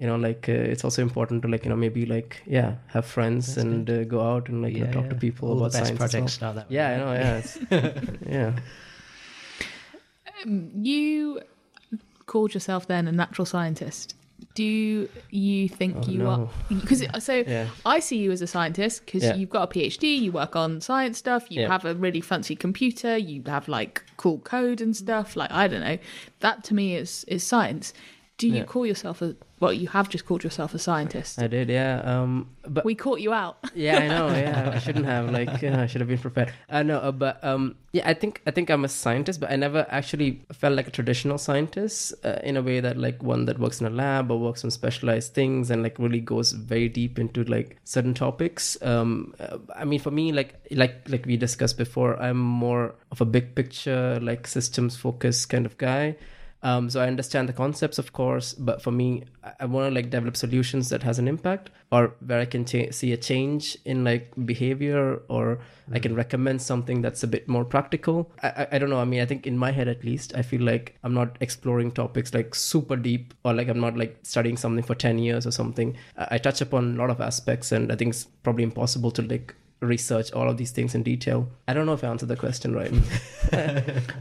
you 0.00 0.06
know 0.06 0.16
like 0.16 0.48
uh, 0.48 0.52
it's 0.72 0.82
also 0.84 1.02
important 1.02 1.42
to 1.42 1.48
like 1.48 1.64
you 1.64 1.70
know 1.70 1.76
maybe 1.76 2.04
like 2.06 2.42
yeah 2.46 2.74
have 2.94 3.04
friends 3.04 3.56
and 3.62 3.90
uh, 3.90 4.04
go 4.04 4.20
out 4.20 4.48
and 4.48 4.62
like 4.62 4.74
you 4.74 4.84
know, 4.84 4.92
talk 4.92 5.08
to 5.10 5.14
people 5.14 5.50
All 5.50 5.58
about 5.58 5.72
the 5.72 5.78
best 5.78 5.86
science 5.88 5.98
projects 5.98 6.22
well. 6.22 6.28
start 6.28 6.54
that 6.56 6.70
way. 6.70 6.76
yeah 6.76 6.88
i 6.88 6.96
know 6.96 7.12
yeah 7.12 7.36
it's, 7.42 7.58
yeah 8.36 8.52
you 10.74 11.40
called 12.26 12.54
yourself 12.54 12.86
then 12.86 13.08
a 13.08 13.12
natural 13.12 13.44
scientist. 13.44 14.14
Do 14.54 15.08
you 15.30 15.68
think 15.68 15.96
Oh, 15.98 16.08
you 16.10 16.18
no. 16.20 16.30
are? 16.30 16.48
Because 16.68 17.04
so 17.22 17.44
Yeah. 17.46 17.68
I 17.84 18.00
see 18.00 18.16
you 18.16 18.30
as 18.32 18.40
a 18.40 18.46
scientist 18.46 19.04
because 19.04 19.22
Yeah. 19.22 19.34
you've 19.34 19.50
got 19.50 19.64
a 19.64 19.78
PhD, 19.78 20.18
you 20.18 20.32
work 20.32 20.56
on 20.56 20.80
science 20.80 21.18
stuff, 21.18 21.50
you 21.50 21.60
Yeah. 21.62 21.68
have 21.68 21.84
a 21.84 21.94
really 21.94 22.20
fancy 22.20 22.56
computer, 22.56 23.16
you 23.18 23.42
have 23.46 23.68
like 23.68 24.02
cool 24.16 24.38
code 24.38 24.80
and 24.80 24.96
stuff. 24.96 25.36
Like 25.36 25.50
I 25.52 25.68
don't 25.68 25.80
know, 25.80 25.98
that 26.40 26.64
to 26.64 26.74
me 26.74 26.94
is 26.94 27.24
is 27.28 27.46
science. 27.46 27.92
Do 28.40 28.48
you 28.48 28.54
Yeah. 28.62 28.64
call 28.72 28.86
yourself 28.86 29.20
a? 29.22 29.36
Well, 29.60 29.74
you 29.74 29.88
have 29.88 30.08
just 30.08 30.24
called 30.24 30.42
yourself 30.42 30.72
a 30.74 30.78
scientist. 30.78 31.38
i 31.38 31.46
did 31.46 31.68
yeah 31.68 32.00
um 32.12 32.48
but 32.76 32.82
we 32.88 32.94
caught 32.94 33.20
you 33.20 33.32
out. 33.42 33.58
yeah 33.86 33.98
i 34.04 34.08
know 34.08 34.28
yeah 34.44 34.72
i 34.76 34.78
shouldn't 34.84 35.04
have 35.04 35.24
like 35.38 35.60
yeah, 35.60 35.82
i 35.82 35.86
should 35.86 36.00
have 36.00 36.08
been 36.08 36.22
prepared 36.28 36.50
i 36.70 36.82
know 36.82 36.96
uh, 37.08 37.12
but 37.12 37.36
um 37.44 37.64
yeah 37.92 38.08
i 38.08 38.14
think 38.14 38.40
i 38.46 38.50
think 38.50 38.70
i'm 38.70 38.84
a 38.86 38.88
scientist 38.88 39.38
but 39.42 39.50
i 39.52 39.56
never 39.56 39.82
actually 39.90 40.30
felt 40.60 40.74
like 40.78 40.88
a 40.88 40.90
traditional 40.90 41.36
scientist 41.36 42.14
uh, 42.24 42.38
in 42.42 42.56
a 42.56 42.62
way 42.62 42.80
that 42.80 42.96
like 42.96 43.22
one 43.22 43.44
that 43.44 43.58
works 43.58 43.80
in 43.82 43.86
a 43.86 43.90
lab 43.90 44.30
or 44.30 44.38
works 44.40 44.64
on 44.64 44.70
specialized 44.70 45.34
things 45.34 45.70
and 45.70 45.82
like 45.82 45.98
really 45.98 46.20
goes 46.20 46.52
very 46.52 46.88
deep 46.88 47.18
into 47.18 47.44
like 47.44 47.76
certain 47.84 48.14
topics 48.14 48.78
um 48.82 49.34
uh, 49.40 49.58
i 49.76 49.84
mean 49.84 50.00
for 50.00 50.10
me 50.10 50.32
like 50.32 50.54
like 50.70 50.94
like 51.12 51.26
we 51.26 51.36
discussed 51.36 51.76
before 51.76 52.16
i'm 52.22 52.38
more 52.38 52.94
of 53.12 53.20
a 53.20 53.26
big 53.26 53.54
picture 53.54 54.18
like 54.22 54.46
systems 54.46 54.96
focused 54.96 55.50
kind 55.50 55.66
of 55.66 55.76
guy 55.76 56.16
um, 56.62 56.90
so 56.90 57.00
I 57.00 57.06
understand 57.06 57.48
the 57.48 57.52
concepts, 57.52 57.98
of 57.98 58.12
course, 58.12 58.54
but 58.54 58.82
for 58.82 58.90
me, 58.90 59.24
I, 59.42 59.52
I 59.60 59.64
want 59.64 59.90
to 59.90 59.94
like 59.94 60.10
develop 60.10 60.36
solutions 60.36 60.88
that 60.90 61.02
has 61.02 61.18
an 61.18 61.26
impact, 61.26 61.70
or 61.90 62.14
where 62.26 62.40
I 62.40 62.44
can 62.44 62.64
cha- 62.64 62.90
see 62.90 63.12
a 63.12 63.16
change 63.16 63.78
in 63.84 64.04
like 64.04 64.32
behavior, 64.44 65.22
or 65.28 65.60
I 65.92 65.98
can 65.98 66.14
recommend 66.14 66.60
something 66.62 67.02
that's 67.02 67.22
a 67.22 67.26
bit 67.26 67.48
more 67.48 67.64
practical. 67.64 68.30
I, 68.42 68.48
I 68.48 68.66
I 68.72 68.78
don't 68.78 68.90
know. 68.90 69.00
I 69.00 69.04
mean, 69.04 69.20
I 69.20 69.26
think 69.26 69.46
in 69.46 69.56
my 69.56 69.70
head 69.70 69.88
at 69.88 70.04
least, 70.04 70.34
I 70.36 70.42
feel 70.42 70.62
like 70.62 70.98
I'm 71.02 71.14
not 71.14 71.36
exploring 71.40 71.92
topics 71.92 72.34
like 72.34 72.54
super 72.54 72.96
deep, 72.96 73.34
or 73.44 73.54
like 73.54 73.68
I'm 73.68 73.80
not 73.80 73.96
like 73.96 74.18
studying 74.22 74.56
something 74.56 74.84
for 74.84 74.94
ten 74.94 75.18
years 75.18 75.46
or 75.46 75.50
something. 75.50 75.96
I, 76.16 76.28
I 76.32 76.38
touch 76.38 76.60
upon 76.60 76.94
a 76.94 76.98
lot 76.98 77.10
of 77.10 77.20
aspects, 77.20 77.72
and 77.72 77.90
I 77.90 77.96
think 77.96 78.10
it's 78.10 78.24
probably 78.42 78.64
impossible 78.64 79.10
to 79.12 79.22
like 79.22 79.54
research 79.80 80.30
all 80.32 80.48
of 80.50 80.56
these 80.58 80.70
things 80.72 80.94
in 80.94 81.02
detail. 81.02 81.48
I 81.66 81.72
don't 81.72 81.86
know 81.86 81.94
if 81.94 82.04
I 82.04 82.08
answered 82.08 82.28
the 82.28 82.36
question 82.36 82.74
right. 82.74 82.92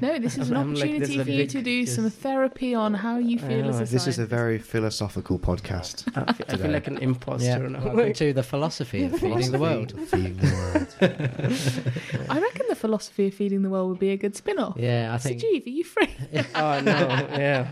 No, 0.02 0.18
this 0.18 0.38
is 0.38 0.50
an 0.50 0.58
I'm 0.58 0.72
opportunity 0.72 1.00
this 1.00 1.10
is 1.10 1.18
a 1.18 1.26
for 1.26 1.30
you 1.32 1.38
big- 1.44 1.50
to 1.52 1.62
do 1.62 1.86
some 1.86 2.10
therapy 2.10 2.74
on 2.74 2.94
how 2.96 3.18
you 3.18 3.38
feel 3.38 3.68
as 3.70 3.80
a 3.82 3.86
This 3.86 4.08
is 4.08 4.18
a 4.18 4.26
very 4.26 4.58
philosophical 4.58 5.38
podcast. 5.38 6.08
I 6.16 6.34
feel, 6.34 6.46
I 6.50 6.58
feel 6.58 6.72
like 6.72 6.88
an 6.88 6.98
imposter 6.98 7.46
Yeah, 7.46 7.58
now. 7.58 7.84
welcome 7.84 8.14
to 8.14 8.34
the 8.34 8.42
philosophy 8.44 9.04
of 9.04 9.20
feeding 9.20 9.52
the 9.52 9.60
world. 9.60 9.92
Feeding 10.08 10.38
the 10.38 10.52
world. 11.00 12.30
I 12.30 12.40
reckon 12.40 12.66
the 12.70 12.76
philosophy 12.76 13.28
of 13.28 13.34
feeding 13.34 13.62
the 13.62 13.70
world 13.70 13.90
would 13.90 14.00
be 14.00 14.12
a 14.12 14.18
good 14.18 14.36
spin-off. 14.36 14.78
Yeah, 14.78 15.14
I 15.14 15.18
So, 15.18 15.30
think. 15.30 15.42
Jeeve, 15.42 15.68
are 15.68 15.70
you 15.70 15.84
free? 15.84 16.16
oh 16.56 16.80
no, 16.80 16.92
yeah. 17.38 17.68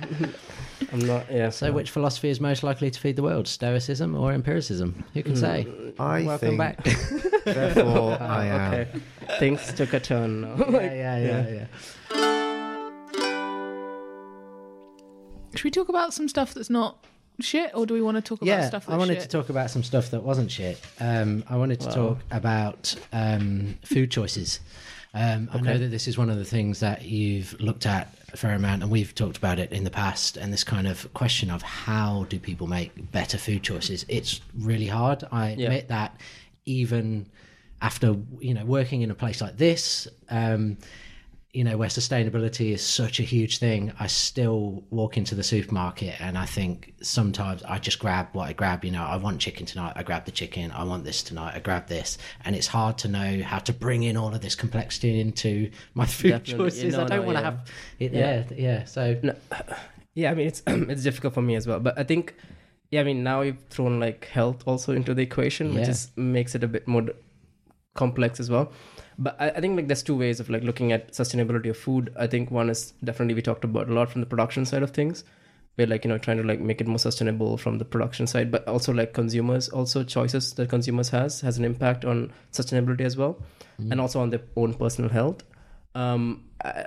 I'm 0.93 0.99
not. 0.99 1.29
Yeah. 1.31 1.49
So, 1.49 1.71
which 1.71 1.91
philosophy 1.91 2.29
is 2.29 2.39
most 2.39 2.63
likely 2.63 2.89
to 2.89 2.99
feed 2.99 3.15
the 3.17 3.23
world, 3.23 3.47
Stoicism 3.47 4.15
or 4.15 4.31
empiricism? 4.31 5.03
Who 5.13 5.23
can 5.23 5.35
say? 5.35 5.67
I 5.99 6.23
Welcome 6.23 6.57
think, 6.57 6.57
back. 6.57 6.83
therefore, 7.45 8.17
I 8.21 8.45
am. 8.45 8.73
Okay. 8.73 8.99
Things 9.39 9.73
took 9.73 9.93
a 9.93 9.99
turn 9.99 10.41
now. 10.41 10.55
yeah, 10.69 10.79
yeah, 10.93 11.19
yeah, 11.19 11.49
yeah. 11.49 11.65
Should 15.55 15.63
we 15.63 15.71
talk 15.71 15.89
about 15.89 16.13
some 16.13 16.27
stuff 16.29 16.53
that's 16.53 16.69
not 16.69 17.03
shit, 17.39 17.71
or 17.73 17.85
do 17.85 17.93
we 17.93 18.01
want 18.01 18.15
to 18.15 18.21
talk 18.21 18.41
about 18.41 18.47
Yeah, 18.47 18.67
stuff 18.67 18.85
that's 18.85 18.93
I 18.93 18.97
wanted 18.97 19.15
shit? 19.15 19.23
to 19.23 19.27
talk 19.29 19.49
about 19.49 19.71
some 19.71 19.83
stuff 19.83 20.11
that 20.11 20.21
wasn't 20.23 20.51
shit. 20.51 20.79
Um, 20.99 21.43
I 21.49 21.57
wanted 21.57 21.79
to 21.81 21.87
Wow. 21.87 21.93
talk 21.95 22.19
about 22.31 22.95
um, 23.11 23.77
food 23.83 24.11
choices. 24.11 24.59
Um, 25.19 25.49
I 25.51 25.59
know 25.61 25.77
that 25.79 25.87
this 25.87 26.07
is 26.07 26.15
one 26.17 26.29
of 26.29 26.37
the 26.37 26.45
things 26.45 26.79
that 26.81 27.01
you've 27.03 27.59
looked 27.59 27.85
at 27.87 28.13
a 28.33 28.37
fair 28.37 28.53
amount, 28.53 28.83
and 28.83 28.91
we've 28.91 29.15
talked 29.15 29.35
about 29.37 29.57
it 29.57 29.71
in 29.71 29.83
the 29.83 29.89
past. 29.89 30.37
And 30.37 30.53
this 30.53 30.63
kind 30.63 30.87
of 30.87 31.11
question 31.13 31.49
of 31.49 31.63
how 31.63 32.25
do 32.29 32.37
people 32.39 32.67
make 32.67 33.11
better 33.11 33.37
food 33.39 33.63
choices? 33.63 34.05
It's 34.07 34.41
really 34.57 34.85
hard. 34.87 35.23
I 35.31 35.53
Yeah. 35.53 35.65
admit 35.65 35.87
that 35.87 36.19
even 36.65 37.25
after 37.81 38.15
you 38.39 38.53
know 38.53 38.65
working 38.65 39.01
in 39.01 39.09
a 39.11 39.15
place 39.15 39.41
like 39.41 39.57
this. 39.57 40.07
Um, 40.29 40.77
you 41.57 41.63
know 41.63 41.75
where 41.75 41.89
sustainability 41.89 42.67
is 42.71 42.83
such 42.85 43.19
a 43.19 43.23
huge 43.23 43.57
thing 43.57 43.91
i 43.99 44.05
still 44.05 44.83
walk 44.91 45.17
into 45.17 45.33
the 45.33 45.41
supermarket 45.53 46.13
and 46.21 46.37
i 46.37 46.45
think 46.45 46.93
sometimes 47.01 47.63
i 47.63 47.79
just 47.79 47.97
grab 47.97 48.27
what 48.33 48.47
i 48.47 48.53
grab 48.53 48.85
you 48.85 48.91
know 48.91 49.03
i 49.03 49.15
want 49.25 49.39
chicken 49.41 49.65
tonight 49.65 49.91
i 49.95 50.03
grab 50.03 50.23
the 50.25 50.31
chicken 50.31 50.71
i 50.71 50.83
want 50.83 51.03
this 51.03 51.23
tonight 51.23 51.53
i 51.55 51.59
grab 51.59 51.87
this 51.87 52.19
and 52.45 52.55
it's 52.55 52.67
hard 52.67 52.95
to 53.03 53.07
know 53.07 53.41
how 53.41 53.57
to 53.57 53.73
bring 53.73 54.03
in 54.03 54.15
all 54.15 54.31
of 54.35 54.41
this 54.41 54.53
complexity 54.53 55.19
into 55.19 55.71
my 55.95 56.05
food 56.17 56.29
Definitely. 56.29 56.65
choices 56.65 56.93
No, 56.95 57.03
i 57.05 57.07
don't 57.07 57.21
no, 57.21 57.25
want 57.25 57.37
to 57.37 57.41
yeah. 57.41 57.49
have 57.49 57.59
it 57.99 58.13
yeah 58.13 58.43
yeah 58.55 58.85
so 58.85 59.19
No, 59.23 59.33
yeah, 60.13 60.31
I 60.31 60.35
mean 60.35 60.47
it's 60.47 60.61
it's 60.67 61.03
difficult 61.03 61.33
for 61.33 61.41
me 61.43 61.55
as 61.55 61.65
well, 61.67 61.79
but 61.79 61.97
I 61.97 62.03
think 62.03 62.33
yeah, 62.91 63.01
I 63.01 63.03
mean 63.03 63.23
now 63.23 63.41
you've 63.41 63.63
thrown 63.69 63.99
like 63.99 64.25
health 64.25 64.63
also 64.65 64.93
into 64.93 65.13
the 65.13 65.21
equation, 65.23 65.73
which 65.75 65.83
Yeah. 65.85 65.89
is 65.91 66.09
makes 66.15 66.55
it 66.55 66.63
a 66.63 66.67
bit 66.67 66.87
more 66.87 67.05
complex 67.95 68.39
as 68.39 68.49
well. 68.49 68.71
But 69.17 69.35
I, 69.39 69.49
I 69.49 69.61
think 69.61 69.75
like 69.75 69.87
there's 69.87 70.03
two 70.03 70.15
ways 70.15 70.39
of 70.39 70.49
like 70.49 70.63
looking 70.63 70.91
at 70.91 71.13
sustainability 71.13 71.69
of 71.69 71.77
food. 71.77 72.13
I 72.17 72.27
think 72.27 72.51
one 72.51 72.69
is 72.69 72.93
definitely 73.03 73.33
we 73.33 73.41
talked 73.41 73.63
about 73.63 73.89
a 73.89 73.93
lot 73.93 74.09
from 74.09 74.21
the 74.21 74.27
production 74.27 74.65
side 74.65 74.83
of 74.83 74.91
things. 74.91 75.23
We're 75.77 75.87
like 75.87 76.05
you 76.05 76.09
know 76.09 76.17
trying 76.17 76.37
to 76.37 76.43
like 76.43 76.59
make 76.59 76.81
it 76.81 76.87
more 76.87 76.99
sustainable 76.99 77.57
from 77.57 77.77
the 77.77 77.85
production 77.85 78.27
side, 78.27 78.51
but 78.51 78.67
also 78.67 78.93
like 78.93 79.13
consumers 79.13 79.69
also 79.69 80.03
choices 80.03 80.53
that 80.53 80.69
consumers 80.69 81.09
has 81.09 81.41
has 81.41 81.57
an 81.57 81.65
impact 81.65 82.05
on 82.05 82.31
sustainability 82.51 83.01
as 83.01 83.15
well, 83.17 83.39
and 83.91 84.01
also 84.01 84.19
on 84.19 84.31
their 84.31 84.41
own 84.55 84.73
personal 84.73 85.09
health. 85.09 85.43
Um, 85.93 86.45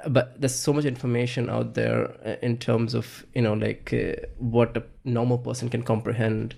but 0.08 0.40
there's 0.40 0.54
so 0.54 0.72
much 0.72 0.84
information 0.84 1.48
out 1.50 1.74
there 1.74 2.10
uh, 2.24 2.36
in 2.42 2.58
terms 2.58 2.94
of 2.94 3.24
you 3.34 3.42
know 3.42 3.54
like 3.54 3.92
uh, 3.92 4.26
what 4.38 4.76
a 4.76 4.84
normal 5.04 5.38
person 5.38 5.68
can 5.68 5.82
comprehend 5.82 6.54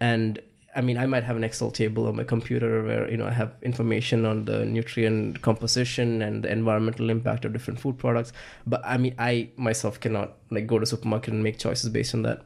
and 0.00 0.40
i 0.76 0.80
mean 0.80 0.96
i 0.96 1.06
might 1.06 1.24
have 1.24 1.36
an 1.36 1.44
excel 1.44 1.70
table 1.70 2.06
on 2.06 2.16
my 2.16 2.24
computer 2.24 2.82
where 2.82 3.10
you 3.10 3.16
know 3.16 3.26
i 3.26 3.30
have 3.30 3.54
information 3.62 4.24
on 4.24 4.44
the 4.44 4.64
nutrient 4.64 5.42
composition 5.42 6.22
and 6.22 6.44
the 6.44 6.52
environmental 6.52 7.10
impact 7.10 7.44
of 7.44 7.52
different 7.52 7.80
food 7.80 7.98
products. 7.98 8.32
But 8.66 8.82
i 8.84 8.96
mean 8.96 9.14
i 9.18 9.50
myself 9.56 10.00
cannot 10.00 10.36
like 10.50 10.66
go 10.66 10.78
to 10.78 10.86
supermarket 10.86 11.34
and 11.34 11.42
make 11.42 11.58
choices 11.58 11.88
based 11.90 12.14
on 12.14 12.22
that. 12.22 12.42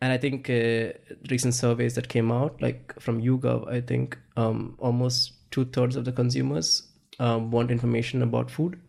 And 0.00 0.12
i 0.12 0.18
think 0.18 0.48
uh, 0.48 0.92
recent 1.30 1.54
surveys 1.54 1.94
that 1.94 2.08
came 2.08 2.32
out 2.32 2.60
like 2.62 2.98
from 2.98 3.20
yougov 3.20 3.68
i 3.68 3.80
think 3.80 4.18
um, 4.36 4.76
almost 4.78 5.32
two-thirds 5.50 5.96
of 5.96 6.04
the 6.04 6.12
consumers 6.12 6.90
um, 7.20 7.50
want 7.50 7.70
information 7.70 8.22
about 8.22 8.50
food. 8.50 8.80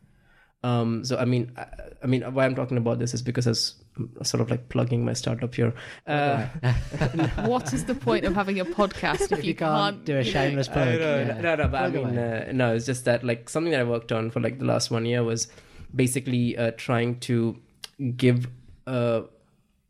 Um, 0.63 1.04
so 1.04 1.17
I 1.17 1.26
mean, 1.26 1.52
I, 1.58 1.65
I 2.04 2.08
mean, 2.08 2.22
why 2.34 2.46
I'm 2.46 2.56
talking 2.56 2.78
about 2.78 2.98
this 2.98 3.13
is 3.13 3.22
because 3.22 3.46
as 3.46 3.76
sort 4.23 4.41
of 4.41 4.49
like 4.49 4.69
plugging 4.69 5.04
my 5.06 5.13
startup 5.13 5.54
here. 5.54 5.73
Uh, 6.08 6.45
what 7.45 7.73
is 7.73 7.86
the 7.86 7.95
point 7.95 8.25
of 8.25 8.34
having 8.36 8.60
a 8.60 8.65
podcast 8.65 9.32
if, 9.32 9.43
you 9.43 9.56
can't 9.56 10.06
do 10.06 10.17
a 10.17 10.23
shameless 10.23 10.67
plug. 10.67 10.99
no, 10.99 11.17
yeah. 11.17 11.41
no, 11.41 11.56
no, 11.56 11.67
but 11.67 11.84
I 11.84 11.89
mean, 11.89 12.17
uh, 12.17 12.49
no, 12.54 12.73
it's 12.75 12.86
just 12.86 13.06
that 13.06 13.23
like 13.23 13.49
something 13.49 13.71
that 13.71 13.82
I 13.82 13.84
worked 13.84 14.12
on 14.12 14.32
for 14.32 14.39
like 14.39 14.60
the 14.60 14.65
last 14.65 14.91
one 14.91 15.06
year 15.06 15.23
was 15.23 15.47
basically 15.93 16.58
uh, 16.58 16.71
trying 16.77 17.19
to 17.21 17.58
give 18.15 18.47
uh, 18.88 19.21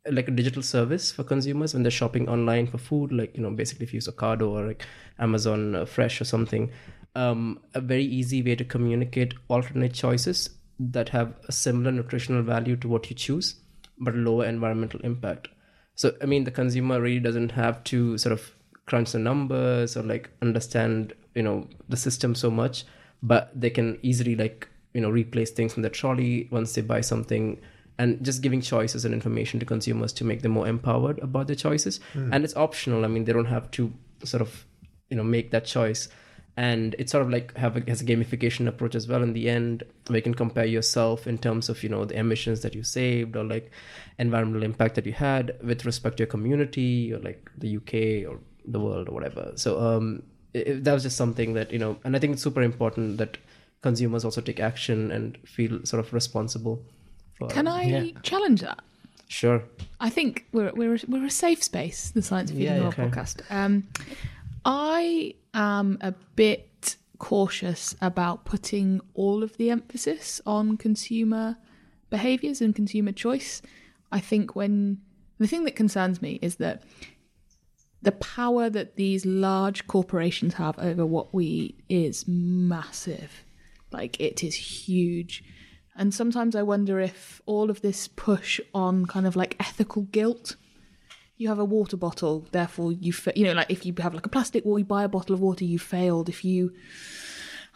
like 0.10 0.28
a 0.28 0.32
digital 0.32 0.64
service 0.64 1.12
for 1.12 1.24
consumers 1.24 1.74
when 1.74 1.84
they're 1.84 1.92
shopping 1.92 2.28
online 2.28 2.68
for 2.68 2.78
food, 2.78 3.12
like 3.12 3.36
you 3.36 3.44
know, 3.44 3.52
basically 3.52 3.86
if 3.86 3.94
you 3.94 3.98
use 3.98 4.08
Ocado 4.08 4.50
or 4.50 4.68
like 4.68 4.86
Amazon 5.20 5.76
uh, 5.76 5.86
Fresh 5.86 6.22
or 6.22 6.26
something, 6.26 6.72
um, 7.16 7.60
a 7.74 7.82
very 7.82 8.06
easy 8.06 8.42
way 8.42 8.56
to 8.56 8.64
communicate 8.64 9.34
alternate 9.48 9.94
choices 9.94 10.50
that 10.80 11.10
have 11.10 11.34
a 11.48 11.52
similar 11.52 11.92
nutritional 11.92 12.42
value 12.42 12.76
to 12.76 12.88
what 12.88 13.10
you 13.10 13.16
choose, 13.16 13.56
but 14.02 14.16
lower 14.16 14.46
environmental 14.46 15.00
impact. 15.02 15.48
So, 15.96 16.14
I 16.22 16.26
mean, 16.26 16.44
the 16.44 16.52
consumer 16.52 17.00
really 17.00 17.20
doesn't 17.20 17.52
have 17.52 17.84
to 17.86 18.18
sort 18.18 18.34
of 18.34 18.52
crunch 18.88 19.12
the 19.12 19.20
numbers 19.20 19.96
or 19.96 20.04
like 20.04 20.30
understand, 20.42 21.14
you 21.36 21.44
know, 21.44 21.68
the 21.88 21.96
system 21.96 22.36
so 22.36 22.50
much, 22.50 22.84
but 23.22 23.52
they 23.56 23.70
can 23.70 24.00
easily 24.02 24.36
like, 24.36 24.68
you 24.94 25.02
know, 25.02 25.10
replace 25.10 25.52
things 25.52 25.74
from 25.74 25.84
the 25.84 25.90
trolley 25.90 26.50
once 26.52 26.74
they 26.74 26.82
buy 26.82 27.00
something 27.02 27.62
and 28.00 28.24
just 28.26 28.42
giving 28.42 28.62
choices 28.62 29.06
and 29.06 29.14
information 29.14 29.60
to 29.60 29.66
consumers 29.66 30.12
to 30.14 30.24
make 30.24 30.42
them 30.42 30.54
more 30.54 30.68
empowered 30.68 31.20
about 31.20 31.48
their 31.48 31.56
choices. 31.56 32.00
Hmm. 32.14 32.34
And 32.34 32.44
it's 32.44 32.56
optional. 32.56 33.06
I 33.06 33.08
mean, 33.08 33.26
they 33.26 33.34
don't 33.34 33.46
have 33.46 33.70
to 33.72 33.94
sort 34.24 34.42
of, 34.42 34.66
you 35.10 35.18
know, 35.18 35.24
make 35.24 35.52
that 35.52 35.66
choice 35.66 36.10
and 36.58 36.96
it's 37.00 37.12
sort 37.12 37.24
of 37.24 37.30
like 37.30 37.56
have 37.58 37.78
a, 37.78 37.82
has 37.90 38.02
a 38.02 38.06
gamification 38.06 38.68
approach 38.68 38.94
as 38.96 39.08
well 39.08 39.24
in 39.24 39.34
the 39.34 39.50
end 39.50 39.84
where 40.08 40.18
you 40.18 40.22
can 40.24 40.34
compare 40.34 40.66
yourself 40.66 41.26
in 41.28 41.38
terms 41.38 41.70
of 41.70 41.82
you 41.84 41.90
know 41.90 42.04
the 42.06 42.18
emissions 42.18 42.62
that 42.62 42.76
you 42.76 42.84
saved 42.84 43.36
or 43.36 43.44
like 43.44 43.72
environmental 44.20 44.64
impact 44.64 44.96
that 44.96 45.06
you 45.06 45.14
had 45.14 45.56
with 45.64 45.86
respect 45.86 46.18
to 46.18 46.22
your 46.24 46.28
community 46.28 47.14
or 47.14 47.20
like 47.20 47.50
the 47.58 47.78
uk 47.78 47.94
or 48.30 48.40
the 48.66 48.80
world 48.80 49.08
or 49.10 49.14
whatever 49.14 49.52
so 49.56 49.80
um 49.80 50.22
it, 50.54 50.68
it- 50.68 50.84
that 50.84 50.94
was 50.94 51.04
just 51.04 51.16
something 51.18 51.54
that 51.54 51.72
you 51.72 51.80
know 51.80 51.98
and 52.04 52.16
i 52.16 52.20
think 52.20 52.34
it's 52.34 52.44
super 52.44 52.62
important 52.62 53.18
that 53.18 53.38
consumers 53.82 54.24
also 54.26 54.42
take 54.42 54.60
action 54.60 55.10
and 55.12 55.38
feel 55.46 55.84
sort 55.86 56.06
of 56.06 56.14
responsible 56.14 56.84
for 57.40 57.48
Can 57.48 57.68
I 57.68 57.84
Yeah. 57.84 58.04
challenge 58.22 58.62
that? 58.62 58.80
sure 59.30 59.64
I 60.02 60.10
think 60.10 60.46
we're 60.52 60.72
we're 60.74 61.00
we're 61.08 61.26
a 61.26 61.32
safe 61.32 61.64
space, 61.64 62.12
the 62.12 62.22
Science 62.22 62.52
Feeding 62.52 62.66
Yeah, 62.76 62.82
Law 62.82 62.88
okay. 62.90 63.04
podcast. 63.06 63.42
Um, 63.50 63.88
I 64.66 65.34
am 65.54 65.98
a 66.02 66.14
bit 66.36 66.96
cautious 67.18 67.96
about 68.02 68.46
putting 68.46 69.00
all 69.14 69.44
of 69.44 69.58
the 69.58 69.70
emphasis 69.70 70.42
on 70.46 70.78
consumer 70.78 71.58
behaviors 72.10 72.62
and 72.62 72.76
consumer 72.76 73.12
choice. 73.12 73.62
I 74.12 74.20
think 74.20 74.56
when 74.56 75.00
the 75.38 75.48
thing 75.48 75.64
that 75.64 75.76
concerns 75.76 76.22
me 76.22 76.40
is 76.42 76.56
that 76.56 76.84
the 78.02 78.12
power 78.12 78.70
that 78.70 78.96
these 78.96 79.26
large 79.26 79.88
corporations 79.88 80.56
have 80.56 80.78
over 80.80 81.06
what 81.06 81.34
we 81.34 81.46
eat 81.46 81.84
is 81.90 82.28
massive. 82.28 83.44
Like 83.92 84.20
it 84.20 84.44
is 84.44 84.56
huge. 84.56 85.44
And 85.96 86.14
sometimes 86.14 86.56
I 86.56 86.64
wonder 86.64 87.00
if 87.00 87.42
all 87.46 87.70
of 87.70 87.82
this 87.82 88.08
push 88.08 88.60
on 88.74 89.06
kind 89.06 89.28
of 89.28 89.36
like 89.36 89.56
ethical 89.60 90.04
guilt. 90.04 90.56
You 91.42 91.50
have 91.50 91.60
a 91.60 91.66
water 91.66 91.98
bottle, 91.98 92.46
therefore 92.52 92.92
you 92.92 93.12
fa- 93.12 93.34
you 93.36 93.46
know 93.46 93.54
like 93.54 93.70
if 93.70 93.86
you 93.86 93.94
have 94.00 94.14
like 94.14 94.26
a 94.26 94.30
plastic 94.30 94.64
water, 94.64 94.80
you 94.80 94.86
buy 94.86 95.04
a 95.04 95.10
bottle 95.10 95.34
of 95.34 95.42
water, 95.42 95.66
you 95.66 95.80
failed. 95.80 96.30
If 96.30 96.46
you 96.46 96.74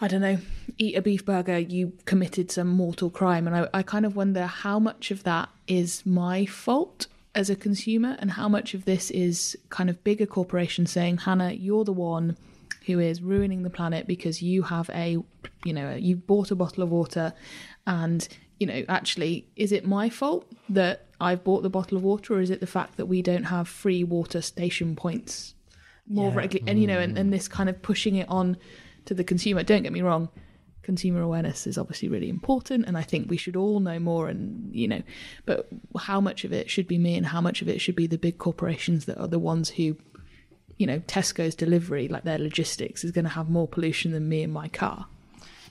I 0.02 0.08
don't 0.08 0.22
know, 0.22 0.38
eat 0.78 0.96
a 0.96 1.02
beef 1.02 1.26
burger, 1.26 1.58
you 1.58 1.94
committed 2.06 2.52
some 2.52 2.68
mortal 2.68 3.10
crime. 3.10 3.48
And 3.48 3.56
I, 3.56 3.68
I 3.74 3.82
kind 3.82 4.06
of 4.06 4.16
wonder 4.16 4.46
how 4.46 4.78
much 4.78 5.10
of 5.10 5.24
that 5.24 5.50
is 5.68 6.06
my 6.06 6.46
fault 6.46 7.08
as 7.34 7.50
a 7.50 7.56
consumer 7.56 8.18
and 8.20 8.32
how 8.32 8.50
much 8.50 8.74
of 8.74 8.86
this 8.86 9.10
is 9.12 9.58
kind 9.70 9.90
of 9.90 10.04
bigger 10.04 10.26
corporations 10.26 10.92
saying, 10.92 11.18
Hannah, 11.20 11.52
you're 11.52 11.86
the 11.86 11.94
one 11.94 12.38
who 12.86 13.00
is 13.00 13.22
ruining 13.22 13.64
the 13.64 13.70
planet 13.70 14.06
because 14.06 14.42
you 14.42 14.64
have 14.64 14.90
a, 14.90 15.18
you 15.64 15.74
know, 15.74 15.96
you 15.96 16.18
bought 16.18 16.52
a 16.52 16.56
bottle 16.56 16.84
of 16.84 16.90
water 16.90 17.34
and, 17.88 18.28
you 18.60 18.68
know, 18.68 18.84
actually, 18.90 19.48
is 19.56 19.72
it 19.72 19.86
my 19.86 20.10
fault 20.10 20.46
that 20.70 21.08
I've 21.20 21.44
bought 21.44 21.64
the 21.64 21.70
bottle 21.70 21.98
of 21.98 22.04
water 22.04 22.36
or 22.36 22.42
is 22.42 22.50
it 22.50 22.60
the 22.60 22.68
fact 22.68 22.98
that 22.98 23.06
we 23.06 23.22
don't 23.22 23.44
have 23.46 23.68
free 23.68 24.04
water 24.04 24.42
station 24.42 24.96
points 24.96 25.54
more 26.08 26.30
Yeah. 26.30 26.36
regularly 26.38 26.72
and 26.72 26.82
you 26.82 26.88
know 26.88 27.00
and, 27.00 27.18
and 27.18 27.32
this 27.34 27.48
kind 27.48 27.70
of 27.70 27.82
pushing 27.82 28.16
it 28.16 28.28
on 28.30 28.58
to 29.06 29.14
the 29.14 29.24
consumer 29.24 29.64
don't 29.64 29.84
get 29.84 29.92
me 29.94 30.02
wrong 30.02 30.30
consumer 30.84 31.22
awareness 31.22 31.66
is 31.66 31.78
obviously 31.80 32.08
really 32.08 32.30
important 32.30 32.86
and 32.86 32.96
i 32.96 33.02
think 33.02 33.28
we 33.28 33.38
should 33.38 33.56
all 33.56 33.80
know 33.80 33.98
more 33.98 34.28
and 34.28 34.70
you 34.76 34.88
know 34.88 35.02
but 35.48 35.68
how 35.98 36.22
much 36.22 36.44
of 36.44 36.54
it 36.54 36.70
should 36.70 36.88
be 36.88 37.00
me 37.00 37.16
and 37.16 37.26
how 37.26 37.42
much 37.42 37.64
of 37.64 37.68
it 37.68 37.82
should 37.82 37.96
be 37.96 38.06
the 38.06 38.20
big 38.20 38.38
corporations 38.38 39.06
that 39.06 39.18
are 39.18 39.28
the 39.28 39.40
ones 39.40 39.70
who 39.70 39.96
you 40.78 40.86
know 40.86 41.00
tesco's 41.08 41.56
delivery 41.56 42.08
like 42.08 42.24
their 42.24 42.38
logistics 42.38 43.04
is 43.04 43.12
going 43.12 43.26
to 43.26 43.32
have 43.32 43.50
more 43.50 43.68
pollution 43.68 44.12
than 44.12 44.30
me 44.30 44.44
and 44.44 44.54
my 44.54 44.68
car 44.68 45.08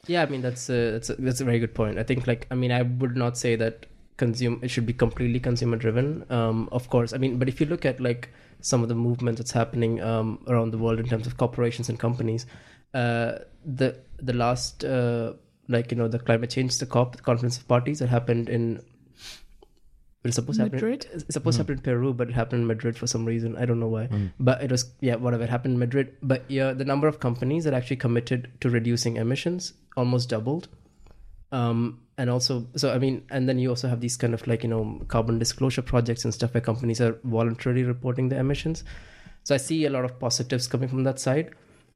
Yeah, 0.09 0.23
I 0.23 0.27
mean 0.27 0.43
that's 0.43 0.69
a, 0.69 0.91
that's 0.91 1.11
a, 1.11 1.15
that's 1.17 1.41
a 1.41 1.45
very 1.45 1.59
good 1.61 1.75
point. 1.75 1.97
I 1.99 2.03
think 2.03 2.27
like 2.27 2.47
I 2.51 2.55
mean 2.57 2.73
I 2.73 2.83
would 2.83 3.17
not 3.17 3.39
say 3.39 3.55
that 3.57 3.87
consume 4.17 4.61
it 4.63 4.69
should 4.69 4.87
be 4.87 4.93
completely 4.93 5.41
consumer 5.41 5.77
driven. 5.77 6.25
Um, 6.31 6.69
of 6.73 6.89
course, 6.89 7.13
I 7.13 7.19
mean, 7.19 7.39
but 7.39 7.49
if 7.49 7.61
you 7.61 7.67
look 7.67 7.85
at 7.85 8.01
like 8.01 8.31
some 8.61 8.83
of 8.83 8.89
the 8.89 8.95
movement 8.95 9.39
that's 9.39 9.53
happening 9.53 10.01
um, 10.01 10.45
around 10.49 10.71
the 10.71 10.79
world 10.79 10.99
in 10.99 11.07
terms 11.07 11.27
of 11.27 11.37
corporations 11.37 11.89
and 11.89 11.99
companies, 11.99 12.47
uh, 12.95 13.39
the 13.65 13.99
the 14.19 14.33
last 14.33 14.85
uh, 14.85 15.33
like 15.69 15.91
you 15.91 15.97
know 15.97 16.09
the 16.09 16.19
climate 16.19 16.51
change 16.51 16.79
the 16.79 16.87
COP 16.87 17.17
the 17.17 17.23
conference 17.23 17.57
of 17.57 17.67
parties 17.69 17.99
that 17.99 18.09
happened 18.09 18.49
in. 18.49 18.83
It 20.23 20.29
was 20.29 20.37
supposed 20.37 20.59
to 20.59 20.65
happen. 20.65 20.77
Madrid? 20.77 21.07
It's 21.13 21.35
supposed 21.35 21.59
to 21.59 21.65
happen 21.65 21.75
in 21.75 21.83
Peru, 21.83 22.15
but 22.15 22.31
it 22.31 22.35
happened 22.35 22.63
in 22.63 22.67
Madrid 22.67 22.97
for 22.97 23.07
some 23.07 23.27
reason. 23.27 23.57
I 23.59 23.67
don't 23.67 23.79
know 23.79 23.89
why. 23.89 24.09
But 24.41 24.63
it 24.63 24.71
was 24.71 24.91
yeah, 25.01 25.17
whatever. 25.17 25.45
It 25.45 25.51
happened 25.51 25.75
in 25.75 25.79
Madrid. 25.79 26.17
But 26.23 26.45
yeah, 26.49 26.73
the 26.73 26.87
number 26.87 27.07
of 27.07 27.21
companies 27.21 27.65
that 27.65 27.75
actually 27.75 27.97
committed 27.97 28.51
to 28.63 28.71
reducing 28.71 29.19
emissions 29.19 29.75
almost 29.99 30.31
doubled. 30.31 30.69
Um, 31.53 32.01
and 32.17 32.31
also, 32.31 32.67
so 32.77 32.93
I 32.93 32.99
mean, 32.99 33.23
and 33.31 33.49
then 33.49 33.59
you 33.59 33.71
also 33.71 33.89
have 33.89 34.01
these 34.01 34.17
kind 34.17 34.35
of 34.35 34.47
like 34.47 34.63
you 34.63 34.69
know 34.69 35.01
carbon 35.09 35.39
disclosure 35.39 35.83
projects 35.83 36.25
and 36.25 36.33
stuff 36.33 36.55
where 36.55 36.61
companies 36.61 37.01
are 37.01 37.19
voluntarily 37.25 37.83
reporting 37.83 38.29
their 38.29 38.41
emissions. 38.41 38.85
So 39.43 39.55
I 39.55 39.59
see 39.59 39.85
a 39.85 39.91
lot 39.91 40.05
of 40.05 40.19
positives 40.19 40.67
coming 40.67 40.89
from 40.89 41.05
that 41.05 41.19
side. 41.19 41.51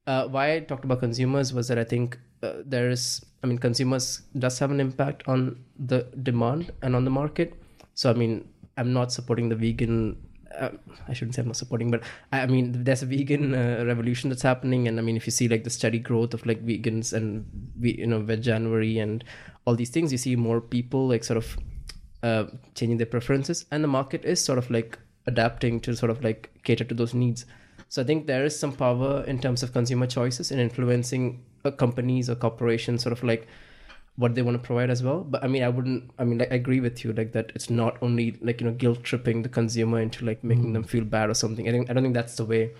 Uh, 0.06 0.26
why 0.26 0.54
I 0.54 0.60
talked 0.60 0.84
about 0.84 1.00
consumers 1.00 1.52
was 1.52 1.68
that 1.68 1.78
I 1.78 1.84
think 1.84 2.18
uh, 2.42 2.54
there 2.64 2.90
is, 2.90 3.24
I 3.42 3.46
mean, 3.46 3.58
consumers 3.58 4.22
does 4.38 4.58
have 4.58 4.70
an 4.70 4.80
impact 4.80 5.22
on 5.26 5.62
the 5.78 6.06
demand 6.22 6.72
and 6.82 6.96
on 6.96 7.04
the 7.04 7.10
market. 7.10 7.54
So 7.94 8.10
I 8.10 8.14
mean, 8.14 8.48
I'm 8.76 8.92
not 8.92 9.12
supporting 9.12 9.48
the 9.48 9.56
vegan. 9.56 10.16
Uh, 10.58 10.70
I 11.06 11.12
shouldn't 11.12 11.34
say 11.34 11.42
I'm 11.42 11.48
not 11.48 11.56
supporting, 11.56 11.90
but 11.90 12.02
I 12.32 12.40
I 12.40 12.46
mean, 12.46 12.84
there's 12.84 13.02
a 13.02 13.06
vegan 13.06 13.54
uh, 13.54 13.84
revolution 13.86 14.30
that's 14.30 14.42
happening, 14.42 14.88
and 14.88 14.98
I 14.98 15.02
mean, 15.02 15.16
if 15.16 15.26
you 15.26 15.30
see 15.30 15.46
like 15.46 15.64
the 15.64 15.70
steady 15.70 15.98
growth 15.98 16.34
of 16.34 16.44
like 16.46 16.64
vegans 16.64 17.12
and 17.12 17.44
we, 17.78 17.94
you 17.96 18.06
know, 18.06 18.20
veg 18.20 18.42
January 18.42 18.98
and 18.98 19.24
all 19.68 19.76
these 19.76 19.90
things, 19.90 20.10
you 20.10 20.16
see 20.16 20.34
more 20.34 20.62
people 20.62 21.06
like 21.06 21.22
sort 21.22 21.36
of 21.36 21.58
uh, 22.22 22.44
changing 22.74 22.96
their 22.96 23.06
preferences, 23.14 23.66
and 23.70 23.84
the 23.84 23.88
market 23.88 24.24
is 24.24 24.42
sort 24.42 24.58
of 24.58 24.70
like 24.70 24.98
adapting 25.26 25.78
to 25.80 25.94
sort 25.94 26.10
of 26.10 26.24
like 26.24 26.50
cater 26.64 26.84
to 26.84 26.94
those 26.94 27.12
needs. 27.12 27.44
So 27.90 28.00
I 28.00 28.06
think 28.06 28.26
there 28.26 28.46
is 28.46 28.58
some 28.58 28.72
power 28.72 29.24
in 29.24 29.38
terms 29.38 29.62
of 29.62 29.74
consumer 29.74 30.06
choices 30.06 30.50
in 30.50 30.58
influencing 30.58 31.44
uh, 31.66 31.70
companies 31.70 32.30
or 32.30 32.34
corporations, 32.34 33.02
sort 33.02 33.12
of 33.12 33.22
like 33.22 33.46
what 34.16 34.34
they 34.34 34.40
want 34.40 34.56
to 34.60 34.66
provide 34.66 34.88
as 34.88 35.02
well. 35.02 35.20
But 35.22 35.44
I 35.44 35.48
mean, 35.48 35.62
I 35.62 35.68
wouldn't. 35.68 36.10
I 36.18 36.24
mean, 36.24 36.38
like, 36.38 36.50
I 36.50 36.54
agree 36.54 36.80
with 36.80 37.04
you, 37.04 37.12
like 37.12 37.32
that. 37.32 37.52
It's 37.54 37.68
not 37.68 37.98
only 38.00 38.38
like 38.40 38.62
you 38.62 38.68
know 38.68 38.72
guilt 38.72 39.04
tripping 39.04 39.42
the 39.42 39.50
consumer 39.50 40.00
into 40.00 40.24
like 40.24 40.42
making 40.42 40.72
them 40.72 40.84
feel 40.84 41.04
bad 41.04 41.28
or 41.28 41.34
something. 41.34 41.68
I 41.68 41.72
think 41.72 41.90
I 41.90 41.92
don't 41.92 42.02
think 42.02 42.14
that's 42.14 42.36
the 42.36 42.46
way. 42.46 42.70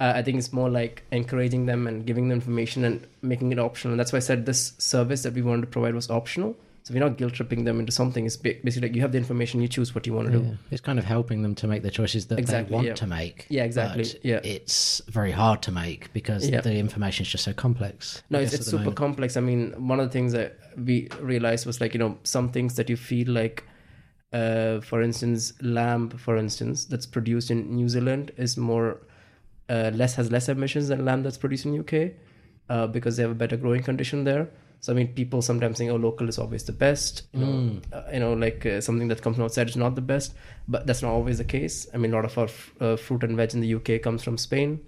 Uh, 0.00 0.12
I 0.14 0.22
think 0.22 0.38
it's 0.38 0.52
more 0.52 0.70
like 0.70 1.02
encouraging 1.10 1.66
them 1.66 1.86
and 1.88 2.06
giving 2.06 2.28
them 2.28 2.36
information 2.36 2.84
and 2.84 3.04
making 3.20 3.50
it 3.50 3.58
optional. 3.58 3.92
And 3.94 4.00
that's 4.00 4.12
why 4.12 4.18
I 4.18 4.20
said 4.20 4.46
this 4.46 4.72
service 4.78 5.22
that 5.24 5.34
we 5.34 5.42
wanted 5.42 5.62
to 5.62 5.66
provide 5.66 5.94
was 5.94 6.08
optional. 6.08 6.56
So 6.84 6.94
we're 6.94 7.00
not 7.00 7.18
guilt 7.18 7.34
tripping 7.34 7.64
them 7.64 7.80
into 7.80 7.92
something. 7.92 8.24
It's 8.24 8.36
basically 8.36 8.88
like 8.88 8.94
you 8.94 9.02
have 9.02 9.12
the 9.12 9.18
information, 9.18 9.60
you 9.60 9.68
choose 9.68 9.94
what 9.94 10.06
you 10.06 10.14
want 10.14 10.30
to 10.32 10.38
do. 10.38 10.56
It's 10.70 10.80
kind 10.80 10.98
of 10.98 11.04
helping 11.04 11.42
them 11.42 11.54
to 11.56 11.66
make 11.66 11.82
the 11.82 11.90
choices 11.90 12.26
that 12.28 12.38
Exactly, 12.38 12.70
they 12.70 12.74
want 12.76 12.86
yeah. 12.86 12.94
to 12.94 13.06
make. 13.06 13.46
Yeah, 13.50 13.64
exactly, 13.64 14.06
yeah. 14.22 14.40
It's 14.42 15.02
very 15.08 15.32
hard 15.32 15.60
to 15.62 15.72
make 15.72 16.10
because 16.14 16.48
Yeah. 16.48 16.60
the 16.62 16.74
information 16.76 17.24
is 17.26 17.28
just 17.30 17.44
so 17.44 17.52
complex. 17.52 18.22
No, 18.30 18.38
it's, 18.38 18.54
it's 18.54 18.66
super 18.66 18.78
moment. 18.78 18.96
complex. 18.96 19.36
I 19.36 19.40
mean, 19.40 19.74
one 19.86 20.00
of 20.00 20.06
the 20.06 20.12
things 20.12 20.32
that 20.32 20.56
we 20.78 21.08
realized 21.20 21.66
was 21.66 21.80
like, 21.80 21.92
you 21.92 21.98
know, 21.98 22.16
some 22.22 22.48
things 22.48 22.76
that 22.76 22.88
you 22.88 22.96
feel 22.96 23.28
like, 23.32 23.64
uh, 24.32 24.80
for 24.80 25.02
instance, 25.02 25.52
lamb, 25.60 26.08
for 26.10 26.36
instance, 26.38 26.84
that's 26.86 27.04
produced 27.06 27.50
in 27.50 27.74
New 27.74 27.88
Zealand 27.90 28.30
is 28.38 28.56
more, 28.56 28.98
uh, 29.68 29.90
less, 29.94 30.14
has 30.16 30.30
less 30.30 30.48
emissions 30.48 30.88
than 30.88 31.04
lamb 31.04 31.22
that's 31.22 31.38
produced 31.38 31.66
in 31.66 31.78
UK, 31.78 32.12
uh, 32.70 32.86
because 32.86 33.16
they 33.16 33.22
have 33.22 33.32
a 33.32 33.34
better 33.34 33.56
growing 33.56 33.82
condition 33.82 34.24
there. 34.24 34.48
So 34.80 34.92
I 34.92 34.96
mean, 34.96 35.08
people 35.08 35.42
sometimes 35.42 35.78
think, 35.78 35.90
"Oh, 35.90 35.96
local 35.96 36.28
is 36.28 36.38
always 36.38 36.62
the 36.64 36.72
best." 36.72 37.22
You 37.32 37.40
know, 37.40 37.80
uh, 37.92 38.02
you 38.12 38.20
know, 38.20 38.32
like 38.34 38.64
uh, 38.64 38.80
something 38.80 39.08
that 39.08 39.22
comes 39.22 39.36
from 39.36 39.44
outside 39.44 39.68
is 39.68 39.76
not 39.76 39.94
the 39.96 40.00
best, 40.00 40.34
but 40.68 40.86
that's 40.86 41.02
not 41.02 41.10
always 41.10 41.38
the 41.38 41.44
case. 41.44 41.88
I 41.92 41.96
mean, 41.96 42.12
a 42.12 42.16
lot 42.16 42.24
of 42.24 42.38
our 42.38 42.44
f- 42.44 42.72
uh, 42.80 42.96
fruit 42.96 43.24
and 43.24 43.36
veg 43.36 43.54
in 43.54 43.60
the 43.60 43.74
UK 43.74 44.00
comes 44.00 44.22
from 44.22 44.38
Spain 44.38 44.80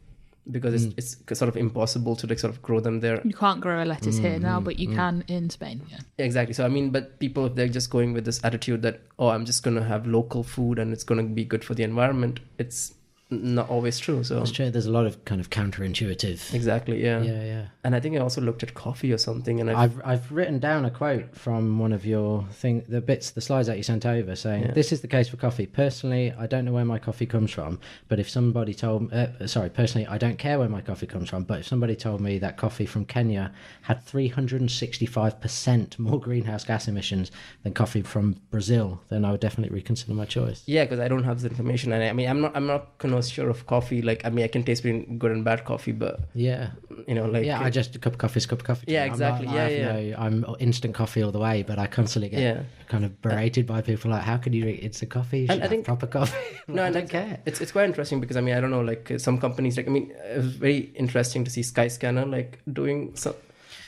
because 0.50 0.74
it's, 0.96 1.16
it's 1.28 1.38
sort 1.38 1.48
of 1.48 1.56
impossible 1.56 2.16
to 2.16 2.26
like 2.26 2.38
sort 2.38 2.52
of 2.52 2.62
grow 2.62 2.80
them 2.80 3.00
there 3.00 3.20
You 3.24 3.34
can't 3.34 3.60
grow 3.60 3.82
a 3.82 3.84
lettuce 3.84 4.18
here 4.18 4.38
now, 4.38 4.58
but 4.60 4.78
you 4.78 4.88
can 4.94 5.22
in 5.28 5.50
Spain. 5.50 5.82
Yeah. 5.90 5.98
Exactly. 6.18 6.54
So 6.54 6.64
I 6.64 6.68
mean, 6.68 6.90
but 6.90 7.18
people 7.18 7.46
if 7.46 7.54
they're 7.56 7.68
just 7.68 7.90
going 7.90 8.12
with 8.14 8.24
this 8.24 8.40
attitude 8.44 8.82
that 8.82 9.00
oh, 9.18 9.28
I'm 9.28 9.44
just 9.44 9.62
gonna 9.62 9.84
have 9.84 10.06
local 10.06 10.42
food 10.42 10.78
and 10.78 10.92
it's 10.92 11.04
gonna 11.04 11.24
be 11.24 11.44
good 11.44 11.64
for 11.64 11.74
the 11.74 11.82
environment, 11.82 12.40
it's 12.58 12.92
n- 12.92 12.96
not 13.30 13.68
always 13.70 13.98
true. 13.98 14.24
So 14.24 14.40
It's 14.42 14.50
true. 14.50 14.70
There's 14.70 14.86
a 14.86 14.90
lot 14.90 15.06
of 15.06 15.24
kind 15.24 15.40
of 15.40 15.50
counterintuitive. 15.50 16.52
exactly, 16.54 17.02
yeah. 17.02 17.22
Yeah, 17.22 17.44
yeah. 17.44 17.66
And 17.84 17.94
I 17.94 18.00
think 18.00 18.16
I 18.16 18.18
also 18.20 18.40
looked 18.40 18.62
at 18.62 18.74
coffee 18.74 19.12
or 19.12 19.18
something, 19.18 19.60
and 19.60 19.70
I 19.70 19.82
I've 19.84 20.00
I've 20.04 20.32
written 20.32 20.58
down 20.58 20.84
a 20.84 20.90
quote 20.90 21.34
from 21.36 21.78
one 21.78 21.92
of 21.92 22.04
your 22.04 22.44
thing, 22.52 22.84
the 22.88 23.00
bits, 23.00 23.30
the 23.30 23.40
slides 23.40 23.68
that 23.68 23.76
you 23.76 23.82
sent 23.82 24.04
over, 24.04 24.36
saying 24.36 24.64
Yeah. 24.64 24.72
this 24.72 24.92
is 24.92 25.00
the 25.00 25.08
case 25.08 25.28
for 25.28 25.36
coffee. 25.36 25.66
Personally, 25.66 26.32
I 26.38 26.46
don't 26.46 26.64
know 26.64 26.72
where 26.72 26.84
my 26.84 26.98
coffee 26.98 27.26
comes 27.26 27.50
from, 27.50 27.78
but 28.08 28.18
if 28.18 28.28
somebody 28.28 28.74
told, 28.74 29.12
uh, 29.12 29.46
sorry, 29.46 29.70
personally, 29.70 30.06
I 30.06 30.18
don't 30.18 30.38
care 30.38 30.58
where 30.58 30.68
my 30.68 30.80
coffee 30.82 31.06
comes 31.06 31.30
from, 31.30 31.44
but 31.44 31.60
if 31.60 31.66
somebody 31.68 31.96
told 31.96 32.20
me 32.20 32.38
that 32.40 32.56
coffee 32.56 32.86
from 32.86 33.04
Kenya 33.04 33.52
had 33.82 34.02
365 34.04 35.40
percent 35.40 35.98
more 35.98 36.20
greenhouse 36.20 36.64
gas 36.64 36.88
emissions 36.88 37.30
than 37.62 37.72
coffee 37.72 38.02
from 38.02 38.36
Brazil, 38.50 39.00
then 39.08 39.24
I 39.24 39.30
would 39.30 39.40
definitely 39.40 39.74
reconsider 39.74 40.12
my 40.14 40.24
choice. 40.24 40.62
yeah, 40.66 40.84
because 40.84 41.00
I 41.00 41.08
don't 41.08 41.24
have 41.24 41.40
the 41.42 41.48
information, 41.48 41.92
and 41.92 42.02
I, 42.02 42.08
I 42.08 42.12
mean, 42.12 42.28
I'm 42.28 42.40
not 42.40 42.56
I'm 42.56 42.66
not 42.66 42.98
connoisseur 43.20 43.48
of 43.50 43.66
coffee. 43.66 44.02
Like, 44.02 44.24
I 44.24 44.30
mean, 44.30 44.44
I 44.44 44.48
can 44.48 44.62
taste 44.62 44.82
between 44.82 45.18
good 45.18 45.30
and 45.32 45.44
bad 45.44 45.64
coffee, 45.64 45.92
but 45.92 46.20
Yeah, 46.34 46.70
you 47.06 47.14
know, 47.14 47.26
like 47.26 47.44
yeah. 47.46 47.60
I 47.60 47.70
just 47.70 47.94
a 47.96 47.98
cup 47.98 48.12
of 48.14 48.18
coffee 48.18 48.38
is 48.38 48.44
a 48.44 48.48
cup 48.48 48.60
of 48.60 48.64
coffee. 48.66 48.84
Yeah, 48.92 49.06
not- 49.06 49.12
exactly. 49.12 49.48
I 49.48 49.54
Yeah, 49.54 49.68
yeah. 49.68 50.10
no- 50.10 50.16
I'm 50.18 50.44
instant 50.58 50.94
coffee 50.94 51.22
all 51.22 51.32
the 51.32 51.38
way, 51.38 51.62
but 51.62 51.78
I 51.78 51.86
constantly 51.86 52.28
get 52.30 52.40
Yeah. 52.40 52.62
kind 52.88 53.04
of 53.04 53.20
berated 53.22 53.66
by 53.66 53.80
people 53.82 54.10
like, 54.10 54.22
"How 54.22 54.36
can 54.38 54.52
you 54.52 54.62
drink 54.62 54.82
instant 54.82 55.10
coffee? 55.10 55.40
You 55.40 55.46
And 55.50 55.56
should 55.58 55.62
I 55.64 55.68
think- 55.68 55.84
proper 55.84 56.06
coffee." 56.06 56.56
No, 56.68 56.82
I 56.84 56.90
don't 56.90 57.08
care. 57.08 57.38
It's 57.46 57.60
it's 57.60 57.72
quite 57.72 57.86
interesting 57.86 58.20
because 58.20 58.36
I 58.36 58.40
mean 58.40 58.54
I 58.56 58.60
don't 58.60 58.70
know 58.70 58.82
like 58.92 59.12
some 59.18 59.38
companies 59.38 59.76
like 59.76 59.88
I 59.88 59.90
mean 59.90 60.10
it 60.34 60.36
was 60.36 60.54
very 60.66 60.78
interesting 60.94 61.44
to 61.44 61.50
see 61.50 61.62
Skyscanner 61.62 62.26
like 62.30 62.58
doing 62.80 63.12
some 63.16 63.34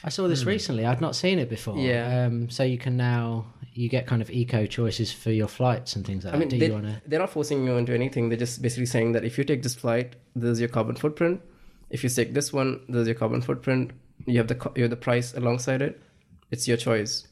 I 0.04 0.10
saw 0.10 0.26
this 0.28 0.44
recently. 0.44 0.84
I'd 0.84 1.00
not 1.00 1.14
seen 1.14 1.38
it 1.38 1.48
before. 1.48 1.74
Hmm. 1.74 1.80
Yeah. 1.90 2.26
Um, 2.26 2.50
so 2.50 2.64
you 2.64 2.76
can 2.78 2.96
now 2.96 3.46
you 3.74 3.88
get 3.88 4.06
kind 4.06 4.20
of 4.20 4.30
eco 4.30 4.66
choices 4.66 5.12
for 5.12 5.30
your 5.30 5.48
flights 5.48 5.96
and 5.96 6.06
things 6.06 6.24
like 6.24 6.34
I 6.34 6.36
mean, 6.36 6.48
that. 6.48 6.54
Do 6.54 6.60
they, 6.60 6.66
you 6.66 6.72
want 6.72 6.86
to? 6.86 7.02
they're 7.06 7.18
not 7.18 7.30
forcing 7.30 7.64
you 7.64 7.76
into 7.76 7.94
anything. 7.94 8.28
They're 8.28 8.38
just 8.38 8.60
basically 8.60 8.86
saying 8.86 9.12
that 9.12 9.24
if 9.24 9.38
you 9.38 9.44
take 9.44 9.62
this 9.62 9.74
flight, 9.74 10.16
there's 10.36 10.60
your 10.60 10.68
carbon 10.68 10.96
footprint. 10.96 11.40
If 11.90 12.04
you 12.04 12.10
take 12.10 12.34
this 12.34 12.52
one, 12.52 12.80
there's 12.88 13.06
your 13.06 13.14
carbon 13.14 13.42
footprint. 13.42 13.92
You 14.26 14.38
have 14.38 14.48
the 14.48 14.72
you 14.76 14.82
have 14.82 14.90
the 14.90 14.96
price 14.96 15.34
alongside 15.34 15.82
it. 15.82 16.00
It's 16.50 16.68
your 16.68 16.76
choice. 16.76 17.26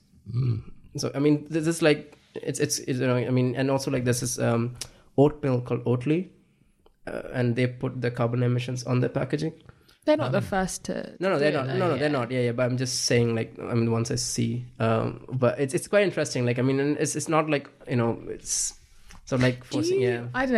So 0.97 1.11
I 1.15 1.19
mean, 1.19 1.47
this 1.49 1.67
is 1.67 1.83
like 1.83 2.17
it's, 2.35 2.59
it's 2.59 2.79
it's 2.81 2.99
you 2.99 3.07
know 3.07 3.17
I 3.17 3.31
mean, 3.31 3.55
and 3.57 3.71
also 3.71 3.91
like 3.91 4.05
this 4.05 4.23
is 4.23 4.39
um, 4.39 4.77
oat 5.17 5.43
milk 5.43 5.67
called 5.67 5.85
Oatly, 5.85 6.29
uh, 7.07 7.23
and 7.33 7.55
they 7.55 7.67
put 7.67 8.01
the 8.01 8.11
carbon 8.11 8.43
emissions 8.43 8.85
on 8.85 9.01
their 9.01 9.11
packaging. 9.11 9.53
They're 10.05 10.17
not 10.17 10.33
the 10.33 10.39
um, 10.39 10.45
first 10.45 10.85
to. 10.85 11.15
No, 11.21 11.31
no, 11.31 11.39
they're 11.39 11.53
not. 11.53 11.67
though, 11.67 11.75
No, 11.75 11.89
no, 11.89 11.95
yeah. 11.95 12.01
they're 12.01 12.09
not. 12.09 12.31
Yeah, 12.31 12.41
yeah. 12.41 12.53
But 12.53 12.65
I'm 12.65 12.79
just 12.79 13.05
saying, 13.05 13.35
like, 13.35 13.55
I 13.61 13.75
mean, 13.75 13.91
once 13.93 14.11
I 14.11 14.15
see, 14.15 14.65
um, 14.79 15.27
but 15.31 15.61
it's 15.61 15.75
it's 15.75 15.89
quite 15.89 16.05
interesting. 16.05 16.47
Like, 16.47 16.59
I 16.59 16.63
mean, 16.63 16.81
it's 16.99 17.17
it's 17.17 17.29
not 17.29 17.51
like 17.51 17.69
you 17.87 17.97
know, 17.97 18.19
it's 18.29 18.81
so 19.31 19.37
like 19.37 19.61
Do 19.71 19.77
forcing. 19.77 20.01
you, 20.01 20.09
yeah. 20.09 20.27
I 20.35 20.45
don't 20.45 20.55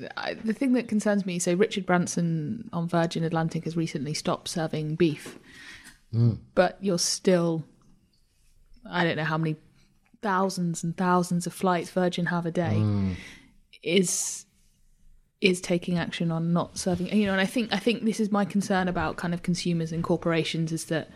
know. 0.00 0.08
I, 0.16 0.34
the 0.34 0.52
thing 0.52 0.74
that 0.74 0.86
concerns 0.86 1.26
me, 1.26 1.40
so 1.40 1.54
Richard 1.54 1.86
Branson 1.86 2.68
on 2.72 2.86
Virgin 2.86 3.24
Atlantic 3.24 3.64
has 3.64 3.76
recently 3.76 4.14
stopped 4.14 4.46
serving 4.46 4.94
beef, 4.94 5.40
mm. 6.14 6.38
but 6.54 6.78
you're 6.80 7.00
still, 7.00 7.64
I 8.88 9.02
don't 9.02 9.16
know 9.16 9.24
how 9.24 9.38
many 9.38 9.56
thousands 10.22 10.84
and 10.84 10.96
thousands 10.96 11.48
of 11.48 11.52
flights 11.52 11.90
Virgin 11.90 12.26
have 12.26 12.46
a 12.46 12.52
day, 12.52 12.76
mm. 12.76 13.16
is 13.82 14.44
is 15.42 15.60
taking 15.60 15.98
action 15.98 16.30
on 16.30 16.52
not 16.52 16.78
serving. 16.78 17.08
You 17.08 17.26
know, 17.26 17.32
and 17.32 17.40
I 17.40 17.46
think 17.46 17.72
I 17.72 17.78
think 17.78 18.04
this 18.04 18.20
is 18.20 18.30
my 18.30 18.44
concern 18.44 18.88
about 18.88 19.16
kind 19.16 19.34
of 19.34 19.42
consumers 19.42 19.92
and 19.92 20.02
corporations 20.02 20.72
is 20.72 20.86
that 20.86 21.10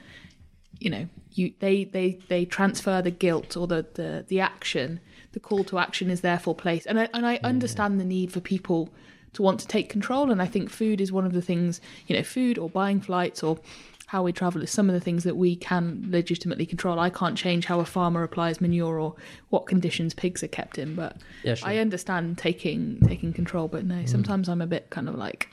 you 0.78 0.90
know 0.90 1.08
you 1.32 1.52
they 1.60 1.84
they 1.84 2.18
they 2.28 2.44
transfer 2.44 3.00
the 3.00 3.10
guilt 3.10 3.56
or 3.56 3.66
the 3.66 3.86
the, 3.94 4.24
the 4.28 4.40
action 4.40 5.00
the 5.32 5.40
call 5.40 5.64
to 5.64 5.78
action 5.78 6.10
is 6.10 6.20
therefore 6.20 6.54
placed 6.54 6.86
and 6.86 6.98
I, 7.00 7.08
and 7.14 7.24
I 7.24 7.38
mm. 7.38 7.44
understand 7.44 8.00
the 8.00 8.04
need 8.04 8.32
for 8.32 8.40
people 8.40 8.90
to 9.34 9.42
want 9.42 9.60
to 9.60 9.66
take 9.66 9.88
control 9.88 10.30
and 10.30 10.42
I 10.42 10.46
think 10.46 10.68
food 10.70 11.00
is 11.00 11.12
one 11.12 11.24
of 11.24 11.32
the 11.32 11.40
things 11.40 11.80
you 12.06 12.16
know 12.16 12.22
food 12.22 12.58
or 12.58 12.68
buying 12.68 13.00
flights 13.00 13.42
or 13.42 13.58
how 14.06 14.22
we 14.22 14.32
travel 14.32 14.62
is 14.62 14.70
some 14.70 14.88
of 14.88 14.94
the 14.94 15.00
things 15.00 15.24
that 15.24 15.36
we 15.36 15.56
can 15.56 16.06
legitimately 16.08 16.64
control 16.66 16.98
I 16.98 17.10
can't 17.10 17.36
change 17.36 17.66
how 17.66 17.80
a 17.80 17.84
farmer 17.84 18.22
applies 18.22 18.60
manure 18.60 18.98
or 19.00 19.14
what 19.50 19.66
conditions 19.66 20.14
pigs 20.14 20.42
are 20.42 20.48
kept 20.48 20.78
in 20.78 20.94
but 20.94 21.16
Yeah, 21.42 21.54
sure. 21.54 21.68
I 21.68 21.78
understand 21.78 22.38
taking 22.38 23.00
taking 23.06 23.32
control 23.32 23.68
but 23.68 23.84
no 23.84 24.04
sometimes 24.06 24.48
I'm 24.48 24.62
a 24.62 24.66
bit 24.66 24.90
kind 24.90 25.08
of 25.08 25.16
like 25.16 25.48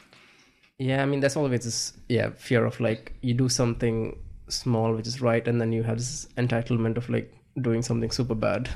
Yeah, 0.77 1.01
I 1.03 1.05
mean, 1.05 1.19
that's 1.19 1.35
always 1.37 1.63
this 1.63 1.93
yeah 2.09 2.29
fear 2.37 2.65
of 2.65 2.79
like 2.79 3.13
you 3.21 3.33
do 3.33 3.49
something 3.49 4.17
small 4.49 4.93
which 4.95 5.07
is 5.07 5.21
right, 5.21 5.47
and 5.47 5.59
then 5.61 5.71
you 5.71 5.83
have 5.83 5.97
this 5.97 6.27
entitlement 6.37 6.97
of 6.97 7.09
like 7.09 7.33
doing 7.61 7.81
something 7.81 8.11
super 8.11 8.35
bad. 8.35 8.69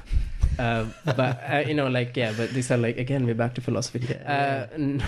Um, 0.60 0.94
but 1.04 1.20
uh, 1.20 1.64
you 1.68 1.74
know, 1.74 1.88
like 1.88 2.16
yeah, 2.18 2.34
but 2.38 2.52
these 2.52 2.72
are 2.72 2.78
like 2.78 2.98
again 2.98 3.26
we're 3.26 3.36
back 3.36 3.54
to 3.56 3.62
philosophy. 3.62 4.02
Uh, 4.26 4.68
n- 4.74 5.04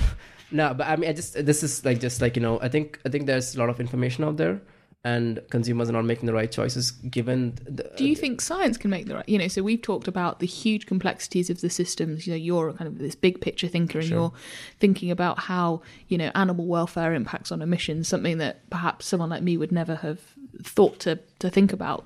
no, 0.51 0.73
but 0.73 0.87
I 0.87 0.95
mean, 0.95 1.09
I 1.09 1.13
just 1.13 1.33
this 1.45 1.63
is 1.63 1.85
like 1.85 1.99
just 1.99 2.21
like 2.21 2.35
you 2.35 2.41
know, 2.41 2.59
I 2.61 2.69
think 2.69 2.99
I 3.05 3.09
think 3.09 3.25
there's 3.25 3.55
a 3.55 3.59
lot 3.59 3.69
of 3.69 3.79
information 3.79 4.23
out 4.23 4.37
there, 4.37 4.61
and 5.03 5.41
consumers 5.49 5.89
are 5.89 5.93
not 5.93 6.05
making 6.05 6.25
the 6.25 6.33
right 6.33 6.51
choices 6.51 6.91
given. 6.91 7.57
The, 7.65 7.91
Do 7.95 8.05
you 8.05 8.15
think 8.15 8.41
science 8.41 8.77
can 8.77 8.89
make 8.89 9.05
the 9.05 9.15
right? 9.15 9.29
You 9.29 9.37
know, 9.37 9.47
so 9.47 9.61
we've 9.61 9.81
talked 9.81 10.07
about 10.07 10.39
the 10.39 10.47
huge 10.47 10.87
complexities 10.87 11.49
of 11.49 11.61
the 11.61 11.69
systems. 11.69 12.25
You 12.25 12.33
know, 12.33 12.37
you're 12.37 12.73
kind 12.73 12.87
of 12.87 12.97
this 12.97 13.15
big 13.15 13.41
picture 13.41 13.67
thinker, 13.67 13.99
and 13.99 14.09
you're 14.09 14.33
thinking 14.79 15.11
about 15.11 15.39
how 15.39 15.81
you 16.07 16.17
know 16.17 16.31
animal 16.35 16.65
welfare 16.65 17.13
impacts 17.13 17.51
on 17.51 17.61
emissions. 17.61 18.07
Something 18.07 18.39
that 18.39 18.69
perhaps 18.69 19.05
someone 19.05 19.29
like 19.29 19.43
me 19.43 19.55
would 19.55 19.71
never 19.71 19.95
have 19.95 20.19
thought 20.63 20.99
to 21.01 21.19
to 21.39 21.49
think 21.49 21.73
about. 21.73 22.05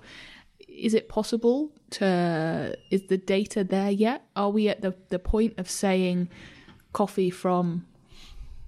Is 0.67 0.93
it 0.93 1.07
possible 1.07 1.71
to? 1.91 2.77
Is 2.89 3.07
the 3.07 3.17
data 3.17 3.63
there 3.63 3.91
yet? 3.91 4.25
Are 4.35 4.49
we 4.49 4.67
at 4.67 4.81
the 4.81 4.93
the 5.09 5.19
point 5.19 5.53
of 5.57 5.69
saying 5.69 6.29
coffee 6.91 7.31
from 7.31 7.85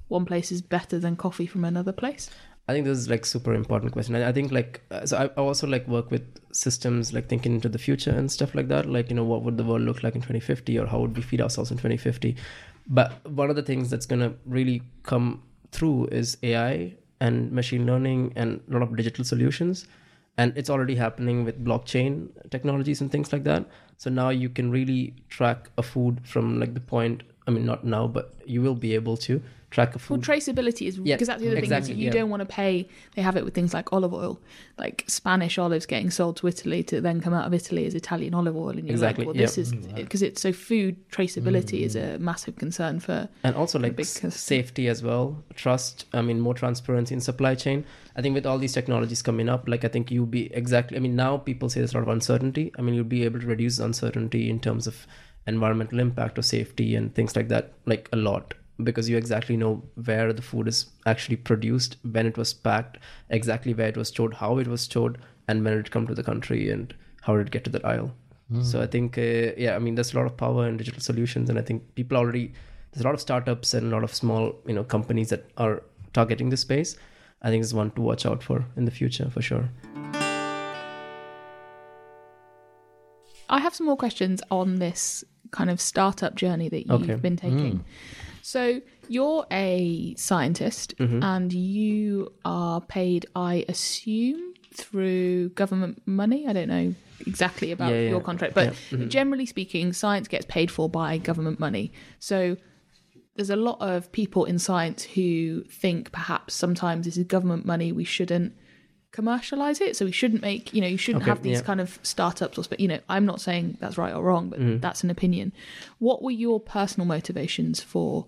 one 0.08 0.26
place 0.26 0.51
is 0.51 0.62
better 0.62 0.99
than 0.99 1.16
coffee 1.16 1.47
from 1.47 1.66
another 1.66 1.91
place? 1.91 2.30
I 2.68 2.74
think 2.74 2.86
this 2.86 2.97
is 2.97 3.10
like 3.10 3.26
super 3.26 3.53
important 3.53 3.91
question. 3.91 4.16
I 4.16 4.32
think 4.32 4.51
like 4.51 4.82
uh, 4.89 5.06
so 5.06 5.18
I 5.18 5.28
also 5.39 5.68
like 5.68 5.88
work 5.88 6.10
with 6.10 6.24
systems 6.51 7.14
like 7.14 7.28
thinking 7.28 7.53
into 7.53 7.70
the 7.70 7.78
future 7.78 8.12
and 8.12 8.32
stuff 8.32 8.56
like 8.56 8.70
that. 8.70 8.88
Like 8.88 9.10
you 9.10 9.16
know 9.16 9.24
what 9.24 9.43
would 9.43 9.58
the 9.58 9.64
world 9.64 9.82
look 9.82 10.01
like 10.01 10.16
in 10.16 10.22
2050 10.22 10.80
or 10.80 10.88
how 10.88 10.99
would 10.99 11.16
we 11.16 11.22
feed 11.22 11.41
ourselves 11.41 11.70
in 11.70 11.78
2050? 11.78 12.36
But 12.88 13.28
one 13.30 13.49
of 13.49 13.56
the 13.56 13.62
things 13.62 13.89
that's 13.89 14.08
gonna 14.08 14.34
really 14.45 14.82
come 15.03 15.43
through 15.72 16.08
is 16.08 16.38
AI 16.41 16.95
and 17.20 17.51
machine 17.51 17.86
learning 17.86 18.34
and 18.36 18.62
a 18.70 18.74
lot 18.74 18.82
of 18.82 18.95
digital 18.95 19.24
solutions. 19.24 19.88
And 20.38 20.58
it's 20.58 20.70
already 20.70 20.95
happening 20.95 21.45
with 21.45 21.64
blockchain 21.64 22.30
technologies 22.49 22.99
and 22.99 23.12
things 23.12 23.32
like 23.32 23.43
that. 23.45 23.66
So 23.97 24.10
now 24.10 24.30
you 24.30 24.49
can 24.49 24.70
really 24.72 25.14
track 25.30 25.70
a 25.78 25.84
food 25.84 26.20
from 26.24 26.60
like 26.60 26.74
the 26.74 26.82
point. 26.82 27.24
I 27.47 27.51
mean, 27.51 27.66
not 27.66 27.86
now, 27.86 28.08
but 28.08 28.34
you 28.45 28.62
will 28.62 28.76
be 28.76 28.95
able 28.95 29.18
to 29.18 29.41
track 29.76 29.95
a 29.95 29.99
Well, 30.09 30.19
traceability 30.19 30.88
is 30.88 30.97
Yeah, 30.97 31.15
because 31.15 31.28
that's 31.28 31.41
the 31.41 31.49
other 31.49 31.57
exactly, 31.57 31.88
thing 31.88 31.97
is 31.97 32.03
you 32.03 32.05
yeah. 32.07 32.19
don't 32.19 32.30
want 32.30 32.41
to 32.41 32.45
pay. 32.45 32.88
They 33.15 33.21
have 33.21 33.36
it 33.36 33.43
with 33.45 33.53
things 33.53 33.73
like 33.73 33.91
olive 33.93 34.13
oil, 34.13 34.39
like 34.78 35.03
Spanish 35.07 35.57
olives 35.57 35.86
getting 35.86 36.09
sold 36.09 36.38
to 36.38 36.47
Italy 36.47 36.82
to 36.84 37.01
then 37.01 37.21
come 37.21 37.34
out 37.34 37.45
of 37.45 37.53
Italy 37.53 37.86
as 37.86 37.93
Italian 37.93 38.34
olive 38.34 38.55
oil, 38.55 38.69
and 38.69 38.86
you're 38.88 38.91
Exactly, 38.91 39.26
like, 39.26 39.28
well, 39.28 39.36
yeah. 39.36 39.47
this 39.47 39.57
is 39.57 39.73
mm, 39.73 39.95
because 39.95 40.21
it's 40.21 40.41
so 40.41 40.51
food 40.53 40.95
traceability 41.09 41.82
is 41.82 41.95
a 41.95 41.99
mm. 41.99 42.19
massive 42.19 42.55
concern 42.55 42.99
for. 42.99 43.28
and 43.43 43.55
also 43.55 43.78
like 43.78 43.95
big 43.95 44.05
safety 44.05 44.88
as 44.88 45.03
well 45.03 45.43
trust 45.55 46.05
i 46.13 46.21
mean 46.21 46.39
more 46.39 46.53
transparency 46.53 47.13
in 47.13 47.21
supply 47.21 47.53
chain 47.55 47.86
i 48.15 48.21
think 48.21 48.34
with 48.34 48.45
all 48.45 48.57
these 48.57 48.73
technologies 48.73 49.21
coming 49.21 49.49
up 49.49 49.67
like 49.67 49.84
i 49.84 49.88
think 49.88 50.11
you'll 50.11 50.26
be 50.26 50.53
exactly 50.53 50.97
i 50.97 50.99
mean 50.99 51.15
now 51.15 51.38
people 51.38 51.69
say 51.69 51.80
there's 51.80 51.93
a 51.93 51.97
lot 51.97 52.03
of 52.03 52.09
uncertainty 52.09 52.71
i 52.78 52.82
mean 52.82 52.93
you'll 52.95 53.03
be 53.03 53.23
able 53.23 53.39
to 53.39 53.47
reduce 53.47 53.80
uncertainty 53.80 54.49
in 54.49 54.59
terms 54.59 54.88
of 54.88 55.05
environmental 55.47 55.99
impact 55.99 56.38
or 56.39 56.41
safety 56.41 56.95
and 56.95 57.13
things 57.13 57.36
like 57.36 57.49
that 57.49 57.73
like 57.86 58.09
a 58.13 58.15
lot 58.15 58.53
because 58.84 59.07
you 59.09 59.17
exactly 59.17 59.55
know 59.57 59.84
where 60.03 60.34
the 60.34 60.41
food 60.41 60.67
is 60.67 60.88
actually 61.05 61.38
produced, 61.38 61.97
when 62.11 62.26
it 62.26 62.38
was 62.38 62.53
packed, 62.53 62.97
exactly 63.30 63.73
where 63.73 63.88
it 63.88 63.97
was 63.97 64.09
stored, 64.09 64.34
how 64.36 64.57
it 64.57 64.67
was 64.67 64.82
stored, 64.82 65.17
and 65.47 65.63
when 65.63 65.73
it 65.78 65.91
come 65.91 66.05
to 66.07 66.13
the 66.15 66.23
country 66.23 66.69
and 66.69 66.93
how 67.21 67.38
did 67.38 67.47
it 67.47 67.51
get 67.51 67.63
to 67.63 67.69
that 67.71 67.86
aisle. 67.86 68.11
So 68.61 68.80
I 68.80 68.86
think, 68.86 69.17
uh, 69.17 69.53
yeah, 69.57 69.76
I 69.76 69.80
mean, 69.80 69.95
there's 69.95 70.13
a 70.13 70.17
lot 70.17 70.28
of 70.28 70.38
power 70.38 70.67
in 70.67 70.78
digital 70.78 71.01
solutions, 71.01 71.49
and 71.49 71.57
I 71.57 71.63
think 71.63 71.95
people 71.95 72.15
already 72.15 72.53
there's 72.91 73.03
a 73.03 73.07
lot 73.07 73.15
of 73.15 73.19
startups 73.19 73.73
and 73.73 73.91
a 73.91 73.95
lot 73.95 74.03
of 74.03 74.13
small, 74.13 74.55
you 74.67 74.73
know, 74.73 74.84
companies 74.84 75.30
that 75.30 75.49
are 75.57 75.82
targeting 76.13 76.49
this 76.49 76.61
space. 76.61 76.95
I 77.41 77.49
think 77.49 77.63
it's 77.63 77.73
one 77.73 77.89
to 77.91 78.01
watch 78.01 78.26
out 78.26 78.43
for 78.43 78.63
in 78.78 78.86
the 78.86 78.91
future 78.91 79.30
for 79.32 79.41
sure. 79.41 79.67
I 83.49 83.59
have 83.59 83.73
some 83.76 83.88
more 83.88 83.97
questions 83.97 84.41
on 84.51 84.76
this 84.76 85.23
kind 85.51 85.69
of 85.69 85.80
startup 85.82 86.36
journey 86.36 86.69
that 86.69 86.88
you've 86.88 87.01
Okay. 87.09 87.15
been 87.15 87.38
taking. 87.38 87.84
So 88.46 88.80
you're 89.10 89.48
a 89.52 90.14
scientist 90.18 90.93
Mm-hmm. 91.00 91.24
and 91.24 91.52
you 91.52 92.32
are 92.46 92.80
paid, 92.80 93.26
I 93.36 93.66
assume, 93.68 94.54
through 94.72 95.50
government 95.50 96.04
money. 96.06 96.46
I 96.48 96.54
don't 96.54 96.68
know 96.68 96.93
exactly 97.26 97.72
about 97.72 97.91
Yeah, 97.91 98.02
yeah, 98.02 98.10
your 98.12 98.22
contract, 98.22 98.54
but 98.54 98.66
Yeah, 98.66 98.72
mm-hmm. 98.91 99.08
generally 99.08 99.48
speaking, 99.48 99.93
science 99.93 100.28
gets 100.28 100.46
paid 100.46 100.70
for 100.70 100.88
by 100.88 101.18
government 101.18 101.60
money. 101.60 101.91
So 102.20 102.56
there's 103.36 103.50
a 103.50 103.56
lot 103.56 103.82
of 103.82 104.12
people 104.12 104.46
in 104.46 104.60
science 104.60 105.02
who 105.04 105.64
think 105.64 106.12
perhaps 106.12 106.54
sometimes 106.54 107.06
this 107.06 107.18
is 107.18 107.24
government 107.24 107.66
money, 107.66 107.91
we 107.91 108.04
shouldn't 108.04 108.54
commercialize 109.16 109.80
it. 109.82 109.95
So 109.97 110.05
we 110.05 110.11
shouldn't 110.11 110.41
make, 110.41 110.74
you 110.74 110.82
know, 110.82 110.88
you 110.88 110.97
shouldn't 110.97 111.24
Okay, 111.24 111.32
have 111.32 111.41
these 111.41 111.59
yeah. 111.59 111.66
kind 111.70 111.82
of 111.82 111.99
startups 112.03 112.57
or, 112.57 112.63
sp- 112.68 112.80
you 112.84 112.88
know, 112.91 112.99
I'm 113.09 113.26
not 113.26 113.39
saying 113.41 113.78
that's 113.82 113.97
right 113.97 114.13
or 114.13 114.22
wrong, 114.24 114.49
but 114.49 114.59
Mm-hmm. 114.59 114.80
that's 114.86 115.03
an 115.03 115.09
opinion. 115.09 115.51
What 115.99 116.22
were 116.24 116.32
your 116.45 116.59
personal 116.59 117.07
motivations 117.07 117.82
for 117.82 118.26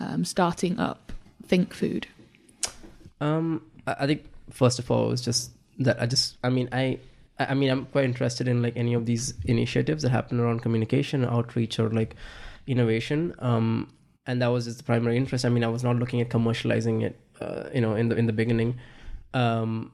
um, 0.00 0.24
starting 0.24 0.78
up 0.78 1.12
Think 1.46 1.72
Food? 1.74 2.06
Um, 3.20 3.62
I 3.86 4.06
think 4.06 4.24
first 4.50 4.78
of 4.78 4.90
all, 4.90 5.12
it's 5.12 5.22
just 5.22 5.50
that 5.78 6.00
I 6.02 6.06
just, 6.06 6.36
I 6.42 6.50
mean, 6.50 6.68
I, 6.72 6.98
I 7.38 7.44
I 7.52 7.54
mean, 7.54 7.70
I'm 7.70 7.86
quite 7.86 8.04
interested 8.04 8.46
in 8.48 8.62
like 8.62 8.76
any 8.76 8.94
of 8.94 9.06
these 9.06 9.34
initiatives 9.44 10.02
that 10.02 10.10
happen 10.10 10.38
around 10.40 10.62
communication, 10.62 11.24
outreach, 11.24 11.78
or 11.78 11.88
like 11.90 12.14
innovation. 12.66 13.34
Um, 13.38 13.90
and 14.26 14.40
that 14.40 14.48
was 14.48 14.64
just 14.66 14.78
the 14.78 14.84
primary 14.84 15.16
interest. 15.16 15.44
I 15.44 15.48
mean, 15.48 15.64
I 15.64 15.68
was 15.68 15.82
not 15.84 15.96
looking 15.96 16.20
at 16.20 16.28
commercializing 16.30 17.02
it, 17.02 17.14
uh, 17.40 17.64
you 17.74 17.80
know, 17.80 17.94
in 17.94 18.08
the 18.08 18.16
in 18.16 18.26
the 18.26 18.32
beginning. 18.32 18.78
Um, 19.34 19.92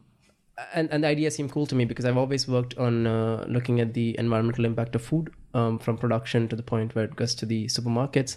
and, 0.74 0.90
and 0.90 1.04
the 1.04 1.08
idea 1.08 1.30
seemed 1.30 1.52
cool 1.52 1.66
to 1.66 1.74
me 1.74 1.84
because 1.84 2.04
I've 2.04 2.16
always 2.16 2.46
worked 2.48 2.76
on 2.78 3.06
uh, 3.06 3.44
looking 3.48 3.80
at 3.80 3.94
the 3.94 4.18
environmental 4.18 4.64
impact 4.64 4.94
of 4.94 5.02
food 5.02 5.32
um, 5.54 5.78
from 5.78 5.96
production 5.98 6.48
to 6.48 6.56
the 6.56 6.62
point 6.62 6.94
where 6.94 7.04
it 7.04 7.16
goes 7.16 7.34
to 7.36 7.46
the 7.46 7.66
supermarkets. 7.66 8.36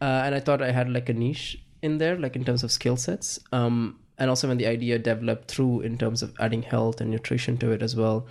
Uh, 0.00 0.22
and 0.24 0.34
I 0.34 0.40
thought 0.40 0.62
I 0.62 0.72
had 0.72 0.90
like 0.90 1.08
a 1.08 1.12
niche 1.12 1.62
in 1.82 1.98
there, 1.98 2.16
like 2.18 2.36
in 2.36 2.44
terms 2.44 2.62
of 2.62 2.72
skill 2.72 2.96
sets. 2.96 3.38
Um, 3.52 3.98
and 4.18 4.30
also 4.30 4.48
when 4.48 4.58
the 4.58 4.66
idea 4.66 4.98
developed 4.98 5.48
through 5.48 5.80
in 5.80 5.98
terms 5.98 6.22
of 6.22 6.34
adding 6.38 6.62
health 6.62 7.00
and 7.00 7.10
nutrition 7.10 7.56
to 7.58 7.70
it 7.72 7.82
as 7.82 7.96
well. 7.96 8.26